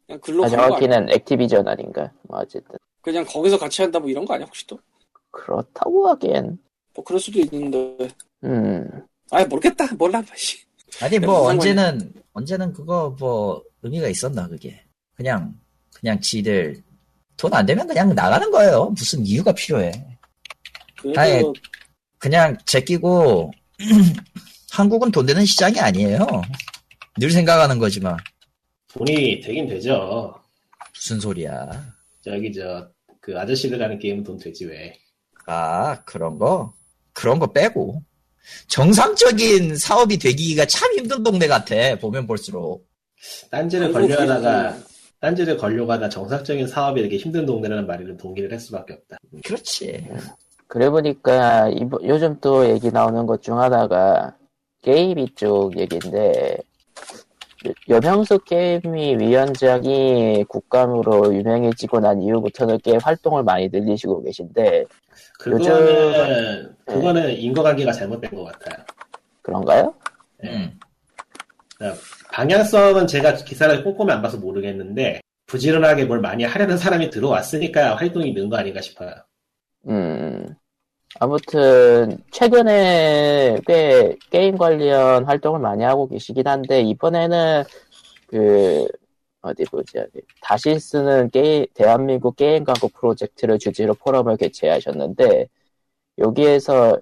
그냥 0.07 0.21
글로 0.21 0.45
아? 0.45 0.49
정확히는 0.49 1.11
액티비전 1.11 1.69
아닌가. 1.69 2.11
뭐 2.23 2.41
어쨌든 2.41 2.77
그냥 3.03 3.25
거기서 3.25 3.57
같이 3.57 3.83
한다 3.83 4.01
뭐 4.01 4.11
이런 4.11 4.25
거 4.25 4.35
아니야 4.35 4.47
혹시 4.47 4.67
또? 4.67 4.81
그렇다고 5.31 6.09
하기엔. 6.09 6.59
뭐 6.99 7.05
그럴 7.05 7.21
수도 7.21 7.39
있는데. 7.39 8.09
음. 8.43 8.85
아 9.31 9.45
모르겠다. 9.45 9.95
몰라. 9.95 10.21
씨. 10.35 10.59
아니 11.01 11.17
뭐 11.21 11.43
언제는 11.49 12.13
언제는 12.33 12.73
그거 12.73 13.15
뭐 13.21 13.63
의미가 13.83 14.09
있었나 14.09 14.49
그게. 14.49 14.83
그냥 15.15 15.55
그냥 15.95 16.21
지들 16.21 16.83
돈 17.37 17.55
안 17.55 17.65
되면 17.65 17.87
그냥 17.87 18.13
나가는 18.17 18.51
거예요. 18.51 18.87
무슨 18.99 19.25
이유가 19.25 19.53
필요해. 19.53 19.93
그래도 21.01 21.21
아예 21.21 21.43
그냥 22.19 22.59
제끼고 22.67 23.53
한국은 24.73 25.13
돈 25.13 25.25
되는 25.25 25.45
시장이 25.45 25.79
아니에요. 25.79 26.27
늘 27.17 27.31
생각하는 27.31 27.79
거지만 27.79 28.17
돈이 28.93 29.41
되긴 29.41 29.69
되죠. 29.69 30.35
무슨 30.93 31.21
소리야. 31.21 31.95
저기 32.25 32.53
저 32.53 32.91
그 33.21 33.39
아저씨들 33.39 33.81
하는 33.83 33.99
게임은 33.99 34.25
돈 34.25 34.39
되지 34.39 34.65
왜? 34.65 34.99
아 35.47 36.03
그런 36.05 36.39
거 36.39 36.73
그런 37.19 37.41
거 37.41 37.49
빼고 37.49 38.01
정상적인 38.69 39.77
사업이 39.77 40.19
되기가 40.19 40.67
참 40.67 40.93
힘든 40.95 41.25
동네 41.25 41.49
같아 41.49 41.75
보면 42.01 42.29
볼수록. 42.29 42.87
딴지를 43.51 43.93
걸려하다가 43.93 44.69
기준으로 44.69 44.89
딴지를 45.21 45.57
걸려고 45.57 45.91
하다 45.93 46.09
정상적인 46.11 46.69
사업이 46.69 47.01
이렇게 47.01 47.17
힘든 47.17 47.45
동네라는 47.45 47.89
말에는 47.89 48.17
동의를 48.19 48.53
할 48.53 48.61
수밖에 48.61 48.93
없다. 48.95 49.17
그렇지. 49.45 50.07
그래 50.69 50.89
보니까 50.91 51.69
이번- 51.71 52.05
요즘 52.07 52.39
또 52.41 52.69
얘기 52.71 52.93
나오는 52.93 53.27
것 53.27 53.41
중 53.41 53.59
하나가 53.61 54.37
게임이 54.83 55.35
쪽 55.35 55.77
얘기인데 55.77 56.57
여명수 57.89 58.39
게임이 58.45 59.17
위원장이 59.19 60.45
국감으로 60.49 61.35
유명해지고 61.35 61.99
난 61.99 62.23
이후부터는 62.23 62.79
게임 62.85 62.99
활동을 63.03 63.43
많이 63.43 63.69
늘리시고 63.69 64.23
계신데 64.23 64.85
그거는 65.39 66.75
그거는 66.85 67.31
인과관계가 67.33 67.93
잘못된 67.93 68.31
것 68.33 68.45
같아요. 68.45 68.85
그런가요? 69.43 69.95
예. 70.45 70.49
음. 70.49 70.79
방향성은 72.33 73.07
제가 73.07 73.35
기사를 73.37 73.85
꼼꼼히 73.85 74.13
안 74.13 74.21
봐서 74.21 74.37
모르겠는데 74.37 75.21
부지런하게 75.47 76.05
뭘 76.05 76.21
많이 76.21 76.45
하려는 76.45 76.77
사람이 76.77 77.11
들어왔으니까 77.11 77.95
활동이 77.97 78.33
는 78.35 78.51
거 78.51 78.57
아닌가 78.57 78.81
싶어요. 78.81 79.11
음 79.89 80.47
아무튼 81.21 82.19
최근에 82.33 83.59
꽤 83.67 84.17
게임 84.31 84.59
관련 84.59 85.25
활동을 85.25 85.61
많이 85.61 85.85
하고 85.85 86.07
계시긴 86.09 86.47
한데 86.47 86.83
이번에는 86.83 87.65
그 88.27 88.87
어디 89.41 89.65
보자 89.65 90.05
다시 90.43 90.79
쓰는 90.79 91.31
게임 91.31 91.67
대한민국 91.75 92.37
게임 92.37 92.65
광고 92.65 92.89
프로젝트를 92.89 93.59
주제로 93.59 93.95
포럼을 93.95 94.37
개최하셨는데 94.37 95.49
여기에서 96.19 96.99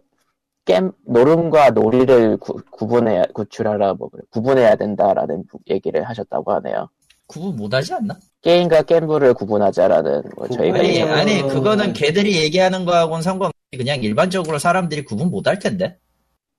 게임 0.65 0.93
노름과 1.07 1.71
놀이를 1.71 2.37
구, 2.39 2.61
구분해야 2.71 3.25
구분하라 3.33 3.95
뭐 3.95 4.11
구분해야 4.31 4.77
된다라는 4.77 5.47
부- 5.47 5.59
얘기를 5.71 6.03
하셨다고 6.05 6.53
하네요. 6.55 6.89
구분 7.27 7.57
못하지 7.57 7.95
않나? 7.95 8.19
게임과 8.43 8.83
게임부를 8.83 9.35
구분하자라는 9.35 10.23
뭐 10.37 10.49
저희가 10.49 10.79
아니, 10.79 11.03
아니, 11.03 11.43
그거는 11.43 11.93
걔들이 11.93 12.37
얘기하는 12.43 12.85
거하고는 12.85 13.23
상관없이 13.23 13.57
그냥 13.77 14.03
일반적으로 14.03 14.59
사람들이 14.59 15.05
구분 15.05 15.31
못할 15.31 15.59
텐데. 15.59 15.99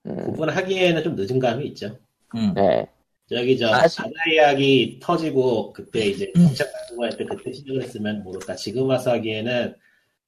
음, 0.06 0.16
구분하기에는 0.24 1.02
좀 1.02 1.14
늦은 1.16 1.38
감이 1.38 1.66
있죠. 1.68 1.96
음. 2.34 2.52
네. 2.54 2.86
저기 3.28 3.58
저 3.58 3.68
사실- 3.68 4.04
바다 4.04 4.14
이야기 4.32 4.98
터지고 5.02 5.72
그때 5.72 6.06
이제 6.06 6.32
음. 6.36 6.46
정책 6.46 6.72
같은 6.72 6.96
거할때 6.96 7.24
그때 7.26 7.52
시작을 7.52 7.82
했으면 7.82 8.22
모를까 8.22 8.54
지금 8.56 8.88
와서 8.88 9.12
하기에는 9.12 9.74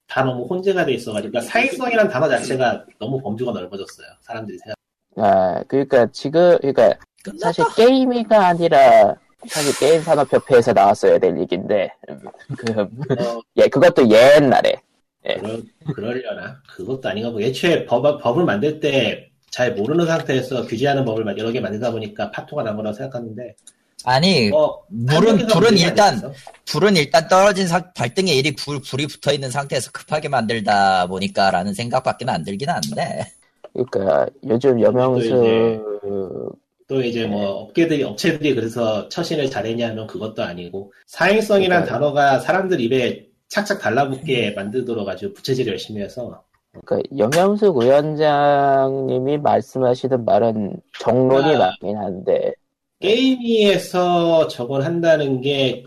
다 0.07 0.23
너무 0.23 0.45
혼재가 0.45 0.85
돼 0.85 0.93
있어가지고 0.93 1.31
그러니까 1.31 1.51
사회성이라는 1.51 2.11
단어 2.11 2.29
자체가 2.29 2.85
너무 2.99 3.19
범주가 3.21 3.53
넓어졌어요. 3.53 4.07
사람들이 4.21 4.57
생각. 4.59 4.75
아, 5.15 5.63
그러니까 5.67 6.11
지금 6.11 6.57
그러니까 6.59 6.93
끝났다. 7.23 7.39
사실 7.53 7.63
게임이가 7.75 8.47
아니라 8.47 9.15
사실 9.47 9.73
게임 9.79 10.01
산업협회에서 10.01 10.73
나왔어야 10.73 11.17
될 11.17 11.39
얘기인데 11.39 11.91
음, 12.09 12.19
그 12.55 12.81
어, 12.81 13.41
예, 13.57 13.67
그것도 13.67 14.07
옛날에 14.09 14.75
그러, 15.23 15.57
그러려나? 15.95 16.61
그것도 16.69 17.09
아닌 17.09 17.23
거고 17.23 17.41
애초에 17.41 17.85
법, 17.85 18.21
법을 18.21 18.43
만들 18.43 18.79
때 18.79 19.30
잘 19.51 19.73
모르는 19.75 20.05
상태에서 20.07 20.65
규제하는 20.65 21.05
법을 21.05 21.23
만- 21.25 21.37
여러 21.37 21.51
개 21.51 21.59
만들다 21.59 21.91
보니까 21.91 22.31
파토가 22.31 22.63
난 22.63 22.75
거라고 22.75 22.95
생각하는데 22.95 23.55
아니, 24.03 24.49
어, 24.51 24.81
불은, 24.89 25.27
한국에서 25.29 25.59
불은 25.59 25.77
일단, 25.77 26.15
있어. 26.15 26.33
불은 26.65 26.95
일단 26.95 27.27
떨어진 27.27 27.67
상, 27.67 27.91
발등에 27.93 28.33
일이 28.33 28.55
불, 28.55 28.81
불이 28.81 29.05
붙어 29.05 29.31
있는 29.31 29.51
상태에서 29.51 29.91
급하게 29.91 30.27
만들다 30.27 31.05
보니까라는 31.05 31.75
생각밖에 31.75 32.25
안 32.27 32.43
들긴 32.43 32.69
한데. 32.69 33.27
그러니까 33.73 34.25
요즘 34.47 34.81
여명수 34.81 36.49
또 36.87 37.01
이제 37.03 37.25
뭐 37.27 37.47
업계들이 37.51 38.03
업체들이 38.03 38.55
그래서 38.55 39.07
처신을 39.09 39.49
잘했냐 39.51 39.89
하면 39.89 40.07
그것도 40.07 40.41
아니고 40.43 40.91
사행성이란 41.05 41.85
그러니까요. 41.85 41.99
단어가 41.99 42.39
사람들 42.39 42.81
입에 42.81 43.27
착착 43.49 43.79
달라붙게 43.79 44.51
만들도록 44.51 45.07
아주 45.07 45.31
부채질을 45.33 45.73
열심히 45.73 46.01
해서 46.01 46.43
그러니까 46.71 47.01
여명수 47.17 47.73
위원장님이 47.79 49.37
말씀하시는 49.39 50.23
말은 50.23 50.81
정론이 50.99 51.55
아. 51.55 51.59
맞긴 51.59 51.97
한데 51.97 52.53
게임위에서 52.99 54.47
저걸 54.47 54.83
한다는 54.83 55.41
게 55.41 55.83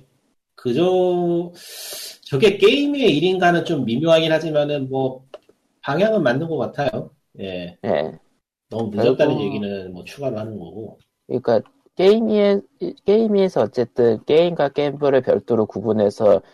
그저 0.55 1.53
저게 2.25 2.57
게임의 2.59 3.17
일인가는 3.17 3.65
좀 3.65 3.85
미묘하긴 3.85 4.33
하지만은 4.33 4.89
뭐 4.91 5.25
방향은 5.83 6.23
맞는 6.23 6.49
것 6.49 6.57
같아요. 6.57 7.11
예, 7.41 7.77
예. 7.85 8.13
너무 8.71 8.91
늦었다는 8.95 9.37
아이고. 9.37 9.45
얘기는 9.45 9.93
뭐 9.93 10.03
추가로 10.05 10.39
하는 10.39 10.59
거고. 10.59 10.99
그러니까 11.27 11.61
게임에 11.97 12.61
게임에서 13.05 13.63
어쨌든 13.63 14.25
게임과 14.25 14.71
게임부를 14.71 15.23
별도로 15.23 15.67
구분해서 15.67 16.41
그 16.41 16.49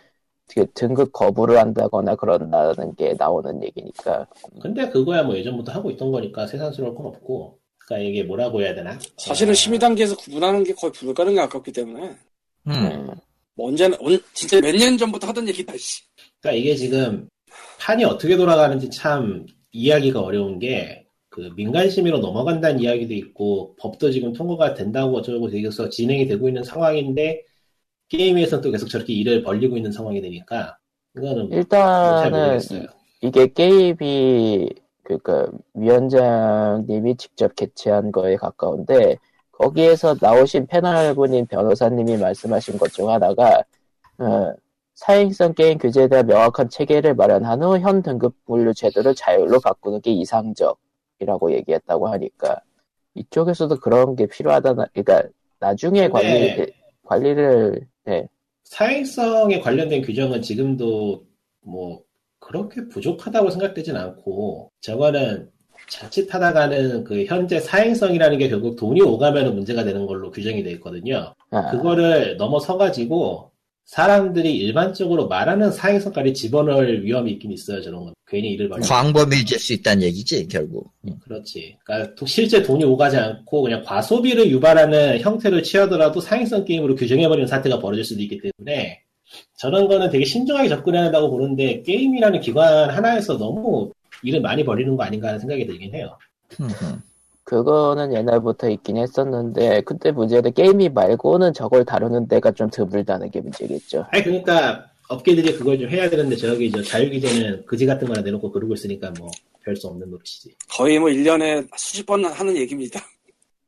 등급 0.74 1.12
거부를 1.12 1.59
한다거나 1.59 2.14
그런다는 2.16 2.94
게 2.96 3.14
나오는 3.18 3.62
얘기니까 3.62 4.26
근데 4.61 4.88
그거야 4.88 5.22
뭐 5.22 5.36
예전부터 5.36 5.72
하고 5.72 5.90
있던 5.90 6.11
거니까 6.11 6.46
세상스러울 6.46 6.94
건 6.94 7.07
없고. 7.07 7.59
그러니까 7.86 8.09
이게 8.09 8.22
뭐라고 8.22 8.61
해야 8.62 8.72
되나? 8.74 8.96
사실은 9.16 9.51
아, 9.51 9.55
심의 9.55 9.78
단계에서 9.78 10.16
구분하는 10.16 10.62
게 10.62 10.72
거의 10.74 10.92
불가능에 10.92 11.34
가깝기 11.36 11.72
때문에 11.72 12.05
음. 12.68 12.70
음, 12.72 13.09
뭐 13.57 13.68
언제나 13.68 13.96
언- 14.01 14.20
진짜 14.32 14.61
몇 14.61 14.76
년 14.76 14.96
전부터 14.96 15.26
하던 15.28 15.48
얘기다. 15.48 15.72
씨. 15.76 16.03
그러니까 16.40 16.61
이게 16.61 16.76
지금 16.76 17.28
판이 17.80 18.05
어떻게 18.05 18.36
돌아가는지 18.36 18.88
참 18.90 19.44
이해하기가 19.72 20.20
어려운 20.20 20.59
게 20.59 21.05
그 21.32 21.48
민간 21.55 21.88
심의로 21.88 22.18
넘어간다는 22.18 22.80
이야기도 22.80 23.14
있고 23.14 23.76
법도 23.78 24.11
지금 24.11 24.32
통과가 24.32 24.74
된다고 24.74 25.18
어쩌고 25.18 25.48
되어서 25.48 25.88
진행이 25.88 26.26
되고 26.26 26.48
있는 26.48 26.64
상황인데 26.64 27.44
게임에서 28.11 28.61
또 28.61 28.70
계속 28.70 28.88
저렇게 28.88 29.14
일을 29.14 29.42
벌리고 29.44 29.76
있는 29.78 29.92
상황이 29.92 30.20
되니까 30.20 30.78
이거는 31.16 31.50
잘 31.50 31.58
일단은. 31.58 32.88
이게 33.22 33.48
게임이 33.48 34.70
그러니까 35.04 35.48
위원장님이 35.74 37.16
직접 37.16 37.54
개최한 37.56 38.12
거에 38.12 38.36
가까운데 38.36 39.16
거기에서 39.52 40.16
나오신 40.20 40.66
패널분인 40.68 41.46
변호사님이 41.46 42.16
말씀하신 42.18 42.78
것 42.78 42.88
중 42.92 43.11
하나가 43.11 43.62
어, 44.18 44.54
사행성 44.94 45.54
게임 45.54 45.78
규제에 45.78 46.08
대한 46.08 46.26
명확한 46.26 46.68
체계를 46.70 47.14
마련한 47.14 47.62
후 47.62 47.78
현 47.78 48.02
등급 48.02 48.34
분류 48.46 48.74
제도를 48.74 49.14
자율로 49.14 49.61
바꾸는 49.61 50.00
게 50.02 50.12
이상적이라고 50.12 51.52
얘기했다고 51.52 52.08
하니까 52.08 52.61
이쪽에서도 53.14 53.80
그런 53.80 54.16
게 54.16 54.26
필요하다는 54.26 54.86
그러니까 54.94 55.28
나중에 55.61 56.08
관리 56.08 56.72
관리를 57.04 57.86
네. 58.05 58.26
사행성에 58.64 59.61
관련된 59.61 60.03
규정은 60.03 60.42
지금도 60.42 61.26
뭐 61.62 62.03
그렇게 62.38 62.88
부족하다고 62.88 63.51
생각되진 63.51 63.96
않고 63.96 64.70
저거는 64.80 65.51
자칫하다가는 65.88 67.05
그 67.05 67.24
현재 67.24 67.59
사행성이라는 67.59 68.38
게 68.38 68.48
결국 68.48 68.76
돈이 68.76 69.01
오가면 69.03 69.55
문제가 69.55 69.84
되는 69.84 70.07
걸로 70.07 70.30
규정이 70.30 70.62
돼 70.62 70.70
있거든요. 70.72 71.34
아, 71.51 71.70
그거를 71.70 72.36
넘어서 72.36 72.76
가지고 72.76 73.51
사람들이 73.85 74.57
일반적으로 74.57 75.26
말하는 75.26 75.72
사행성까지 75.72 76.33
집어넣을 76.35 77.05
위험이 77.05 77.33
있긴 77.33 77.51
있어요, 77.53 77.83
저런 77.83 78.05
건. 78.05 78.14
괜히 78.28 78.51
일을 78.53 78.68
벌리 78.68 78.83
광범위질 78.87 79.59
수 79.59 79.72
있다는 79.72 80.05
얘기지 80.05 80.47
결국. 80.47 80.93
음. 81.09 81.14
그렇지. 81.24 81.76
그러니까 81.85 82.14
도- 82.14 82.26
실제 82.26 82.62
돈이 82.62 82.85
오가지 82.85 83.16
않고 83.16 83.62
그냥 83.62 83.83
과소비를 83.85 84.49
유발하는 84.51 85.18
형태를 85.20 85.64
취하더라도 85.64 86.20
사행성 86.20 86.64
게임으로 86.64 86.95
규정해버리는 86.95 87.49
사태가 87.49 87.81
벌어질 87.81 88.05
수도 88.05 88.22
있기 88.22 88.41
때문에 88.57 89.01
저런 89.59 89.89
거는 89.89 90.11
되게 90.11 90.24
신중하게 90.24 90.68
접근해야 90.68 91.05
한다고 91.05 91.28
보는데 91.31 91.83
게임이라는 91.83 92.41
기관 92.41 92.91
하나에서 92.91 93.37
너무 93.39 93.91
일을 94.22 94.41
많이 94.41 94.64
벌리는 94.64 94.97
거 94.97 95.03
아닌가 95.03 95.28
하는 95.28 95.41
생각이 95.41 95.66
들긴 95.66 95.93
해요. 95.95 96.16
그거는 97.51 98.14
옛날부터 98.14 98.70
있긴 98.70 98.96
했었는데 98.96 99.80
근데 99.80 100.12
문제는 100.12 100.53
게임이 100.55 100.90
말고는 100.90 101.53
저걸 101.53 101.84
다루는 101.84 102.28
데가 102.28 102.53
좀 102.53 102.70
드물다는 102.70 103.28
게 103.32 103.40
문제겠죠. 103.40 104.07
아니 104.12 104.22
그러니까 104.22 104.84
업계들이 105.09 105.57
그걸 105.57 105.76
좀 105.76 105.90
해야 105.90 106.09
되는데 106.09 106.36
저기 106.36 106.70
저 106.70 106.80
자유기재는 106.80 107.66
그지 107.66 107.86
같은 107.86 108.07
거나 108.07 108.20
내놓고 108.22 108.53
그러고 108.53 108.74
있으니까 108.74 109.12
뭐 109.18 109.28
별 109.64 109.76
수 109.76 109.88
없는 109.88 110.09
노릇이지. 110.11 110.55
거의 110.70 110.98
뭐 110.98 111.09
1년에 111.09 111.68
수십 111.76 112.05
번 112.07 112.24
하는 112.24 112.57
얘기입니다. 112.57 113.01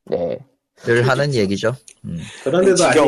네. 0.06 0.38
늘 0.76 1.06
하는 1.06 1.32
얘기죠. 1.34 1.74
음. 2.04 2.18
그런데도. 2.44 2.84
아직 2.84 3.00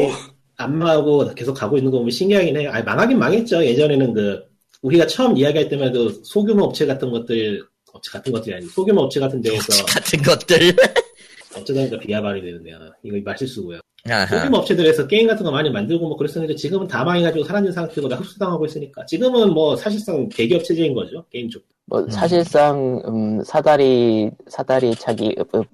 안 0.56 0.78
망하고 0.78 1.34
계속 1.34 1.54
가고 1.54 1.76
있는 1.76 1.90
거 1.90 1.98
보면 1.98 2.10
신기하긴 2.10 2.56
해요. 2.56 2.70
아니, 2.72 2.84
망하긴 2.84 3.18
망했죠. 3.18 3.64
예전에는 3.64 4.12
그, 4.12 4.44
우리가 4.82 5.06
처음 5.06 5.36
이야기할 5.36 5.68
때만 5.68 5.88
해도 5.88 6.10
소규모 6.22 6.64
업체 6.64 6.86
같은 6.86 7.10
것들, 7.10 7.62
업체 7.94 8.10
같은 8.10 8.32
것들이 8.32 8.54
아니고 8.56 8.70
소규모 8.70 9.02
업체 9.02 9.20
같은 9.20 9.40
데에서 9.40 9.84
같은 9.86 10.22
것들. 10.22 10.58
어쩌다 11.56 11.80
보니까 11.80 11.98
비하발이 11.98 12.42
되는데요. 12.42 12.78
이거 13.02 13.16
말실수고요. 13.24 13.80
아하. 14.10 14.26
소규모 14.26 14.58
업체들에서 14.58 15.06
게임 15.06 15.26
같은 15.26 15.44
거 15.44 15.50
많이 15.50 15.70
만들고 15.70 16.06
뭐 16.06 16.16
그랬었는데 16.16 16.56
지금은 16.56 16.86
다 16.86 17.04
망해가지고 17.04 17.44
사라진 17.44 17.72
상태고 17.72 18.08
다 18.08 18.16
흡수당하고 18.16 18.66
있으니까 18.66 19.06
지금은 19.06 19.54
뭐 19.54 19.76
사실상 19.76 20.28
대기업 20.28 20.62
체제인 20.64 20.94
거죠. 20.94 21.24
게임 21.30 21.48
쪽. 21.48 21.64
뭐 21.86 22.00
음. 22.00 22.10
사실상 22.10 23.00
음, 23.06 23.42
사다리 23.44 24.30
사다리 24.48 24.94
차기 24.94 25.34
읍. 25.38 25.66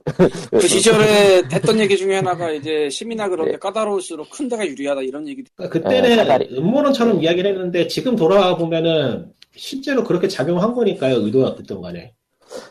그 0.51 0.61
시절에 0.61 1.43
했던 1.53 1.79
얘기 1.79 1.97
중에 1.97 2.17
하나가 2.17 2.51
이제 2.53 2.89
시민화 2.91 3.29
그런데 3.29 3.53
네. 3.53 3.59
까다로울수록 3.59 4.29
큰 4.31 4.49
데가 4.49 4.67
유리하다 4.67 5.03
이런 5.03 5.27
얘기. 5.29 5.45
그러니까 5.57 5.81
그때는 5.81 6.31
어. 6.31 6.39
음모론처럼 6.59 7.23
이야기를 7.23 7.53
했는데 7.53 7.87
지금 7.87 8.17
돌아와 8.17 8.57
보면은 8.57 9.33
실제로 9.65 10.03
그렇게 10.03 10.27
작용한 10.27 10.73
거니까요. 10.73 11.17
의도가 11.17 11.49
어쨌든 11.49 11.83
간에. 11.83 12.15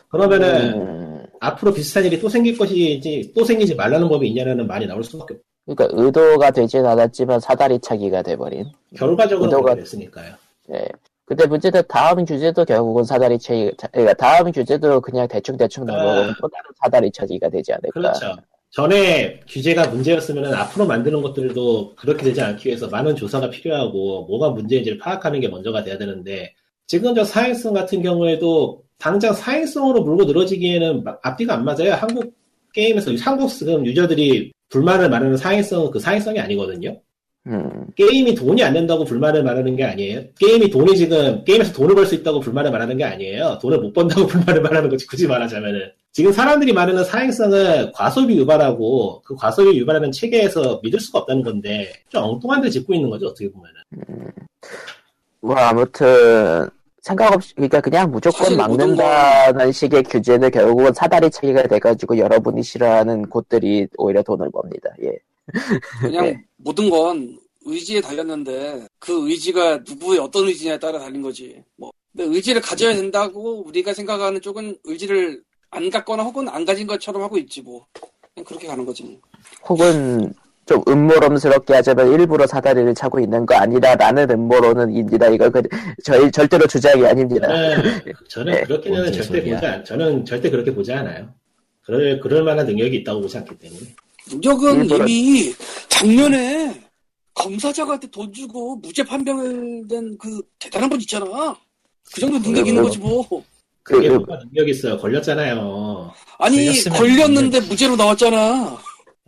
그러면은 0.08 0.74
음, 0.74 1.26
앞으로 1.38 1.72
비슷한 1.72 2.04
일이 2.04 2.18
또 2.18 2.28
생길 2.28 2.58
것이지 2.58 3.32
또 3.34 3.44
생기지 3.44 3.76
말라는 3.76 4.08
법이 4.08 4.26
있냐는 4.28 4.66
말이 4.66 4.86
나올 4.86 5.04
수밖에 5.04 5.34
없고 5.34 5.44
그러니까 5.76 6.02
의도가 6.02 6.50
되진 6.50 6.84
않았지만 6.84 7.38
사다리 7.38 7.78
차기가 7.78 8.22
돼버린. 8.22 8.66
결과적으로 8.96 9.48
의도가- 9.50 9.76
됐으니까요. 9.76 10.34
네. 10.68 10.84
근데 11.24 11.46
문제는 11.46 11.80
다음 11.88 12.26
주제도 12.26 12.64
결국은 12.64 13.04
사다리 13.04 13.38
차기, 13.38 13.70
그러니까 13.92 14.14
다음 14.14 14.52
주제도 14.52 15.00
그냥 15.00 15.28
대충 15.28 15.56
대충 15.56 15.86
넘어가면 15.86 16.34
또 16.40 16.48
다른 16.48 16.70
사다리 16.82 17.10
차기가 17.12 17.48
되지 17.48 17.72
않을까. 17.72 17.90
그렇죠. 17.92 18.34
전에 18.72 19.38
규제가 19.48 19.86
문제였으면 19.88 20.52
앞으로 20.54 20.86
만드는 20.86 21.22
것들도 21.22 21.94
그렇게 21.94 22.24
되지 22.24 22.40
않기 22.42 22.68
위해서 22.68 22.88
많은 22.88 23.14
조사가 23.14 23.48
필요하고 23.50 24.26
뭐가 24.26 24.50
문제인지를 24.50 24.98
파악하는 24.98 25.38
게 25.40 25.46
먼저가 25.48 25.84
돼야 25.84 25.96
되는데 25.96 26.52
지금 26.90 27.14
저 27.14 27.22
사행성 27.22 27.72
같은 27.72 28.02
경우에도 28.02 28.82
당장 28.98 29.32
사행성으로 29.32 30.02
물고 30.02 30.24
늘어지기에는 30.24 31.04
마- 31.04 31.16
앞뒤가 31.22 31.54
안 31.54 31.64
맞아요. 31.64 31.92
한국 31.92 32.34
게임에서 32.72 33.12
한국 33.20 33.48
지금 33.48 33.86
유저들이 33.86 34.50
불만을 34.70 35.08
말하는 35.08 35.36
사행성은 35.36 35.92
그 35.92 36.00
사행성이 36.00 36.40
아니거든요. 36.40 37.00
음, 37.46 37.86
게임이 37.94 38.34
돈이 38.34 38.64
안 38.64 38.72
된다고 38.72 39.04
불만을 39.04 39.44
말하는 39.44 39.76
게 39.76 39.84
아니에요. 39.84 40.22
게임이 40.40 40.68
돈이 40.70 40.96
지금 40.96 41.44
게임에서 41.44 41.72
돈을 41.74 41.94
벌 41.94 42.06
수 42.06 42.16
있다고 42.16 42.40
불만을 42.40 42.72
말하는 42.72 42.96
게 42.96 43.04
아니에요. 43.04 43.60
돈을 43.62 43.78
못 43.78 43.92
번다고 43.92 44.26
불만을 44.26 44.60
말하는 44.60 44.90
거지. 44.90 45.06
굳이 45.06 45.28
말하자면은 45.28 45.92
지금 46.10 46.32
사람들이 46.32 46.72
말하는 46.72 47.04
사행성은 47.04 47.92
과소비 47.92 48.36
유발하고 48.36 49.22
그 49.24 49.36
과소비 49.36 49.78
유발하는 49.78 50.10
체계에서 50.10 50.80
믿을 50.82 50.98
수가 50.98 51.20
없다는 51.20 51.44
건데 51.44 51.92
좀 52.08 52.24
엉뚱한 52.24 52.60
데 52.62 52.68
짚고 52.68 52.92
있는 52.94 53.08
거죠. 53.10 53.26
어떻게 53.28 53.48
보면은. 53.48 53.76
뭐 55.40 55.54
아무튼 55.54 56.68
생각 57.00 57.32
없이 57.32 57.54
그러니까 57.54 57.80
그냥 57.80 58.10
무조건 58.10 58.44
사실 58.44 58.56
모든 58.56 58.96
막는다는 58.96 59.72
식의 59.72 60.02
규제는 60.04 60.50
결국은 60.50 60.92
사다리 60.92 61.30
차기가 61.30 61.62
돼가지고 61.66 62.18
여러분이 62.18 62.62
싫어하는 62.62 63.28
곳들이 63.28 63.86
오히려 63.96 64.22
돈을 64.22 64.50
법니다. 64.50 64.90
예. 65.02 65.18
그냥 66.00 66.26
네. 66.26 66.44
모든 66.56 66.90
건 66.90 67.38
의지에 67.64 68.00
달렸는데 68.00 68.86
그 68.98 69.28
의지가 69.28 69.78
누구의 69.78 70.18
어떤 70.18 70.46
의지냐에 70.46 70.78
따라 70.78 70.98
달린 70.98 71.22
거지. 71.22 71.62
뭐 71.76 71.90
근데 72.12 72.24
의지를 72.24 72.60
가져야 72.60 72.94
된다고 72.94 73.62
우리가 73.66 73.94
생각하는 73.94 74.40
쪽은 74.40 74.76
의지를 74.84 75.42
안 75.70 75.88
갖거나 75.88 76.22
혹은 76.22 76.48
안 76.48 76.64
가진 76.64 76.86
것처럼 76.86 77.22
하고 77.22 77.38
있지 77.38 77.62
뭐. 77.62 77.86
그냥 78.34 78.44
그렇게 78.44 78.66
가는 78.66 78.84
거지. 78.84 79.04
뭐. 79.04 79.20
혹은 79.68 80.32
좀 80.70 80.80
음모론스럽게 80.86 81.74
하자면 81.74 82.12
일부러 82.12 82.46
사다리를 82.46 82.94
차고 82.94 83.18
있는 83.18 83.44
거 83.44 83.56
아니라라는 83.56 84.30
음모론은 84.30 84.92
입니다. 84.94 85.26
이거 85.26 85.50
그, 85.50 85.60
저희 86.04 86.30
절대로 86.30 86.64
주장이 86.68 87.04
아닙니다. 87.04 87.48
저는 87.48 88.00
저는 88.30 88.52
네. 88.52 88.62
그렇게는 88.62 89.00
뭔 89.00 89.12
절대 89.12 89.26
소리야. 89.40 89.54
보지 89.56 89.66
않. 89.66 89.84
저는 89.84 90.24
절대 90.24 90.48
그렇게 90.48 90.72
보지 90.72 90.92
않아요. 90.92 91.28
그럴 91.82 92.20
그럴 92.20 92.44
만한 92.44 92.66
능력이 92.66 92.98
있다고 92.98 93.22
보지 93.22 93.36
않기 93.38 93.58
때문에. 93.58 93.80
능력은 94.30 94.84
일부러- 94.84 95.06
이미 95.08 95.52
작년에 95.88 96.80
검사장한테 97.34 98.06
돈 98.12 98.32
주고 98.32 98.76
무죄 98.76 99.02
판명된 99.02 100.18
그 100.18 100.40
대단한 100.60 100.88
분 100.88 101.00
있잖아. 101.00 101.56
그 102.14 102.20
정도 102.20 102.40
능력 102.40 102.64
있는 102.68 102.80
거지 102.84 102.96
뭐. 103.00 103.26
그게 103.82 104.06
그- 104.08 104.14
뭐가 104.14 104.38
능력 104.44 104.68
있어요. 104.68 104.96
걸렸잖아요. 104.98 106.12
아니 106.38 106.80
걸렸는데 106.84 107.58
무죄로 107.62 107.96
나왔잖아. 107.96 108.78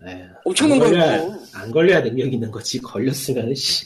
에휴, 0.08 0.24
엄청난 0.44 0.78
거예요. 0.78 1.38
안 1.54 1.70
걸려야 1.70 2.02
능력 2.02 2.32
있는 2.32 2.50
거지. 2.50 2.80
걸렸으면 2.80 3.54
씨. 3.54 3.84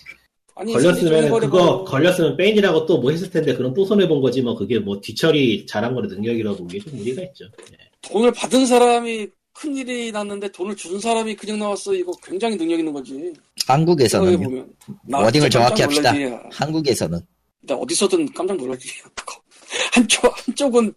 아니 0.54 0.72
걸렸으면 0.72 1.22
그거 1.24 1.28
버리고 1.40 1.84
걸렸으면 1.84 2.36
페인이라고 2.36 2.86
또 2.86 2.98
뭐 3.00 3.10
했을 3.10 3.28
텐데 3.30 3.54
그럼 3.54 3.74
또 3.74 3.84
손해 3.84 4.08
본 4.08 4.20
거지 4.22 4.40
뭐 4.40 4.54
그게 4.56 4.78
뭐 4.78 4.98
뒤처리 5.00 5.66
잘한 5.66 5.94
거로 5.94 6.06
능력이라고 6.08 6.66
이게 6.70 6.78
좀 6.80 6.96
무리가 6.98 7.22
있죠. 7.24 7.44
예. 7.72 7.76
돈을 8.02 8.32
받은 8.32 8.64
사람이 8.66 9.28
큰 9.52 9.76
일이 9.76 10.10
났는데 10.12 10.50
돈을 10.52 10.74
준 10.76 10.98
사람이 11.00 11.34
그냥 11.36 11.58
나왔어. 11.58 11.94
이거 11.94 12.12
굉장히 12.22 12.56
능력 12.56 12.78
있는 12.78 12.92
거지. 12.92 13.32
한국에서는 13.66 14.42
보면. 14.42 14.68
워딩을 15.12 15.50
정확히 15.50 15.82
합시다. 15.82 16.12
놀라지. 16.12 16.36
한국에서는 16.52 17.20
나 17.62 17.74
어디서든 17.74 18.32
깜짝 18.32 18.56
놀라지. 18.56 18.88
한쪽 19.92 20.46
한쪽은 20.46 20.94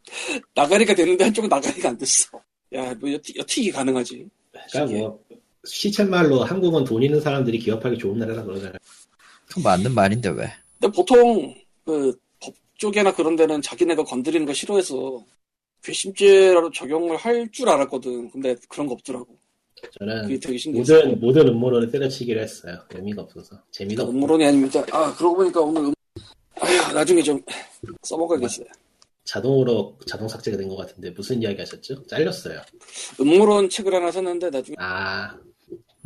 나가리가 0.55 0.93
되는데 0.93 1.23
한쪽은 1.25 1.49
나가리가 1.49 1.89
안 1.89 1.97
됐어. 1.97 2.27
야, 2.75 2.93
뭐 2.99 3.11
여티, 3.11 3.33
여튀기 3.37 3.71
가능하지. 3.71 4.27
그러니까 4.71 4.97
뭐 4.99 5.19
시쳇말로 5.65 6.43
한국은 6.43 6.83
돈 6.83 7.03
있는 7.03 7.19
사람들이 7.21 7.59
기업하기 7.59 7.97
좋은 7.97 8.17
나라라 8.19 8.43
그러잖아요. 8.43 8.77
그 9.47 9.59
맞는 9.59 9.93
말인데 9.93 10.29
왜? 10.29 10.51
근데 10.79 10.95
보통 10.95 11.53
그법 11.85 12.53
쪽이나 12.75 13.13
그런 13.13 13.35
데는 13.35 13.61
자기네가 13.61 14.03
건드리는 14.03 14.45
거 14.45 14.53
싫어해서 14.53 15.23
괘씸죄라도 15.83 16.71
적용을 16.71 17.17
할 17.17 17.49
줄 17.51 17.69
알았거든. 17.69 18.31
근데 18.31 18.55
그런 18.67 18.87
거 18.87 18.93
없더라고. 18.93 19.27
저는. 19.97 20.39
모든 20.73 21.19
모든 21.19 21.47
음모론을 21.47 21.89
때려치기로 21.91 22.41
했어요. 22.41 22.77
의미가 22.93 23.21
없어서 23.23 23.61
재미가 23.71 24.03
없고 24.03 24.13
음모론이 24.13 24.45
아닙니다. 24.45 24.83
아, 24.91 25.13
그러고 25.15 25.37
보니까 25.37 25.61
오늘 25.61 25.83
음... 25.85 25.93
아휴, 26.59 26.93
나중에 26.93 27.21
좀 27.21 27.41
써먹어야겠어요. 28.03 28.67
자동으로 29.33 29.97
자동 30.07 30.27
삭제가 30.27 30.57
된 30.57 30.67
것 30.69 30.75
같은데 30.75 31.11
무슨 31.11 31.41
이야기 31.41 31.59
하셨죠? 31.59 32.03
잘렸어요. 32.07 32.61
음모론 33.19 33.69
책을 33.69 33.93
하나 33.93 34.11
샀는데 34.11 34.49
나중에 34.49 34.75
아또 34.79 35.37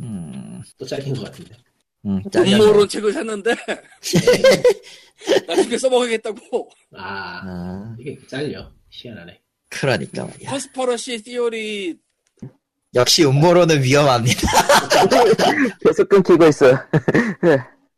음, 0.00 0.62
잘린 0.86 1.14
것 1.14 1.24
같은데. 1.24 1.56
음. 2.06 2.22
음모론 2.36 2.86
책을 2.88 3.12
샀는데 3.14 3.54
나중에 5.48 5.78
써먹어야겠다고 5.78 6.70
아 6.96 7.40
아, 7.42 7.96
이게 7.98 8.18
잘려 8.26 8.70
희한하네. 8.90 9.40
그러니까 9.70 10.26
말이야. 10.26 10.50
컨스퍼러시 10.50 11.22
티어리 11.22 11.96
역시 12.94 13.24
음모론은 13.24 13.82
위험합니다. 13.82 14.40
계속 15.84 16.08
끊기고 16.10 16.46
있어. 16.48 16.66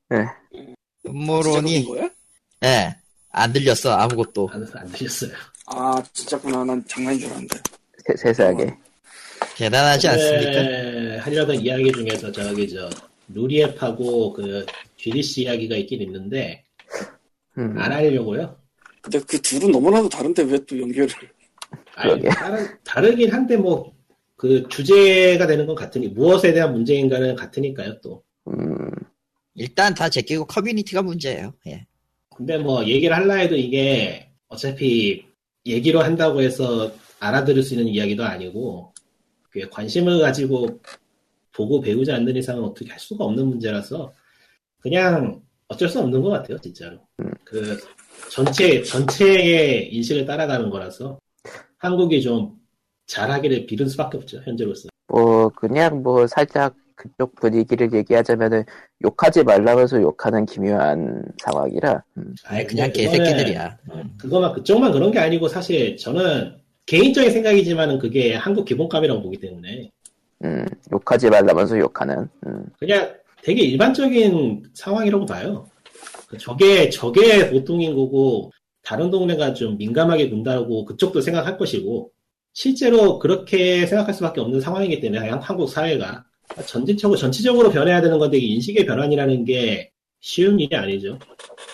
진짜 0.09 0.39
음모론이 1.09 1.85
그런 1.85 1.99
거야? 1.99 2.11
예, 2.65 2.97
안 3.37 3.53
들렸어 3.53 3.91
아무것도. 3.93 4.49
안, 4.53 4.67
안 4.75 4.87
들렸어요. 4.93 5.31
아 5.67 6.03
진짜구나 6.13 6.65
난 6.65 6.83
장난인 6.87 7.19
줄 7.21 7.29
알았는데 7.29 7.59
세, 8.07 8.17
세상에. 8.17 8.67
대단하지 9.57 10.09
않습니까? 10.09 10.51
네, 10.63 11.17
하려던 11.19 11.57
이야기 11.61 11.93
중에서 11.93 12.31
저기 12.33 12.69
저 12.69 12.89
루리앱하고 13.29 14.33
그 14.33 14.65
GDC 14.97 15.43
이야기가 15.43 15.77
있긴 15.77 16.03
있는데 16.03 16.65
음, 17.59 17.75
안 17.79 17.93
하려고요. 17.93 18.57
근데 19.03 19.21
그 19.21 19.41
둘은 19.41 19.71
너무나도 19.71 20.09
다른데 20.09 20.43
왜 20.45 20.59
또 20.67 20.81
연결을 20.81 21.09
아니. 21.95 22.23
다른, 22.23 22.69
다르긴 22.85 23.33
한데 23.33 23.57
뭐 23.57 23.97
그 24.37 24.69
주제가 24.69 25.47
되는 25.47 25.67
건 25.67 25.75
같으니 25.75 26.09
무엇에 26.09 26.53
대한 26.53 26.73
문제인가는 26.75 27.35
같으니까요 27.37 28.01
또. 28.03 28.23
음, 28.49 28.91
일단 29.55 29.95
다 29.95 30.09
제끼고 30.11 30.45
커뮤니티가 30.45 31.03
문제예요. 31.03 31.55
예. 31.67 31.87
근데 32.37 32.59
뭐 32.59 32.85
얘기를 32.85 33.17
할라 33.17 33.35
해도 33.35 33.57
이게 33.57 34.29
어차피 34.49 35.27
얘기로 35.65 36.01
한다고 36.01 36.43
해서 36.43 36.93
알아들을 37.19 37.63
수 37.63 37.75
있는 37.75 37.89
이야기도 37.89 38.25
아니고 38.25 38.93
그 39.51 39.69
관심을 39.71 40.21
가지고 40.21 40.81
보고 41.53 41.81
배우지 41.81 42.13
않는 42.13 42.37
이상은 42.37 42.63
어떻게 42.63 42.91
할 42.91 43.01
수가 43.01 43.25
없는 43.25 43.47
문제라서 43.47 44.13
그냥 44.79 45.41
어쩔 45.69 45.89
수 45.89 45.99
없는 46.01 46.21
것 46.23 46.29
같아요 46.29 46.59
진짜로. 46.59 46.99
그 47.45 47.79
전체 48.31 48.83
전체의 48.83 49.95
인식을 49.95 50.27
따라가는 50.27 50.69
거라서 50.71 51.19
한국이 51.79 52.21
좀 52.21 52.57
잘하기를 53.07 53.67
빌을 53.67 53.89
수밖에 53.89 54.19
없죠 54.19 54.41
현재로서 54.45 54.89
뭐 55.09 55.49
그냥 55.51 56.03
뭐 56.03 56.27
살짝 56.27 56.75
그쪽 56.97 57.35
분위기를 57.37 57.93
얘기하자면은 57.93 58.65
욕하지 59.05 59.45
말라면서 59.45 60.01
욕하는 60.01 60.45
기묘한 60.47 61.23
상황이라 61.43 62.03
음. 62.17 62.35
아예 62.47 62.65
그냥 62.65 62.91
개새끼들이야. 62.93 63.77
음. 63.93 64.15
그거만 64.19 64.53
그쪽만 64.55 64.91
그런 64.93 65.13
게 65.13 65.19
아니고 65.21 65.47
사실 65.47 65.97
저는 65.97 66.57
개인적인 66.87 67.31
생각이지만은 67.31 67.99
그게 67.99 68.35
한국 68.35 68.65
기본값이라고 68.65 69.23
보기 69.23 69.39
때문에 69.39 69.91
음, 70.45 70.67
욕하지 70.93 71.29
말라면서 71.31 71.79
욕하는 71.79 72.29
음. 72.47 72.65
그냥 72.79 73.15
되게 73.43 73.63
일반적인 73.63 74.65
상황이라고 74.75 75.27
봐요. 75.27 75.67
그 76.29 76.37
저게 76.39 76.89
저게 76.91 77.51
보통인 77.51 77.95
거고 77.95 78.51
다른 78.83 79.11
동네가 79.11 79.53
좀 79.55 79.77
민감하게 79.77 80.31
군다고 80.31 80.85
그쪽도 80.85 81.21
생각할 81.21 81.59
것이고 81.59 82.11
실제로 82.53 83.19
그렇게 83.19 83.85
생각할 83.87 84.15
수밖에 84.15 84.41
없는 84.41 84.61
상황이기 84.61 85.01
때문에 85.01 85.29
한- 85.29 85.41
한국 85.41 85.69
사회가 85.69 86.25
전체적으로 86.67 87.19
전체적으로 87.19 87.71
변해야 87.71 88.01
되는 88.01 88.19
건데 88.19 88.39
인식의 88.39 88.87
변환이라는 88.87 89.45
게 89.45 89.91
쉬운 90.21 90.59
일이 90.59 90.75
아니죠. 90.75 91.19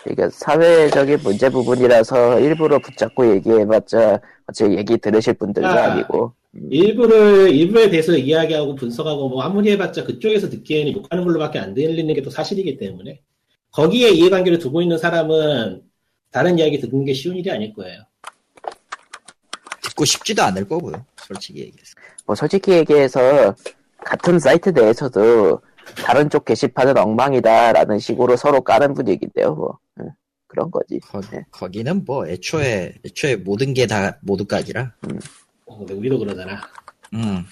그러니까 0.03 0.29
사회적인 0.31 1.19
문제 1.23 1.49
부분이라서 1.49 2.41
일부러 2.41 2.79
붙잡고 2.79 3.35
얘기해봤자 3.37 4.21
어차피 4.47 4.77
얘기 4.77 4.99
들으실 4.99 5.35
분들도 5.35 5.69
아. 5.69 5.93
아니고 5.93 6.35
일부를 6.71 7.51
일부에 7.55 7.89
대해서 7.89 8.15
이야기하고 8.17 8.75
분석하고 8.75 9.29
뭐 9.29 9.43
아무리 9.43 9.71
해봤자 9.71 10.05
그쪽에서 10.05 10.51
듣기에는 10.51 10.93
욕하는 10.93 11.25
걸로밖에 11.25 11.59
안 11.59 11.73
들리는 11.75 12.13
게 12.15 12.23
또 12.23 12.31
사실이기 12.31 12.77
때문에 12.77 13.21
거기에 13.71 14.11
이해관계를 14.11 14.59
두고 14.59 14.83
있는 14.83 14.99
사람은 14.99 15.83
다른 16.31 16.59
이야기 16.59 16.79
듣는 16.79 17.05
게 17.05 17.15
쉬운 17.15 17.37
일이 17.37 17.51
아닐 17.51 17.73
거예요. 17.73 18.03
듣고 19.83 20.05
싶지도 20.05 20.43
않을 20.43 20.69
거고요. 20.69 21.05
솔직히 21.17 21.61
얘기해서. 21.61 21.95
뭐 22.27 22.35
솔직히 22.35 22.73
얘기해서 22.73 23.55
같은 24.05 24.39
사이트 24.39 24.71
내에서도 24.71 25.61
다른 25.97 26.31
쪽 26.31 26.45
게시판은 26.45 26.97
엉망이다라는 26.99 27.99
식으로 27.99 28.37
서로 28.37 28.61
까는 28.63 28.95
분위기인데요. 28.95 29.55
뭐 29.55 29.79
음, 30.01 30.09
그런 30.47 30.71
거지. 30.71 30.99
거, 31.01 31.21
네. 31.31 31.45
거기는 31.51 32.05
뭐 32.05 32.27
애초에 32.27 32.95
애초에 33.05 33.37
모든 33.37 33.75
게 33.75 33.87
다 33.87 34.19
모두까지라. 34.23 34.93
어, 35.67 35.79
근데 35.79 35.95
우리도 35.95 36.19
그러잖아. 36.19 36.61
음. 37.15 37.45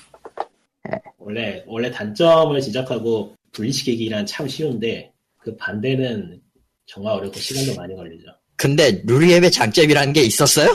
원래 1.18 1.62
원래 1.66 1.90
단점을 1.90 2.58
지적하고 2.60 3.34
분리시키기란 3.52 4.26
참 4.26 4.48
쉬운데 4.48 5.12
그 5.38 5.54
반대는 5.56 6.40
정말 6.86 7.14
어렵고 7.14 7.38
시간도 7.38 7.80
많이 7.80 7.94
걸리죠. 7.94 8.26
근데 8.56 9.02
루리앱의 9.04 9.50
장점이라는 9.50 10.12
게 10.12 10.22
있었어요? 10.22 10.68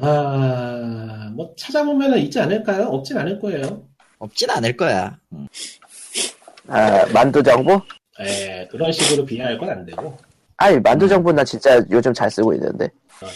아, 0.00 1.30
뭐 1.34 1.54
찾아보면 1.58 2.18
있지 2.18 2.40
않을까요? 2.40 2.84
없진 2.86 3.18
않을 3.18 3.38
거예요. 3.40 3.86
없진 4.18 4.50
않을 4.50 4.76
거야. 4.76 5.16
음. 5.32 5.46
아 6.68 7.04
만두 7.12 7.42
정보? 7.42 7.80
에, 8.20 8.66
그런 8.68 8.90
식으로 8.92 9.24
비하할 9.24 9.58
건 9.58 9.68
안 9.70 9.84
되고. 9.84 10.16
아니 10.56 10.78
만두 10.80 11.08
정보 11.08 11.32
나 11.32 11.42
진짜 11.44 11.82
요즘 11.90 12.12
잘 12.14 12.30
쓰고 12.30 12.54
있는데 12.54 12.88
어. 13.22 13.26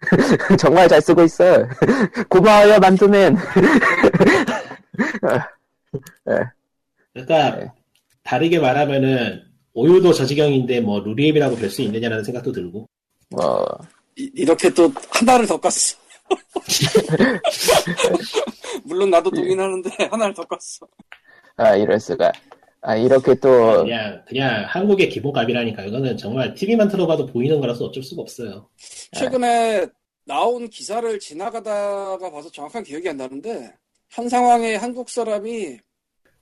정말 0.58 0.88
잘 0.88 1.00
쓰고 1.00 1.22
있어. 1.24 1.44
고마워요 2.28 2.78
만두맨. 2.78 3.36
그러니까 7.12 7.56
네. 7.56 7.70
다르게 8.22 8.58
말하면은 8.58 9.42
오유도 9.74 10.12
저 10.12 10.24
지경인데 10.26 10.80
뭐 10.80 11.00
루리앱이라고 11.00 11.56
별 11.56 11.70
수 11.70 11.82
있느냐라는 11.82 12.24
생각도 12.24 12.52
들고. 12.52 12.86
뭐 13.30 13.66
이, 14.16 14.44
렇게 14.44 14.68
또 14.74 14.92
하나를 15.10 15.46
더 15.46 15.58
깠어. 15.60 15.96
물론 18.84 19.10
나도 19.10 19.30
동의하는데 19.30 19.90
하나를 20.10 20.34
더 20.34 20.44
깠어. 20.44 20.88
아 21.56 21.76
이럴 21.76 22.00
수가. 22.00 22.32
아 22.80 22.96
이렇게 22.96 23.34
또 23.36 23.84
그냥 23.84 24.24
그냥 24.26 24.64
한국의 24.66 25.08
기본값이라니까 25.08 25.84
이거는 25.84 26.16
정말 26.16 26.54
TV만 26.54 26.88
틀어봐도 26.88 27.26
보이는 27.26 27.60
거라서 27.60 27.84
어쩔 27.84 28.02
수가 28.02 28.22
없어요. 28.22 28.68
최근에 29.12 29.86
나온 30.24 30.68
기사를 30.68 31.18
지나가다가 31.18 32.30
봐서 32.30 32.50
정확한 32.50 32.82
기억이 32.82 33.08
안 33.08 33.16
나는데 33.16 33.72
현 34.10 34.28
상황에 34.28 34.76
한국 34.76 35.08
사람이 35.08 35.78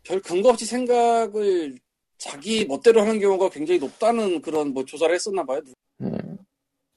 별 0.02 0.20
근거 0.20 0.50
없이 0.50 0.64
생각을 0.64 1.78
자기 2.18 2.64
멋대로 2.66 3.00
하는 3.00 3.18
경우가 3.18 3.50
굉장히 3.50 3.80
높다는 3.80 4.40
그런 4.42 4.72
뭐 4.72 4.84
조사를 4.84 5.14
했었나 5.14 5.44
봐요. 5.44 5.60
음, 6.00 6.38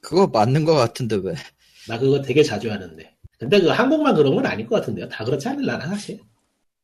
그거 0.02 0.28
맞는 0.28 0.66
거 0.66 0.74
같은데 0.74 1.18
왜? 1.18 1.34
나 1.88 2.00
그거 2.00 2.22
되게 2.22 2.44
자주 2.44 2.72
하는데. 2.72 3.16
근데 3.40 3.60
그 3.60 3.68
한국만 3.68 4.16
그런 4.16 4.36
건 4.36 4.46
아닐 4.46 4.66
것 4.68 4.76
같은데요. 4.78 5.08
다 5.10 5.24
그렇지 5.26 5.48
않을라나 5.50 5.88
사실. 5.88 6.20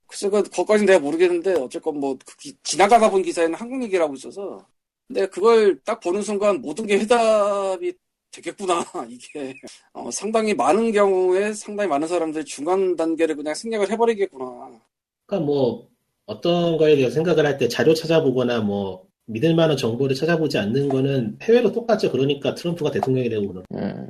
글쎄 0.08 0.30
그 0.30 0.42
거기까지는 0.44 0.86
내가 0.88 1.00
모르겠는데 1.00 1.54
어쨌건 1.54 2.00
뭐 2.00 2.18
그 2.26 2.36
기- 2.38 2.56
지나가다 2.64 3.10
본 3.12 3.22
기사에는 3.22 3.54
한국 3.56 3.84
얘기라고 3.84 4.14
있어서 4.16 4.66
근데 5.08 5.28
그걸 5.28 5.80
딱 5.84 6.00
보는 6.00 6.22
순간 6.24 6.62
모든 6.62 6.86
게 6.88 7.00
해답이 7.00 7.94
되겠구나 8.32 8.84
이게 9.10 9.54
어, 9.94 10.10
상당히 10.12 10.54
많은 10.56 10.92
경우에 10.92 11.54
상당히 11.54 11.88
많은 11.90 12.08
사람들이 12.08 12.44
중간 12.46 12.96
단계를 12.96 13.36
그냥 13.36 13.54
생략을 13.56 13.90
해버리겠구나 13.92 14.80
그러니까 15.28 15.46
뭐 15.46 15.88
어떤 16.26 16.78
거에 16.78 16.96
대해서 16.96 17.14
생각을 17.14 17.46
할 17.46 17.58
때 17.60 17.68
자료 17.68 17.94
찾아보거나 17.94 18.62
뭐 18.62 19.08
믿을 19.28 19.54
만한 19.56 19.78
정보를 19.78 20.16
찾아보지 20.16 20.58
않는 20.58 20.90
거는 20.90 21.38
해외로 21.44 21.72
똑같죠. 21.72 22.12
그러니까 22.12 22.56
트럼프가 22.56 22.90
대통령이 22.92 23.30
되고 23.30 23.48
그런. 23.48 23.64
음, 23.74 24.10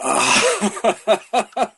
아 0.00 0.18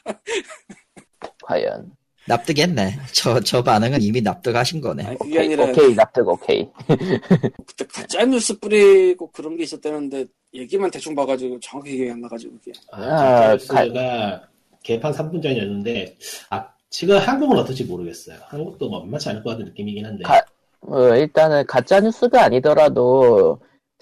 과연. 1.44 1.92
납득했네. 2.26 2.98
저, 3.12 3.40
저 3.40 3.62
반응은 3.62 4.02
이미 4.02 4.20
납득하신 4.20 4.80
거네. 4.80 5.04
아니, 5.04 5.18
그게 5.18 5.30
오케이, 5.30 5.44
아니라 5.46 5.64
오케이 5.64 5.94
납득 5.94 6.28
오케이. 6.28 6.68
그때 7.66 7.84
가짜 7.92 8.24
뉴스 8.24 8.56
뿌리고 8.58 9.30
그런 9.32 9.56
게 9.56 9.64
있었다는데 9.64 10.26
얘기만 10.54 10.90
대충 10.90 11.14
봐가지고 11.14 11.58
정확히 11.60 11.96
기억이 11.96 12.10
안 12.12 12.20
나가지고 12.20 12.52
그게 12.58 12.72
아, 12.92 13.52
뉴스가 13.52 14.42
개판 14.82 15.12
3분 15.12 15.42
전이었는데 15.42 16.16
아 16.50 16.68
지금 16.90 17.16
한국은 17.18 17.58
어떨지 17.58 17.84
모르겠어요. 17.84 18.36
한국도 18.42 18.88
뭐 18.88 19.00
만만치 19.00 19.28
않을 19.30 19.42
것 19.42 19.50
같은 19.50 19.64
느낌이긴 19.64 20.04
한데. 20.06 20.22
가- 20.24 20.44
어, 20.82 21.14
일단은 21.16 21.66
가짜 21.66 22.00
뉴스가 22.00 22.44
아니더라도 22.44 23.60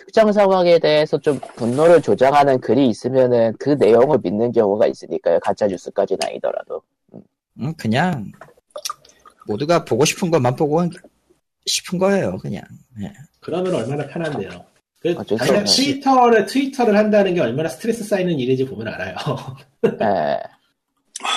특정 0.09 0.32
상황에 0.32 0.78
대해서 0.78 1.18
좀 1.18 1.38
분노를 1.56 2.00
조장하는 2.00 2.61
글이 2.61 2.88
있으면은 2.88 3.52
그 3.59 3.70
내용을 3.78 4.18
믿는 4.22 4.52
경우가 4.52 4.86
있으니까요. 4.86 5.38
가짜 5.40 5.66
뉴스까지는 5.66 6.18
아니더라도. 6.24 6.80
음, 7.61 7.74
그냥 7.76 8.32
모두가 9.46 9.84
보고 9.84 10.06
싶은 10.06 10.30
것만 10.30 10.56
보고 10.56 10.80
싶은 11.66 11.98
거예요. 11.98 12.38
그냥. 12.38 12.62
예. 13.02 13.12
그러면 13.40 13.74
얼마나 13.74 14.06
편한데요. 14.06 14.48
그 15.00 15.14
당장 15.14 15.48
없네. 15.48 15.64
트위터를 15.64 16.46
트위터를 16.46 16.96
한다는 16.96 17.34
게 17.34 17.42
얼마나 17.42 17.68
스트레스 17.68 18.02
쌓이는 18.02 18.32
일인지 18.38 18.64
보면 18.64 18.88
알아요. 18.88 19.14
예. 19.84 20.38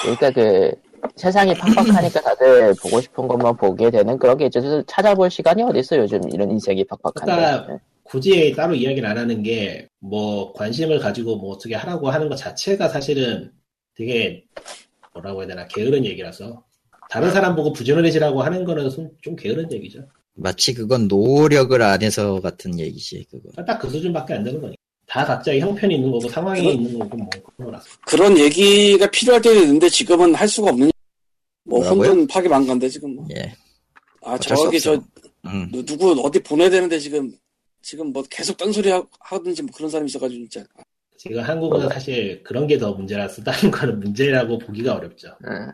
그러니까 0.02 0.32
그 0.32 0.72
세상이 1.18 1.56
팍팍하니까 1.56 2.22
다들 2.22 2.74
보고 2.82 3.02
싶은 3.02 3.28
것만 3.28 3.58
보게 3.58 3.92
되는 3.92 4.18
그런 4.18 4.38
게 4.38 4.46
있죠. 4.46 4.82
찾아볼 4.86 5.30
시간이 5.30 5.62
어딨어 5.62 6.00
요즘 6.00 6.22
이런 6.32 6.52
인생이 6.52 6.86
팍팍한데. 6.86 7.66
그러니까 7.66 7.91
굳이 8.04 8.54
따로 8.56 8.74
이야기를 8.76 9.08
안 9.08 9.18
하는 9.18 9.44
게 9.44 9.88
뭐 10.04 10.52
관심을 10.54 10.98
가지고 10.98 11.36
뭐 11.38 11.52
어떻게 11.54 11.76
하라고 11.76 12.10
하는 12.10 12.28
것 12.28 12.36
자체가 12.36 12.90
사실은 12.90 13.52
되게 13.96 14.44
뭐라고 15.14 15.42
해야 15.42 15.48
되나 15.50 15.68
게으른 15.68 16.04
얘기라서 16.06 16.64
다른 17.10 17.30
사람 17.32 17.56
보고 17.56 17.72
부지런해지라고 17.72 18.42
하는 18.42 18.64
거는 18.64 18.90
좀- 18.90 19.10
좀 19.22 19.36
게으른 19.36 19.72
얘기죠. 19.72 20.00
마치 20.34 20.74
그건 20.74 21.08
노력을 21.08 21.80
안 21.84 22.02
해서 22.02 22.40
같은 22.42 22.80
얘기지, 22.80 23.26
그거. 23.30 23.52
딱 23.64 23.78
그 23.78 23.90
수준밖에 23.92 24.34
안 24.34 24.44
되는 24.44 24.60
거니까. 24.60 24.76
다 25.06 25.24
각자의 25.26 25.60
형편이 25.60 25.94
있는 25.96 26.10
거고 26.10 26.28
상황이 26.30 26.62
그건- 26.62 26.74
있는 26.76 26.98
거고 27.00 27.18
뭐 27.18 27.30
그런 27.30 27.66
거라서. 27.72 27.86
그런 28.08 28.38
얘기가 28.40 29.06
필요할 29.12 29.40
때도 29.42 29.60
있는데 29.62 29.88
지금은 29.88 30.34
할 30.34 30.48
수가 30.48 30.72
없는 30.72 30.90
뭐? 31.66 31.88
혼돈 31.88 32.26
파기 32.26 32.48
망간데 32.48 32.90
지금 32.90 33.16
뭐. 33.18 33.28
예. 33.36 33.54
아 34.24 34.36
저기 34.40 34.80
저. 34.80 34.94
음. 35.46 35.70
누- 35.72 35.86
누구 35.86 36.12
어디 36.26 36.40
보내야 36.42 36.70
되는데 36.72 36.98
지금 36.98 37.32
지금 37.82 38.12
뭐 38.14 38.24
계속 38.30 38.58
딴소리 38.58 38.90
하- 38.90 39.04
하든지 39.20 39.64
뭐 39.64 39.72
그런 39.76 39.90
사람이 39.90 40.08
있어가지고 40.08 40.48
진짜 40.48 40.68
지금 41.18 41.42
한국은 41.42 41.90
사실 41.90 42.42
그런 42.44 42.68
게 42.68 42.78
더 42.78 42.94
문제라서 42.94 43.44
다른 43.44 43.70
거는 43.72 44.00
문제라고 44.00 44.58
보기가 44.58 44.96
어렵죠. 44.96 45.36
음. 45.48 45.72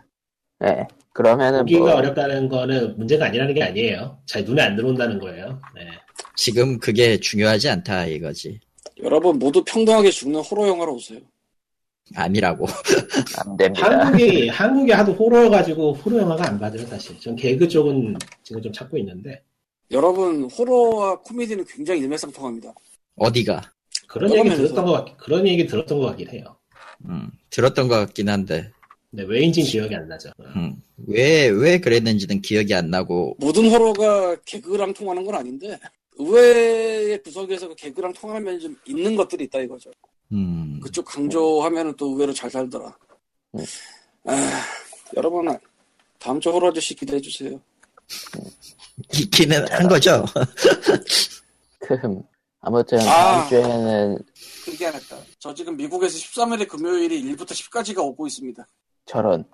네. 0.59 0.85
그러면은 1.13 1.59
보기가 1.59 1.79
뭐 1.79 1.91
어렵다는 1.95 2.47
거는 2.49 2.97
문제가 2.97 3.25
아니라는 3.27 3.53
게 3.53 3.63
아니에요. 3.63 4.19
잘 4.25 4.43
눈에 4.43 4.61
안 4.61 4.75
들어온다는 4.75 5.19
거예요. 5.19 5.59
네. 5.75 5.87
지금 6.35 6.79
그게 6.79 7.19
중요하지 7.19 7.69
않다 7.69 8.05
이거지. 8.07 8.59
여러분 9.03 9.37
모두 9.37 9.63
평등하게 9.63 10.09
죽는 10.11 10.39
호러 10.41 10.67
영화로 10.67 10.95
오세요. 10.95 11.19
아니라고. 12.15 12.65
안 13.45 13.57
됩니다. 13.57 13.89
한국이 14.05 14.47
한국이 14.47 14.91
하도 14.91 15.13
호러여가지고 15.13 15.93
호러 15.93 16.17
영화가 16.19 16.47
안 16.49 16.59
받아요 16.59 16.85
사실. 16.87 17.19
전 17.19 17.35
개그 17.35 17.67
쪽은 17.67 18.15
지금 18.43 18.61
좀 18.61 18.71
찾고 18.71 18.97
있는데 18.97 19.43
여러분 19.91 20.43
호러와 20.45 21.19
코미디는 21.21 21.65
굉장히 21.65 22.01
일맥상통합니다. 22.01 22.73
어디가? 23.15 23.71
그런 24.07 24.31
얘기 24.31 24.43
면에서. 24.43 24.63
들었던 24.63 24.85
것 24.85 24.91
같, 24.91 25.17
그런 25.17 25.47
얘기 25.47 25.65
들었던 25.65 25.99
것 25.99 26.05
같긴 26.07 26.29
해요. 26.29 26.57
음, 27.05 27.29
들었던 27.49 27.87
것 27.87 27.95
같긴 27.95 28.29
한데 28.29 28.71
근데 29.09 29.23
왜인지 29.23 29.63
기억이 29.63 29.95
안 29.95 30.07
나죠. 30.07 30.31
음, 30.55 30.81
왜, 31.07 31.47
왜 31.47 31.79
그랬는지는 31.79 32.41
기억이 32.41 32.73
안 32.73 32.89
나고 32.89 33.35
모든 33.39 33.69
호러가 33.69 34.35
개그랑 34.45 34.93
통하는 34.93 35.23
건 35.23 35.35
아닌데 35.35 35.77
의외의 36.17 37.21
구석에서 37.23 37.69
그 37.69 37.75
개그랑 37.75 38.13
통하는 38.13 38.43
면이 38.43 38.59
좀 38.59 38.75
있는 38.85 39.15
것들이 39.15 39.45
있다 39.45 39.59
이거죠. 39.59 39.91
음, 40.33 40.79
그쪽 40.81 41.05
강조하면은 41.05 41.93
또 41.95 42.07
의외로 42.07 42.33
잘 42.33 42.49
살더라. 42.49 42.97
음. 43.55 43.59
아, 44.25 44.61
여러분 45.15 45.47
다음 46.19 46.39
주 46.39 46.49
호러 46.49 46.69
아저씨 46.69 46.93
기대해 46.95 47.21
주세요. 47.21 47.59
있기는 49.13 49.67
한 49.71 49.87
거죠. 49.87 50.25
흠. 51.87 52.21
아무튼 52.61 52.99
아. 53.01 53.47
다음 53.47 53.49
주에는 53.49 54.17
그게 54.65 54.87
안 54.87 54.93
했다. 54.95 55.17
저 55.39 55.53
지금 55.53 55.77
미국에서 55.77 56.17
13일에 56.17 56.67
금요일이 56.67 57.23
1부터 57.23 57.51
10까지가 57.51 57.99
오고 57.99 58.27
있습니다. 58.27 58.65
저런 59.05 59.45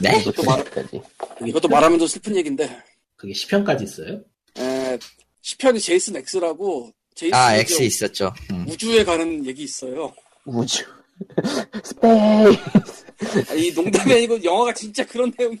네? 0.00 0.24
또 0.34 0.42
말- 0.44 0.64
까지 0.64 1.00
이것도 1.44 1.68
말하면 1.68 1.98
좀 1.98 2.08
슬픈 2.08 2.34
얘기인데 2.36 2.82
그게 3.16 3.32
10편까지 3.34 3.82
있어요? 3.82 4.22
에, 4.56 4.98
10편이 5.42 5.82
제이슨 5.82 6.16
X라고 6.16 6.90
제이슨 7.14 7.36
아, 7.36 7.54
X 7.56 7.74
X 7.74 7.82
있었죠. 7.82 8.32
음. 8.52 8.64
우주에 8.68 9.04
가는 9.04 9.44
얘기 9.44 9.64
있어요. 9.64 10.14
우주 10.46 10.82
space 11.84 13.50
아, 13.50 13.54
이 13.54 13.70
농담이 13.72 14.12
아니고 14.14 14.42
영화가 14.42 14.72
진짜 14.72 15.04
그런 15.06 15.30
내용이야. 15.36 15.60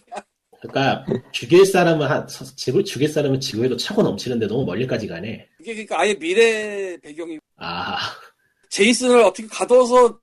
그러니까 0.60 1.04
죽일 1.32 1.64
사람은 1.64 2.06
한 2.06 2.28
서- 2.28 2.44
지구 2.56 2.84
죽일 2.84 3.08
사람은 3.08 3.40
지구에도 3.40 3.76
차고 3.76 4.02
넘치는데 4.02 4.46
너무 4.46 4.64
멀리까지 4.64 5.06
가네. 5.06 5.48
이게 5.60 5.72
그러니까 5.72 6.00
아예 6.00 6.14
미래 6.14 6.96
배경이 6.98 7.38
아 7.56 7.96
제이슨을 8.68 9.22
어떻게 9.22 9.48
가둬서 9.48 10.18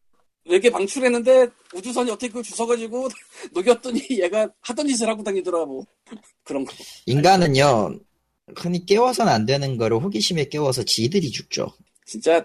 외계 0.46 0.70
방출했는데 0.70 1.48
우주선이 1.74 2.10
어떻게 2.12 2.28
그걸 2.28 2.44
주워가지고 2.44 3.10
녹였더니 3.54 4.02
얘가 4.12 4.48
하던 4.62 4.88
짓을 4.88 5.10
하고 5.10 5.22
다니더라고. 5.24 5.86
그런 6.44 6.64
거. 6.64 6.74
인간은요, 7.06 8.00
흔히 8.56 8.86
깨워서는 8.86 9.32
안 9.34 9.46
되는 9.46 9.76
거를 9.78 9.98
호기심에 9.98 10.46
깨워서 10.46 10.84
지들이 10.84 11.30
죽죠. 11.32 11.68
진짜 12.06 12.44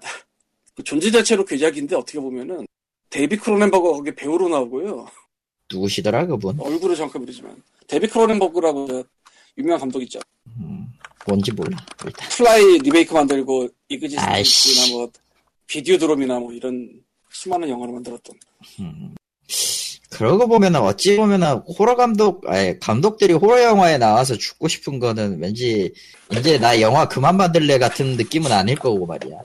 그 0.75 0.83
존재 0.83 1.11
자체로 1.11 1.45
괴작인데 1.45 1.95
어떻게 1.95 2.19
보면은 2.19 2.67
데이비드 3.11 3.37
크로넨버그 3.37 3.93
거기 3.93 4.13
배우로 4.15 4.49
나오고요. 4.49 5.07
누구시더라, 5.73 6.27
그분? 6.27 6.61
얼굴을 6.61 6.95
정확히 6.95 7.19
모르지만 7.19 7.57
데이비 7.87 8.07
크로넨버그라고 8.09 8.87
저 8.89 9.05
유명한 9.59 9.81
감독 9.81 10.03
있죠. 10.03 10.21
음, 10.59 10.87
뭔지 11.27 11.53
몰라, 11.53 11.77
일단. 12.05 12.29
Fly 12.29 12.79
리메이크 12.79 13.13
만들고 13.15 13.69
이그지 13.89 14.19
아이씨. 14.19 14.75
스나 14.75 14.97
뭐 14.97 15.11
Videodrome이나 15.67 16.39
뭐 16.39 16.53
이런 16.53 16.91
수많은 17.31 17.69
영화를 17.69 17.95
만들었던. 17.95 18.37
음. 18.81 19.15
그러고 20.11 20.47
보면은, 20.47 20.81
어찌 20.81 21.17
보면은, 21.17 21.63
호러 21.79 21.97
감독, 21.97 22.47
아니, 22.47 22.79
감독들이 22.79 23.33
호러 23.33 23.63
영화에 23.63 23.97
나와서 23.97 24.37
죽고 24.37 24.69
싶은 24.69 24.99
거는 24.99 25.41
왠지, 25.41 25.91
이제 26.31 26.59
나 26.59 26.79
영화 26.83 27.09
그만 27.09 27.39
만들래 27.39 27.79
같은 27.79 28.19
느낌은 28.19 28.53
아닐 28.53 28.77
거고 28.77 29.07
말이야. 29.07 29.39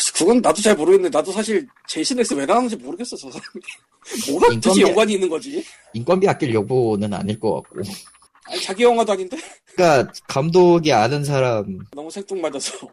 그래서 0.00 0.12
그건 0.16 0.40
나도 0.40 0.62
잘 0.62 0.74
모르겠는데 0.74 1.16
나도 1.16 1.30
사실 1.30 1.66
엑스 1.94 2.32
왜 2.34 2.46
나왔는지 2.46 2.76
모르겠어 2.76 3.16
저 3.16 3.30
사람이. 3.30 3.60
뭐가 4.30 4.46
인건비- 4.48 4.80
연관이 4.80 5.12
있는 5.14 5.28
거지? 5.28 5.62
인건비 5.92 6.26
아낄 6.26 6.54
여부는 6.54 7.12
아닐 7.12 7.38
것 7.38 7.60
같고. 7.62 7.80
아니 8.46 8.60
자기 8.62 8.82
영화도 8.82 9.12
아닌데 9.12 9.36
그니까, 9.66 10.10
감독이 10.26 10.92
아는 10.92 11.22
사람, 11.22 11.78
너무 11.92 12.10
생뚱맞아서 12.10 12.88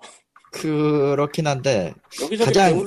그렇긴 0.51 1.47
한데, 1.47 1.93
가장- 2.45 2.76
뭐, 2.76 2.86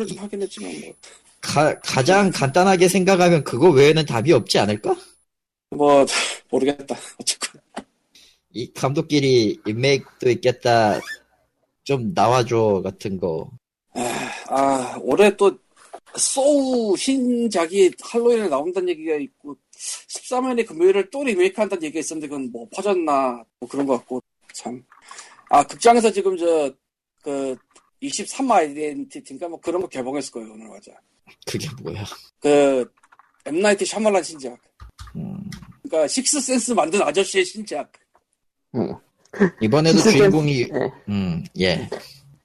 가, 1.41 1.79
가장 1.81 2.31
간단하게 2.31 2.89
생각하면 2.89 3.43
그거 3.43 3.71
외에는 3.71 4.05
답이 4.05 4.33
없지 4.33 4.59
않을까? 4.59 4.95
뭐 5.71 6.05
모르겠다 6.51 6.95
어쨌건 7.21 7.61
이 8.53 8.71
감독끼리 8.75 9.61
인맥도 9.67 10.31
있겠다. 10.31 11.01
좀 11.85 12.13
나와줘 12.15 12.83
같은 12.85 13.19
거. 13.19 13.51
아, 14.01 14.55
아 14.55 14.99
올해 15.01 15.35
또 15.37 15.57
소우 16.17 16.97
신작이 16.97 17.93
할로윈에 18.01 18.49
나온다는 18.49 18.89
얘기가 18.91 19.17
있고 19.17 19.57
13일에 20.09 20.67
금요일을 20.67 21.11
또 21.11 21.23
리메이크한다는 21.25 21.85
얘기가 21.85 22.01
있었는데 22.01 22.29
그건 22.29 22.51
뭐 22.51 22.69
퍼졌나 22.75 23.43
뭐 23.61 23.69
그런 23.69 23.87
것 23.87 23.99
같고 23.99 24.23
참 24.53 24.83
아 25.51 25.65
극장에서 25.67 26.11
지금 26.13 26.37
저 26.37 26.73
그 27.23 27.55
23 28.01 28.51
아이덴티티인가 28.51 29.49
뭐 29.49 29.61
그런 29.61 29.83
거 29.83 29.89
개봉했을 29.89 30.33
거예요 30.33 30.53
오늘 30.53 30.69
맞아 30.69 30.93
그게 31.47 31.69
뭐야? 31.83 32.05
그 32.39 32.91
엠나이트 33.45 33.85
샤말란 33.85 34.23
신작 34.23 34.57
음, 35.17 35.51
그러니까 35.83 36.09
식스 36.09 36.41
센스 36.41 36.73
만든 36.73 37.03
아저씨의 37.03 37.45
신작 37.45 37.93
음. 38.75 38.95
이번에도 39.61 39.99
주인공이 39.99 40.67
네. 40.69 40.93
음, 41.09 41.45
예. 41.59 41.89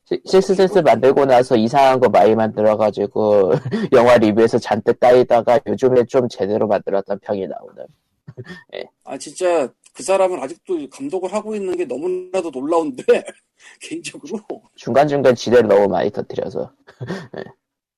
시- 0.05 0.21
실스센스 0.25 0.79
만들고 0.79 1.25
나서 1.25 1.55
이상한 1.55 1.99
거 1.99 2.09
많이 2.09 2.35
만들어가지고 2.35 3.51
영화 3.93 4.17
리뷰에서 4.17 4.59
잔뜩 4.59 4.99
따이다가 4.99 5.59
요즘에 5.67 6.05
좀 6.05 6.27
제대로 6.29 6.67
만들었던 6.67 7.19
평이 7.19 7.47
나오는. 7.47 7.85
아 9.03 9.17
진짜 9.17 9.67
그 9.93 10.03
사람은 10.03 10.39
아직도 10.39 10.89
감독을 10.89 11.31
하고 11.33 11.55
있는 11.55 11.75
게 11.75 11.85
너무나도 11.85 12.51
놀라운데 12.51 13.03
개인적으로. 13.81 14.39
중간중간 14.75 15.33
지대를 15.35 15.67
너무 15.67 15.87
많이 15.87 16.11
터뜨려서. 16.11 16.71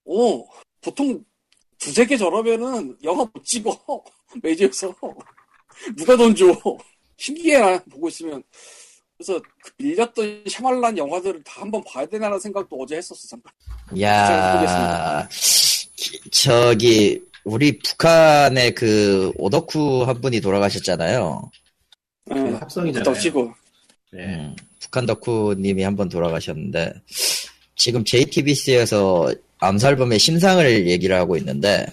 어 0.06 0.44
보통 0.80 1.22
두세 1.78 2.06
개 2.06 2.16
저러면은 2.16 2.96
영화 3.04 3.24
못 3.32 3.44
찍어. 3.44 3.76
메이저에서. 4.42 4.94
누가 5.96 6.16
돈 6.16 6.34
줘? 6.34 6.46
신기해 7.16 7.58
나 7.58 7.78
보고 7.90 8.08
있으면 8.08 8.42
그래서 9.18 9.40
그 9.62 9.72
밀렸던 9.78 10.44
샤말란 10.48 10.96
영화들을 10.96 11.42
다 11.42 11.62
한번 11.62 11.82
봐야 11.84 12.06
되나라는 12.06 12.38
생각도 12.38 12.76
어제 12.80 12.96
했었어 12.96 13.26
잠깐 13.28 13.52
야, 14.00 15.26
기- 15.96 16.30
저기 16.30 17.20
우리 17.42 17.78
북한의 17.80 18.74
그 18.76 19.32
오덕후 19.36 20.04
한 20.04 20.20
분이 20.20 20.40
돌아가셨잖아요. 20.40 21.50
그 22.30 22.34
응, 22.38 22.54
합성이잖아요. 22.60 23.04
딱 23.04 23.20
치고 23.20 23.52
네. 24.12 24.24
음, 24.24 24.56
북한 24.80 25.04
덕후님이 25.06 25.82
한 25.82 25.96
번 25.96 26.08
돌아가셨는데 26.08 26.92
지금 27.74 28.04
JTBC에서 28.04 29.34
암살범의 29.58 30.18
심상을 30.20 30.86
얘기를 30.88 31.16
하고 31.16 31.36
있는데 31.38 31.86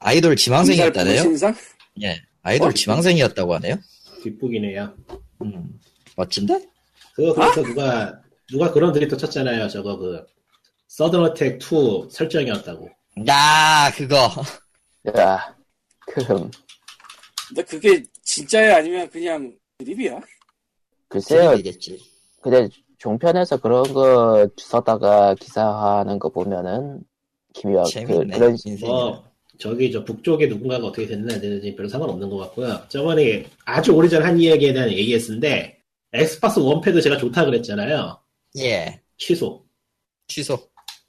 아이돌 0.00 0.36
지망생이었다네요. 0.36 1.22
신상 1.22 1.54
예, 2.02 2.20
아이돌 2.42 2.68
어? 2.68 2.72
지망생이었다고 2.72 3.54
하네요. 3.54 3.76
뒷북이네요. 4.22 4.92
음, 5.42 5.80
멋진데? 6.18 6.68
그거 7.14 7.32
그래서 7.32 7.62
누가 7.62 8.20
누가 8.50 8.72
그런 8.72 8.92
드립도 8.92 9.16
쳤잖아요. 9.16 9.68
저거 9.68 9.96
그 9.96 10.26
서든 10.88 11.20
어택 11.20 11.58
2 11.62 12.08
설정이었다고. 12.10 12.88
야, 13.28 13.90
그거. 13.94 14.28
야 15.16 15.56
큼. 16.00 16.50
근데 17.48 17.62
그게 17.62 18.02
진짜야 18.22 18.76
아니면 18.78 19.08
그냥 19.10 19.54
드립이야? 19.78 20.20
글쎄요 21.08 21.56
되겠지. 21.56 21.98
근데 22.42 22.68
종편에서 22.98 23.58
그런 23.58 23.92
거 23.94 24.48
써다가 24.56 25.34
기사하는 25.34 26.18
거 26.18 26.28
보면은 26.30 27.00
기묘한 27.54 27.84
그, 27.84 27.90
재밌네. 27.90 28.38
그런 28.38 28.50
인생이. 28.52 28.90
뭐 28.90 29.24
저기 29.58 29.90
저 29.90 30.04
북쪽에 30.04 30.46
누군가가 30.46 30.88
어떻게 30.88 31.06
됐나 31.06 31.34
안 31.34 31.40
됐는지 31.40 31.74
별로 31.74 31.88
상관없는 31.88 32.28
것 32.28 32.36
같고요. 32.38 32.80
저번에 32.88 33.44
아주 33.64 33.92
오래전 33.92 34.22
한 34.22 34.38
이야기에 34.38 34.72
대한 34.72 34.88
AS인데 34.88 35.77
엑스박스 36.12 36.58
원 36.58 36.75
패드 36.75 37.00
제가 37.02 37.16
좋다 37.18 37.44
그랬잖아요. 37.44 38.18
예, 38.58 39.00
취소. 39.18 39.64
취소. 40.26 40.58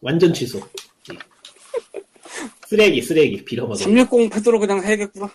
완전 0.01 0.33
취소. 0.33 0.59
쓰레기 2.67 3.01
쓰레기 3.01 3.43
빌어먹을. 3.43 3.75
360 3.75 4.31
패드로 4.31 4.59
그냥 4.59 4.83
해야겠구나 4.83 5.29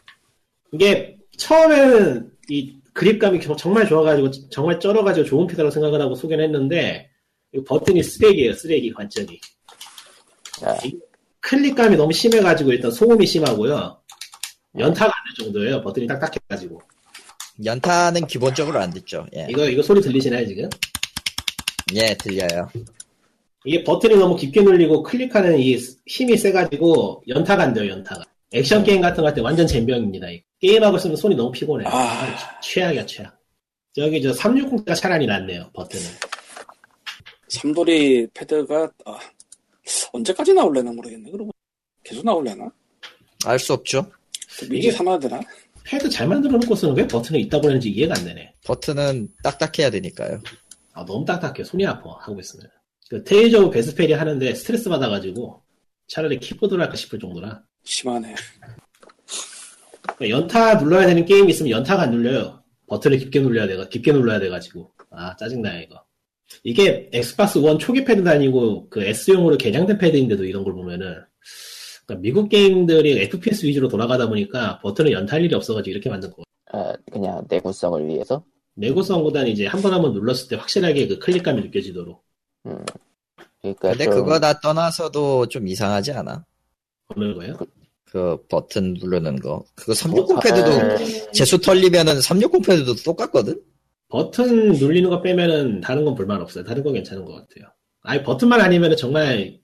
이게 0.72 1.18
처음에는 1.36 2.30
이 2.48 2.78
그립감이 2.92 3.40
정- 3.40 3.56
정말 3.56 3.88
좋아가지고 3.88 4.30
정말 4.50 4.78
쩔어가지고 4.78 5.26
좋은 5.26 5.46
패드라고 5.48 5.70
생각을 5.70 6.00
하고 6.00 6.14
소개를 6.14 6.44
했는데 6.44 7.10
이 7.52 7.62
버튼이 7.64 8.02
쓰레기예요 8.04 8.52
쓰레기 8.54 8.92
완전히 8.96 9.40
야, 10.64 10.76
클릭감이 11.40 11.96
너무 11.96 12.12
심해가지고 12.12 12.72
일단 12.72 12.90
소음이 12.92 13.26
심하고요 13.26 14.00
연타가 14.78 15.06
안 15.12 15.36
될 15.36 15.44
정도예요 15.46 15.82
버튼이 15.82 16.06
딱딱해가지고 16.06 16.80
연타는 17.62 18.26
기본적으로 18.26 18.80
안 18.80 18.90
듣죠. 18.90 19.26
예, 19.36 19.46
이거 19.48 19.68
이거 19.68 19.82
소리 19.82 20.00
들리시나요 20.00 20.46
지금? 20.46 20.68
예 21.94 22.16
들려요. 22.16 22.68
이게 23.64 23.82
버튼이 23.84 24.16
너무 24.16 24.36
깊게 24.36 24.62
눌리고 24.62 25.02
클릭하는 25.02 25.58
이 25.58 25.76
힘이 26.06 26.36
세가지고 26.36 27.22
연타가 27.28 27.62
안 27.62 27.74
돼요 27.74 27.88
연타가. 27.90 28.24
액션 28.52 28.82
게임 28.84 29.00
같은 29.00 29.22
거 29.22 29.26
할 29.28 29.34
때 29.34 29.40
완전 29.40 29.66
잼병입니다. 29.66 30.30
이거. 30.30 30.44
게임하고 30.60 30.96
있으면 30.96 31.16
손이 31.16 31.34
너무 31.34 31.50
피곤해요. 31.52 31.88
아. 31.90 32.60
최악이야 32.62 33.06
최악. 33.06 33.38
저기 33.94 34.20
저 34.22 34.32
360가 34.32 34.94
차라리 34.96 35.26
낫네요 35.26 35.70
버튼은. 35.72 36.04
삼돌이 37.48 38.26
패드가 38.34 38.90
아, 39.04 39.18
언제까지 40.12 40.52
나올래나 40.54 40.90
모르겠네. 40.92 41.30
그러고 41.30 41.50
계속 42.02 42.24
나올래나? 42.24 42.68
알 43.46 43.58
수 43.58 43.72
없죠. 43.72 44.10
미리 44.62 44.78
이게- 44.78 44.90
사놔야 44.92 45.18
되나? 45.18 45.40
패드 45.84 46.08
잘 46.08 46.26
만들어 46.26 46.56
놓고서는 46.58 46.96
왜 46.96 47.06
버튼을 47.06 47.40
이따위로 47.40 47.60
내는지 47.60 47.90
이해가 47.90 48.14
안 48.16 48.24
되네. 48.24 48.54
버튼은 48.64 49.28
딱딱해야 49.42 49.90
되니까요. 49.90 50.40
아, 50.92 51.04
너무 51.04 51.24
딱딱해. 51.24 51.64
손이 51.64 51.86
아파. 51.86 52.16
하고 52.20 52.40
있으면. 52.40 52.68
그 53.10 53.22
테일즈 53.22 53.60
오브 53.60 53.70
베스페리아 53.70 54.14
하는데 54.14 54.54
스트레스 54.54 54.88
받아가지고 54.88 55.62
차라리 56.08 56.38
키보드로 56.40 56.80
할까 56.80 56.96
싶을 56.96 57.18
정도라. 57.18 57.62
심하네. 57.84 58.34
연타 60.28 60.76
눌러야 60.76 61.06
되는 61.06 61.24
게임이 61.24 61.50
있으면 61.50 61.70
연타가 61.70 62.02
안 62.04 62.10
눌려요. 62.12 62.62
버튼을 62.86 63.18
깊게 63.18 63.40
눌러야 63.40 63.66
돼, 63.66 63.88
깊게 63.88 64.12
눌러야 64.12 64.38
돼가지고. 64.38 64.90
아, 65.10 65.36
짜증나요, 65.36 65.82
이거. 65.82 66.02
이게 66.62 67.10
엑스박스 67.12 67.58
원 67.58 67.78
초기 67.78 68.04
패드도 68.04 68.28
아니고 68.30 68.88
그 68.88 69.02
S용으로 69.02 69.56
개량된 69.58 69.98
패드인데도 69.98 70.44
이런 70.44 70.64
걸 70.64 70.72
보면은 70.74 71.24
그러니까 72.06 72.22
미국 72.22 72.48
게임들이 72.48 73.18
FPS 73.22 73.66
위주로 73.66 73.88
돌아가다 73.88 74.28
보니까 74.28 74.78
버튼을 74.80 75.12
연타할 75.12 75.44
일이 75.44 75.54
없어가지고 75.54 75.90
이렇게 75.92 76.10
만든 76.10 76.30
거. 76.30 76.42
아, 76.72 76.92
그냥 77.12 77.44
내구성을 77.48 78.06
위해서. 78.06 78.44
내구성보다는 78.76 79.50
이제 79.50 79.66
한 79.66 79.80
번 79.82 79.92
한 79.92 80.02
번 80.02 80.12
눌렀을 80.12 80.48
때 80.48 80.56
확실하게 80.56 81.06
그 81.06 81.18
클릭감이 81.18 81.62
느껴지도록. 81.62 82.22
그러니까 83.62 83.90
근데 83.90 84.04
좀 84.04 84.14
그거 84.14 84.38
다 84.40 84.58
떠나서도 84.60 85.46
좀 85.46 85.66
이상하지 85.68 86.12
않아? 86.12 86.44
어느 87.08 87.34
거예요? 87.34 87.56
그 88.04 88.36
버튼 88.48 88.94
누르는 88.94 89.40
거. 89.40 89.64
그거 89.74 89.92
뭐, 90.10 90.26
360 90.26 90.40
패드도 90.42 90.70
아, 90.70 91.30
재수 91.32 91.58
털리면은 91.60 92.20
360 92.20 92.62
패드도 92.66 92.94
똑같거든? 93.04 93.60
버튼 94.08 94.72
눌리는 94.72 95.08
거 95.10 95.20
빼면은 95.22 95.80
다른 95.80 96.04
건 96.04 96.14
불만 96.14 96.40
없어요. 96.40 96.64
다른 96.64 96.82
건 96.82 96.92
괜찮은 96.94 97.24
것 97.24 97.32
같아요. 97.32 97.72
아니 98.02 98.22
버튼만 98.22 98.60
아니면은 98.60 98.96
정말 98.96 99.58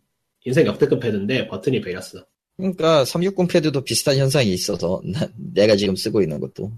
인생 0.44 0.66
역대급 0.66 1.00
패드인데 1.00 1.48
버튼이 1.48 1.80
베렸어. 1.80 2.24
그러니까 2.56 3.04
360 3.04 3.48
패드도 3.48 3.82
비슷한 3.84 4.16
현상이 4.18 4.52
있어서 4.52 5.00
나- 5.04 5.28
내가 5.36 5.76
지금 5.76 5.96
쓰고 5.96 6.20
있는 6.22 6.38
것도 6.40 6.70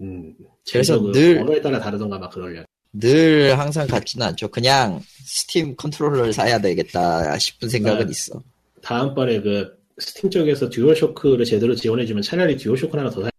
음, 0.00 0.34
그래서 0.70 1.00
늘- 1.12 1.38
언어에 1.40 1.60
따라 1.62 1.80
다르던가 1.80 2.18
막 2.18 2.30
그러려. 2.30 2.64
늘 2.92 3.58
항상 3.58 3.86
같지는 3.86 4.26
않죠. 4.26 4.48
그냥 4.48 5.02
스팀 5.24 5.76
컨트롤러를 5.76 6.32
사야 6.32 6.58
되겠다 6.60 7.38
싶은 7.38 7.68
생각은 7.68 8.06
네. 8.06 8.10
있어. 8.10 8.42
다음번에 8.82 9.40
그 9.40 9.76
스팀 9.98 10.30
쪽에서 10.30 10.68
듀얼 10.70 10.94
쇼크를 10.96 11.44
제대로 11.44 11.74
지원해주면 11.74 12.22
차라리 12.22 12.56
듀얼 12.56 12.76
쇼크 12.76 12.96
하나 12.96 13.10
더 13.10 13.20
살 13.20 13.30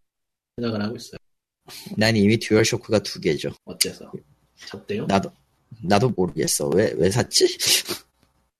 생각을 0.58 0.82
하고 0.84 0.96
있어요. 0.96 1.18
난 1.98 2.16
이미 2.16 2.38
듀얼 2.38 2.66
쇼크가 2.66 3.00
두 3.00 3.20
개죠. 3.20 3.52
어째서? 3.66 4.12
접대요? 4.68 5.06
나도 5.08 5.32
나도 5.84 6.10
모르겠어. 6.16 6.70
왜 6.70 6.94
왜 6.98 7.10
샀지? 7.12 7.48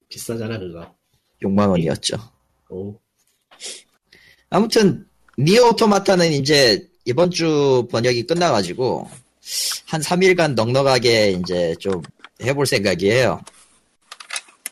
비싸잖아 0.10 0.58
그거. 0.60 0.94
6만 1.42 1.70
원이었죠. 1.70 2.18
오. 2.70 2.96
아무튼 4.50 5.06
니어 5.38 5.70
오토마타는 5.70 6.32
이제 6.32 6.88
이번 7.06 7.30
주 7.32 7.88
번역이 7.92 8.24
끝나가지고 8.28 9.10
한 9.88 10.02
3일간 10.02 10.56
넉넉하게 10.56 11.32
이제 11.32 11.76
좀 11.80 12.02
해볼 12.44 12.66
생각이에요. 12.66 13.42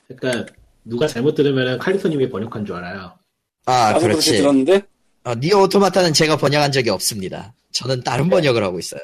그러니까 0.08 0.54
누가 0.84 1.08
잘못 1.08 1.36
들으면은 1.36 1.78
칼리토님이 1.80 2.30
번역한 2.30 2.66
줄 2.66 2.76
알아요. 2.76 3.18
아 3.66 3.98
그렇지. 4.00 4.38
들었는데 4.38 4.82
어, 5.24 5.34
니오 5.36 5.64
오토마타는 5.64 6.14
제가 6.14 6.38
번역한 6.38 6.72
적이 6.72 6.92
없습니다. 6.92 7.54
저는 7.72 8.04
다른 8.04 8.30
번역을 8.30 8.64
하고 8.64 8.80
있어요. 8.80 9.02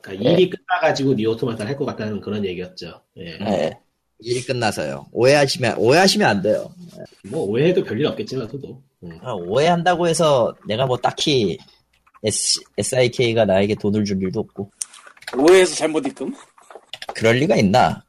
그러니까 0.00 0.24
네. 0.24 0.32
일이 0.34 0.50
끝나가지고 0.50 1.14
니 1.14 1.26
오토마타를 1.26 1.70
할 1.70 1.76
것 1.76 1.84
같다는 1.84 2.20
그런 2.20 2.44
얘기였죠. 2.44 3.02
예. 3.18 3.38
네. 3.38 3.78
일이 4.22 4.42
끝나서요. 4.42 5.06
오해하시면 5.12 5.76
오해하시면 5.78 6.28
안 6.28 6.42
돼요. 6.42 6.70
뭐 7.30 7.42
오해해도 7.46 7.82
별일 7.84 8.06
없겠지만 8.06 8.48
저도. 8.48 8.80
음. 9.02 9.18
아, 9.22 9.32
오해한다고 9.32 10.06
해서 10.08 10.54
내가 10.66 10.86
뭐 10.86 10.96
딱히 10.96 11.56
S, 12.22 12.60
SIK가 12.76 13.44
나에게 13.46 13.74
돈을 13.76 14.04
줄 14.04 14.22
일도 14.22 14.40
없고 14.40 14.70
오해해서 15.38 15.74
잘못 15.74 16.06
입금. 16.06 16.34
그럴 17.14 17.36
리가 17.36 17.56
있나? 17.56 18.04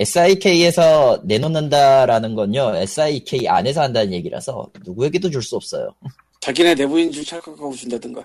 SIK에서 0.00 1.20
내놓는다라는 1.24 2.34
건요 2.34 2.72
SIK 2.76 3.46
안에서 3.48 3.82
한다는 3.82 4.12
얘기라서 4.14 4.70
누구에게도 4.84 5.30
줄 5.30 5.42
수 5.42 5.56
없어요. 5.56 5.94
자기네 6.40 6.74
내부인 6.74 7.12
줄 7.12 7.24
착각하고 7.24 7.72
준다든가. 7.72 8.24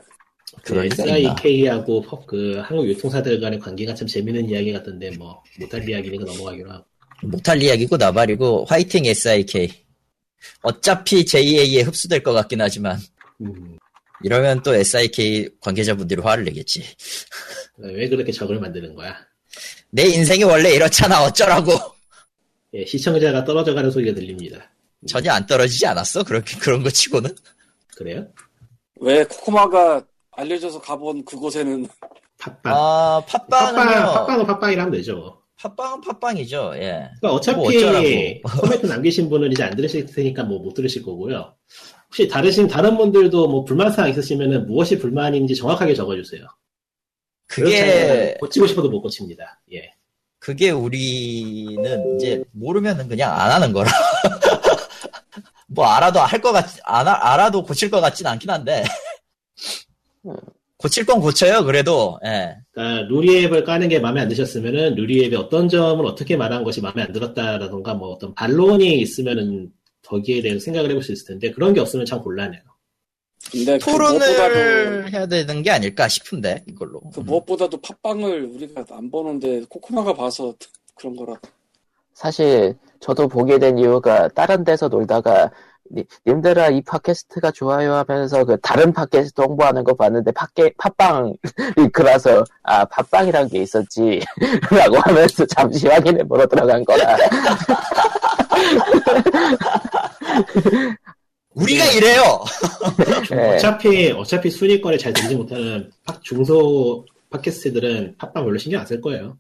있나? 0.66 0.86
SIK하고 0.86 2.02
그 2.26 2.62
한국 2.64 2.88
유통사들 2.88 3.40
간의 3.42 3.60
관계가 3.60 3.94
참 3.94 4.08
재밌는 4.08 4.50
이야기 4.50 4.72
같던데 4.74 5.12
뭐 5.18 5.44
못할 5.60 5.88
이야기니까 5.88 6.24
넘어가기로 6.26 6.72
하고. 6.72 6.86
못할 7.24 7.62
이야기고 7.62 7.98
나발이고 7.98 8.66
화이팅 8.66 9.06
SIK. 9.06 9.72
어차피 10.62 11.26
JA에 11.26 11.82
흡수될 11.82 12.24
것 12.24 12.34
같긴 12.34 12.62
하지만 12.62 13.00
음, 13.42 13.78
이러면 14.24 14.62
또 14.64 14.74
SIK 14.76 15.50
관계자분들이 15.62 16.22
화를 16.22 16.46
내겠지. 16.46 16.84
왜 17.78 18.08
그렇게 18.08 18.32
적을 18.32 18.60
만드는 18.60 18.96
거야? 18.96 19.16
내 19.90 20.04
인생이 20.04 20.44
원래 20.44 20.72
이렇잖아 20.72 21.24
어쩌라고. 21.24 21.72
예, 22.74 22.86
시청자가 22.86 23.44
떨어져가는 23.46 23.90
소리가 23.90 24.14
들립니다. 24.14 24.70
전혀 25.08 25.32
안 25.32 25.46
떨어지지 25.46 25.86
않았어? 25.88 26.24
그렇게 26.24 26.58
그런 26.60 26.84
거 26.84 26.90
치고는. 26.90 27.34
그래요? 27.96 28.28
왜 29.00 29.24
코코마가 29.24 30.04
알려줘서 30.32 30.82
가본 30.82 31.26
그곳에는 31.26 31.88
팟빵. 32.38 32.74
아 32.76 33.22
팟빵, 33.28 33.76
팟빵은요. 33.76 34.14
팟빵은 34.14 34.46
팟빵이라 34.48 34.84
하면 34.84 34.98
되죠. 34.98 35.42
팟빵은 35.60 36.02
팟빵이죠. 36.02 36.74
예. 36.76 37.10
그러니까 37.20 37.34
어차피 37.34 37.58
뭐. 37.58 37.68
코멘트 38.62 38.86
남기신 38.86 39.30
분은 39.30 39.52
이제 39.52 39.64
안 39.64 39.76
들으실 39.76 40.06
테니까 40.06 40.44
뭐 40.44 40.60
못 40.60 40.74
들으실 40.74 41.04
거고요. 41.04 41.54
혹시 42.08 42.28
다르신 42.28 42.68
다른 42.68 42.96
분들도 42.98 43.48
뭐 43.48 43.64
불만사항 43.66 44.10
있으시면은 44.12 44.68
무엇이 44.68 44.98
불만인지 45.00 45.56
정확하게 45.56 45.94
적어주세요. 45.96 46.46
그게 47.48 48.36
고치고 48.40 48.68
싶어도 48.68 48.90
못 48.90 49.02
고칩니다. 49.02 49.62
예. 49.74 49.94
그게 50.40 50.70
우리는 50.70 52.16
이제 52.16 52.44
모르면은 52.52 53.08
그냥 53.08 53.34
안 53.34 53.52
하는 53.52 53.74
거라. 53.74 53.90
뭐 55.68 55.86
알아도 55.86 56.20
할 56.20 56.40
것 56.42 56.52
같, 56.54 56.66
안, 56.84 57.08
아- 57.08 57.34
알아도 57.34 57.64
고칠 57.64 57.90
것 57.90 58.00
같진 58.00 58.26
않긴 58.28 58.50
한데. 58.50 58.84
고칠 60.78 61.06
건 61.06 61.20
고쳐요, 61.20 61.64
그래도. 61.66 62.20
예. 62.26 62.56
그러니까 62.72 63.08
루리앱을 63.08 63.64
까는 63.64 63.90
게 63.90 64.00
마음에 64.00 64.22
안 64.22 64.28
드셨으면은 64.30 64.94
루리앱의 64.96 65.36
어떤 65.38 65.68
점을 65.68 66.06
어떻게 66.06 66.38
말한 66.38 66.64
것이 66.64 66.82
마음에 66.82 67.02
안 67.02 67.12
들었다라던가 67.12 67.96
뭐 67.96 68.10
어떤 68.10 68.34
반론이 68.36 69.00
있으면은 69.02 69.72
거기에 70.06 70.42
대해서 70.42 70.64
생각을 70.64 70.92
해볼 70.92 71.02
수 71.04 71.12
있을 71.12 71.28
텐데 71.28 71.52
그런 71.52 71.74
게 71.74 71.80
없으면 71.80 72.06
참 72.06 72.22
곤란해요. 72.22 72.62
근데 73.52 73.78
그 73.80 73.90
무엇보다도 73.90 74.20
토론을 74.36 75.14
해야 75.14 75.26
되는 75.26 75.64
게 75.64 75.72
아닐까 75.72 76.08
싶은데, 76.08 76.64
이걸로. 76.68 77.00
그 77.14 77.22
무엇보다도 77.22 77.80
팟빵을 77.82 78.44
우리가 78.54 78.84
안 78.92 79.10
보는데 79.10 79.64
코코마가 79.70 80.14
봐서 80.14 80.54
그런 80.96 81.16
거라. 81.16 81.40
사실 82.14 82.76
저도 83.00 83.28
보게 83.28 83.58
된 83.60 83.78
이유가 83.78 84.28
다른 84.30 84.64
데서 84.64 84.88
놀다가 84.88 85.46
니- 85.46 85.52
님들아 86.26 86.70
이 86.70 86.82
팟캐스트가 86.82 87.52
좋아요 87.52 87.94
하면서 87.96 88.44
그 88.46 88.58
다른 88.62 88.92
팟캐스트 88.94 89.42
홍보하는 89.42 89.84
거 89.84 89.94
봤는데 89.96 90.32
팟캐 90.32 90.74
팟빵 90.78 91.34
링크라서 91.76 92.44
아 92.64 92.86
팟빵이란 92.86 93.50
게 93.50 93.62
있었지. 93.62 94.22
라고 94.72 94.98
하면서 95.00 95.46
잠시 95.46 95.88
확인해 95.88 96.24
보러 96.24 96.46
들어간 96.48 96.84
거라 96.86 97.18
우리가 101.54 101.86
이래요! 101.86 102.22
네. 103.32 103.56
어차피 103.56 104.12
어차피 104.12 104.50
순위권에 104.52 104.98
잘 104.98 105.12
들지 105.14 105.36
못하는 105.36 105.90
팟- 106.06 106.20
중소 106.22 107.04
팟캐스트들은 107.32 108.16
팟빵 108.18 108.44
별로 108.46 108.58
신경 108.58 108.82
안 108.82 108.86
쓸 108.88 109.02
거예요. 109.02 109.38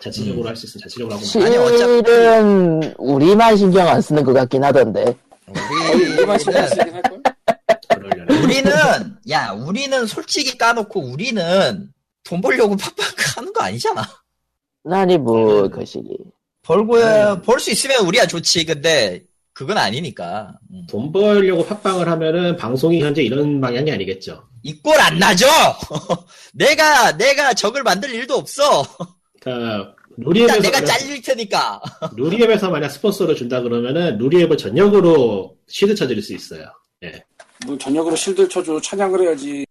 자체적으로 0.00 0.48
할수 0.48 0.66
있으면 0.66 0.82
자체적으로 0.82 1.14
하고. 1.14 1.24
아니, 1.44 1.56
어차피- 1.56 2.10
실은 2.10 2.94
우리만 2.98 3.56
신경 3.56 3.86
안 3.86 4.00
쓰는 4.00 4.24
것 4.24 4.32
같긴 4.32 4.64
하던데 4.64 5.14
우리만 5.52 6.38
우리는, 8.42 8.72
할걸? 8.72 9.16
야, 9.30 9.50
우리는 9.50 10.06
솔직히 10.06 10.56
까놓고 10.58 11.00
우리는 11.00 11.90
돈 12.24 12.40
벌려고 12.40 12.76
팍팍 12.76 13.36
하는 13.36 13.52
거 13.52 13.62
아니잖아. 13.62 14.02
아니 14.90 15.16
뭐 15.18 15.62
음. 15.64 15.70
그 15.70 15.84
시기 15.84 16.16
벌고, 16.62 16.98
네. 16.98 17.40
벌수 17.44 17.70
있으면 17.72 18.06
우리야 18.06 18.26
좋지. 18.26 18.64
근데, 18.64 19.22
그건 19.52 19.78
아니니까. 19.78 20.54
음. 20.72 20.86
돈 20.88 21.10
벌려고 21.12 21.64
팟빵을 21.66 22.08
하면은 22.08 22.56
방송이 22.56 23.00
현재 23.02 23.22
이런 23.22 23.60
방향이 23.60 23.90
아니겠죠. 23.90 24.44
이 24.62 24.80
꼴 24.80 24.98
안 25.00 25.18
나죠? 25.18 25.46
내가, 26.54 27.16
내가 27.16 27.52
적을 27.52 27.82
만들 27.82 28.14
일도 28.14 28.34
없어. 28.34 28.84
그러니까 29.40 29.92
루리앱에서 30.16 30.60
내가 30.60 30.80
만약, 30.80 30.86
잘릴 30.86 31.22
테니까. 31.22 31.80
루리앱에서 32.16 32.70
만약 32.70 32.88
스폰서를 32.90 33.34
준다 33.34 33.60
그러면은 33.60 34.18
루리앱을 34.18 34.56
전역으로 34.56 35.56
시드 35.68 35.94
쳐드릴 35.94 36.22
수 36.22 36.34
있어요. 36.34 36.66
뭐 37.66 37.76
저녁으로 37.78 38.16
실들 38.16 38.48
쳐줘 38.48 38.80
찬양을 38.80 39.22
해야지. 39.22 39.66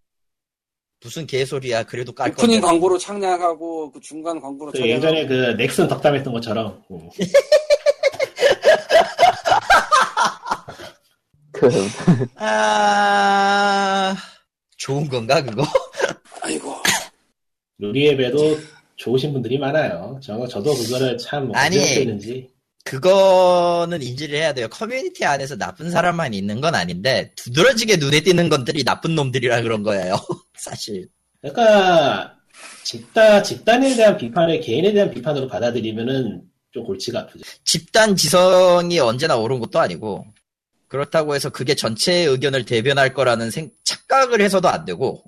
무슨 1.02 1.26
개소리야. 1.26 1.82
그래도 1.84 2.12
깔 2.12 2.30
오프닝 2.30 2.60
건데. 2.60 2.66
광고로 2.66 2.96
찬양하고 2.98 3.90
그 3.92 4.00
중간 4.00 4.40
광고로 4.40 4.72
그 4.72 4.78
찬양하고. 4.78 5.06
예전에 5.06 5.26
그 5.26 5.34
넥슨 5.56 5.88
덕담했던 5.88 6.32
것처럼 6.32 6.82
음. 6.90 7.08
그, 11.52 11.68
아, 12.36 14.16
좋은 14.78 15.08
건가, 15.08 15.42
그거? 15.42 15.64
아이고. 16.40 16.74
루리앱에도 17.78 18.58
좋으신 19.02 19.32
분들이 19.32 19.58
많아요. 19.58 20.20
저, 20.22 20.46
저도 20.46 20.74
그거를 20.74 21.18
참 21.18 21.50
아니, 21.54 21.76
어떻게 21.76 22.00
했는지 22.02 22.48
그거는 22.84 24.00
인지를 24.00 24.38
해야 24.38 24.54
돼요. 24.54 24.68
커뮤니티 24.68 25.24
안에서 25.24 25.56
나쁜 25.56 25.90
사람만 25.90 26.34
있는 26.34 26.60
건 26.60 26.74
아닌데, 26.74 27.32
두드러지게 27.36 27.96
눈에 27.96 28.20
띄는 28.20 28.48
것들이 28.48 28.84
나쁜 28.84 29.14
놈들이라 29.14 29.62
그런 29.62 29.82
거예요. 29.82 30.16
사실. 30.56 31.08
그러니까 31.40 32.36
집단 32.84 33.42
집단에 33.42 33.94
대한 33.96 34.16
비판을 34.16 34.60
개인에 34.60 34.92
대한 34.92 35.10
비판으로 35.10 35.48
받아들이면은 35.48 36.42
좀 36.70 36.84
골치가 36.84 37.20
아프죠. 37.20 37.44
집단 37.64 38.14
지성이 38.16 38.98
언제나 39.00 39.36
옳은 39.36 39.58
것도 39.60 39.78
아니고, 39.80 40.24
그렇다고 40.88 41.34
해서 41.34 41.50
그게 41.50 41.74
전체의 41.74 42.26
의견을 42.26 42.64
대변할 42.66 43.14
거라는 43.14 43.50
생- 43.50 43.70
착각을 43.84 44.40
해서도 44.40 44.68
안 44.68 44.84
되고, 44.84 45.22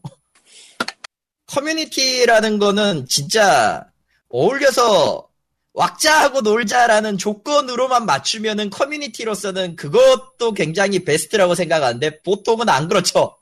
커뮤니티라는 1.55 2.59
거는 2.59 3.07
진짜 3.09 3.87
어울려서 4.29 5.29
왁자하고 5.73 6.41
놀자라는 6.41 7.17
조건으로만 7.17 8.07
맞추면은 8.07 8.71
커뮤니티로서는 8.71 9.77
그것도 9.77 10.53
굉장히 10.55 11.05
베스트라고 11.05 11.55
생각하는데 11.55 12.23
보통은 12.23 12.69
안 12.69 12.89
그렇죠. 12.89 13.37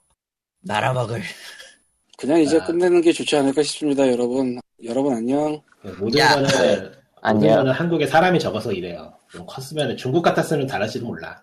나라먹을. 0.61 1.23
그냥 2.19 2.41
이제 2.41 2.59
아. 2.59 2.65
끝내는 2.65 3.01
게 3.01 3.13
좋지 3.13 3.35
않을까 3.37 3.63
싶습니다, 3.63 4.07
여러분. 4.07 4.61
여러분 4.85 5.15
안녕. 5.15 5.63
모든 5.99 6.21
야, 6.21 6.35
거는 6.35 6.49
모든 6.49 6.93
안녕. 7.23 7.57
거는 7.57 7.73
한국에 7.73 8.07
사람이 8.07 8.39
적어서 8.39 8.73
이래요. 8.73 9.13
좀 9.31 9.47
컸으면 9.47 9.97
중국 9.97 10.23
같았으면 10.23 10.67
달라지도 10.67 11.07
몰라. 11.07 11.43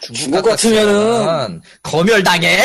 중국 0.00 0.42
같으면은 0.42 1.60
검열 1.82 2.22
당해. 2.22 2.58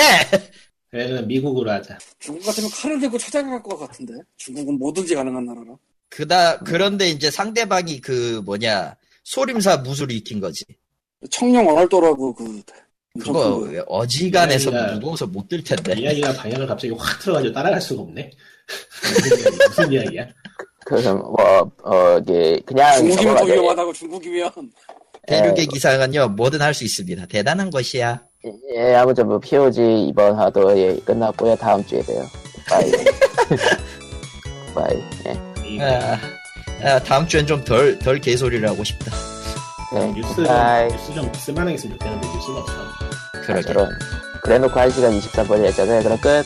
그래서 0.92 1.22
미국으로 1.22 1.70
하자. 1.72 1.98
중국 2.20 2.46
같으면 2.46 2.70
칼을 2.72 3.00
들고 3.00 3.18
찾아갈 3.18 3.62
것 3.62 3.78
같은데. 3.78 4.14
중국은 4.38 4.78
뭐든지 4.80 5.14
가능한 5.16 5.46
나라라. 5.46 5.76
그다 6.10 6.58
그런데 6.60 7.08
이제 7.10 7.30
상대방이 7.30 8.02
그 8.02 8.42
뭐냐 8.44 8.96
소림사 9.24 9.78
무술 9.78 10.12
익힌 10.12 10.40
거지. 10.40 10.64
청룡 11.30 11.68
언얼도라고 11.68 12.34
그 12.34 12.62
그거. 13.20 13.68
어지간해서 13.88 14.72
이야기가- 14.72 14.94
무거워서 14.96 15.28
못 15.28 15.48
들 15.48 15.64
텐데. 15.64 15.94
이야기가 16.00 16.34
방향을 16.34 16.66
갑자기 16.66 16.94
확 16.98 17.20
틀어가지고 17.20 17.54
따라갈 17.54 17.82
수가 17.82 18.02
없네. 18.04 18.32
무슨, 19.04 19.38
이야기, 19.38 19.58
무슨 19.68 19.92
이야기야? 19.92 20.28
그, 20.86 20.96
뭐, 20.96 21.72
어, 21.84 22.18
이게, 22.20 22.60
그냥. 22.66 22.98
중국이면 22.98 23.38
더. 23.38 23.46
위험하다고 23.46 23.94
중국이면 23.94 24.52
대륙의 25.28 25.56
예. 25.60 25.66
기상은요 25.66 26.30
뭐든 26.30 26.62
할 26.62 26.74
수 26.74 26.84
있습니다. 26.84 27.26
대단한 27.28 27.70
것이야. 27.70 28.24
예, 28.74 28.96
아무튼 28.96 29.28
뭐, 29.28 29.38
POG 29.40 30.08
이번 30.08 30.36
화도 30.36 30.78
예, 30.78 30.96
끝났고요. 31.06 31.56
다음 31.58 31.86
주에 31.86 32.02
봬요. 32.02 32.26
바이. 32.70 32.92
바이. 34.74 35.04
예. 35.28 35.68
이 35.68 35.82
아, 35.82 36.18
아, 36.84 37.00
다음 37.00 37.28
주엔 37.28 37.46
좀 37.46 37.64
덜 37.66 38.00
덜 38.00 38.20
개소리를 38.20 38.68
하고 38.70 38.84
싶다. 38.84 39.12
네. 39.94 40.12
뉴스 40.14 40.36
좀, 40.36 40.46
bye. 40.46 40.88
뉴스 40.88 41.14
좀 41.14 41.34
쓸만하게 41.34 41.74
했으면 41.74 41.98
좋겠는데 42.00 42.28
뉴스가 42.36 42.60
없어. 42.60 42.74
그러게. 43.46 43.62
저런. 43.64 43.90
그래 44.42 44.58
놓고 44.58 44.74
1시간 44.74 45.20
23분 45.20 45.66
했잖아요. 45.66 46.02
그럼 46.04 46.18
끝. 46.20 46.44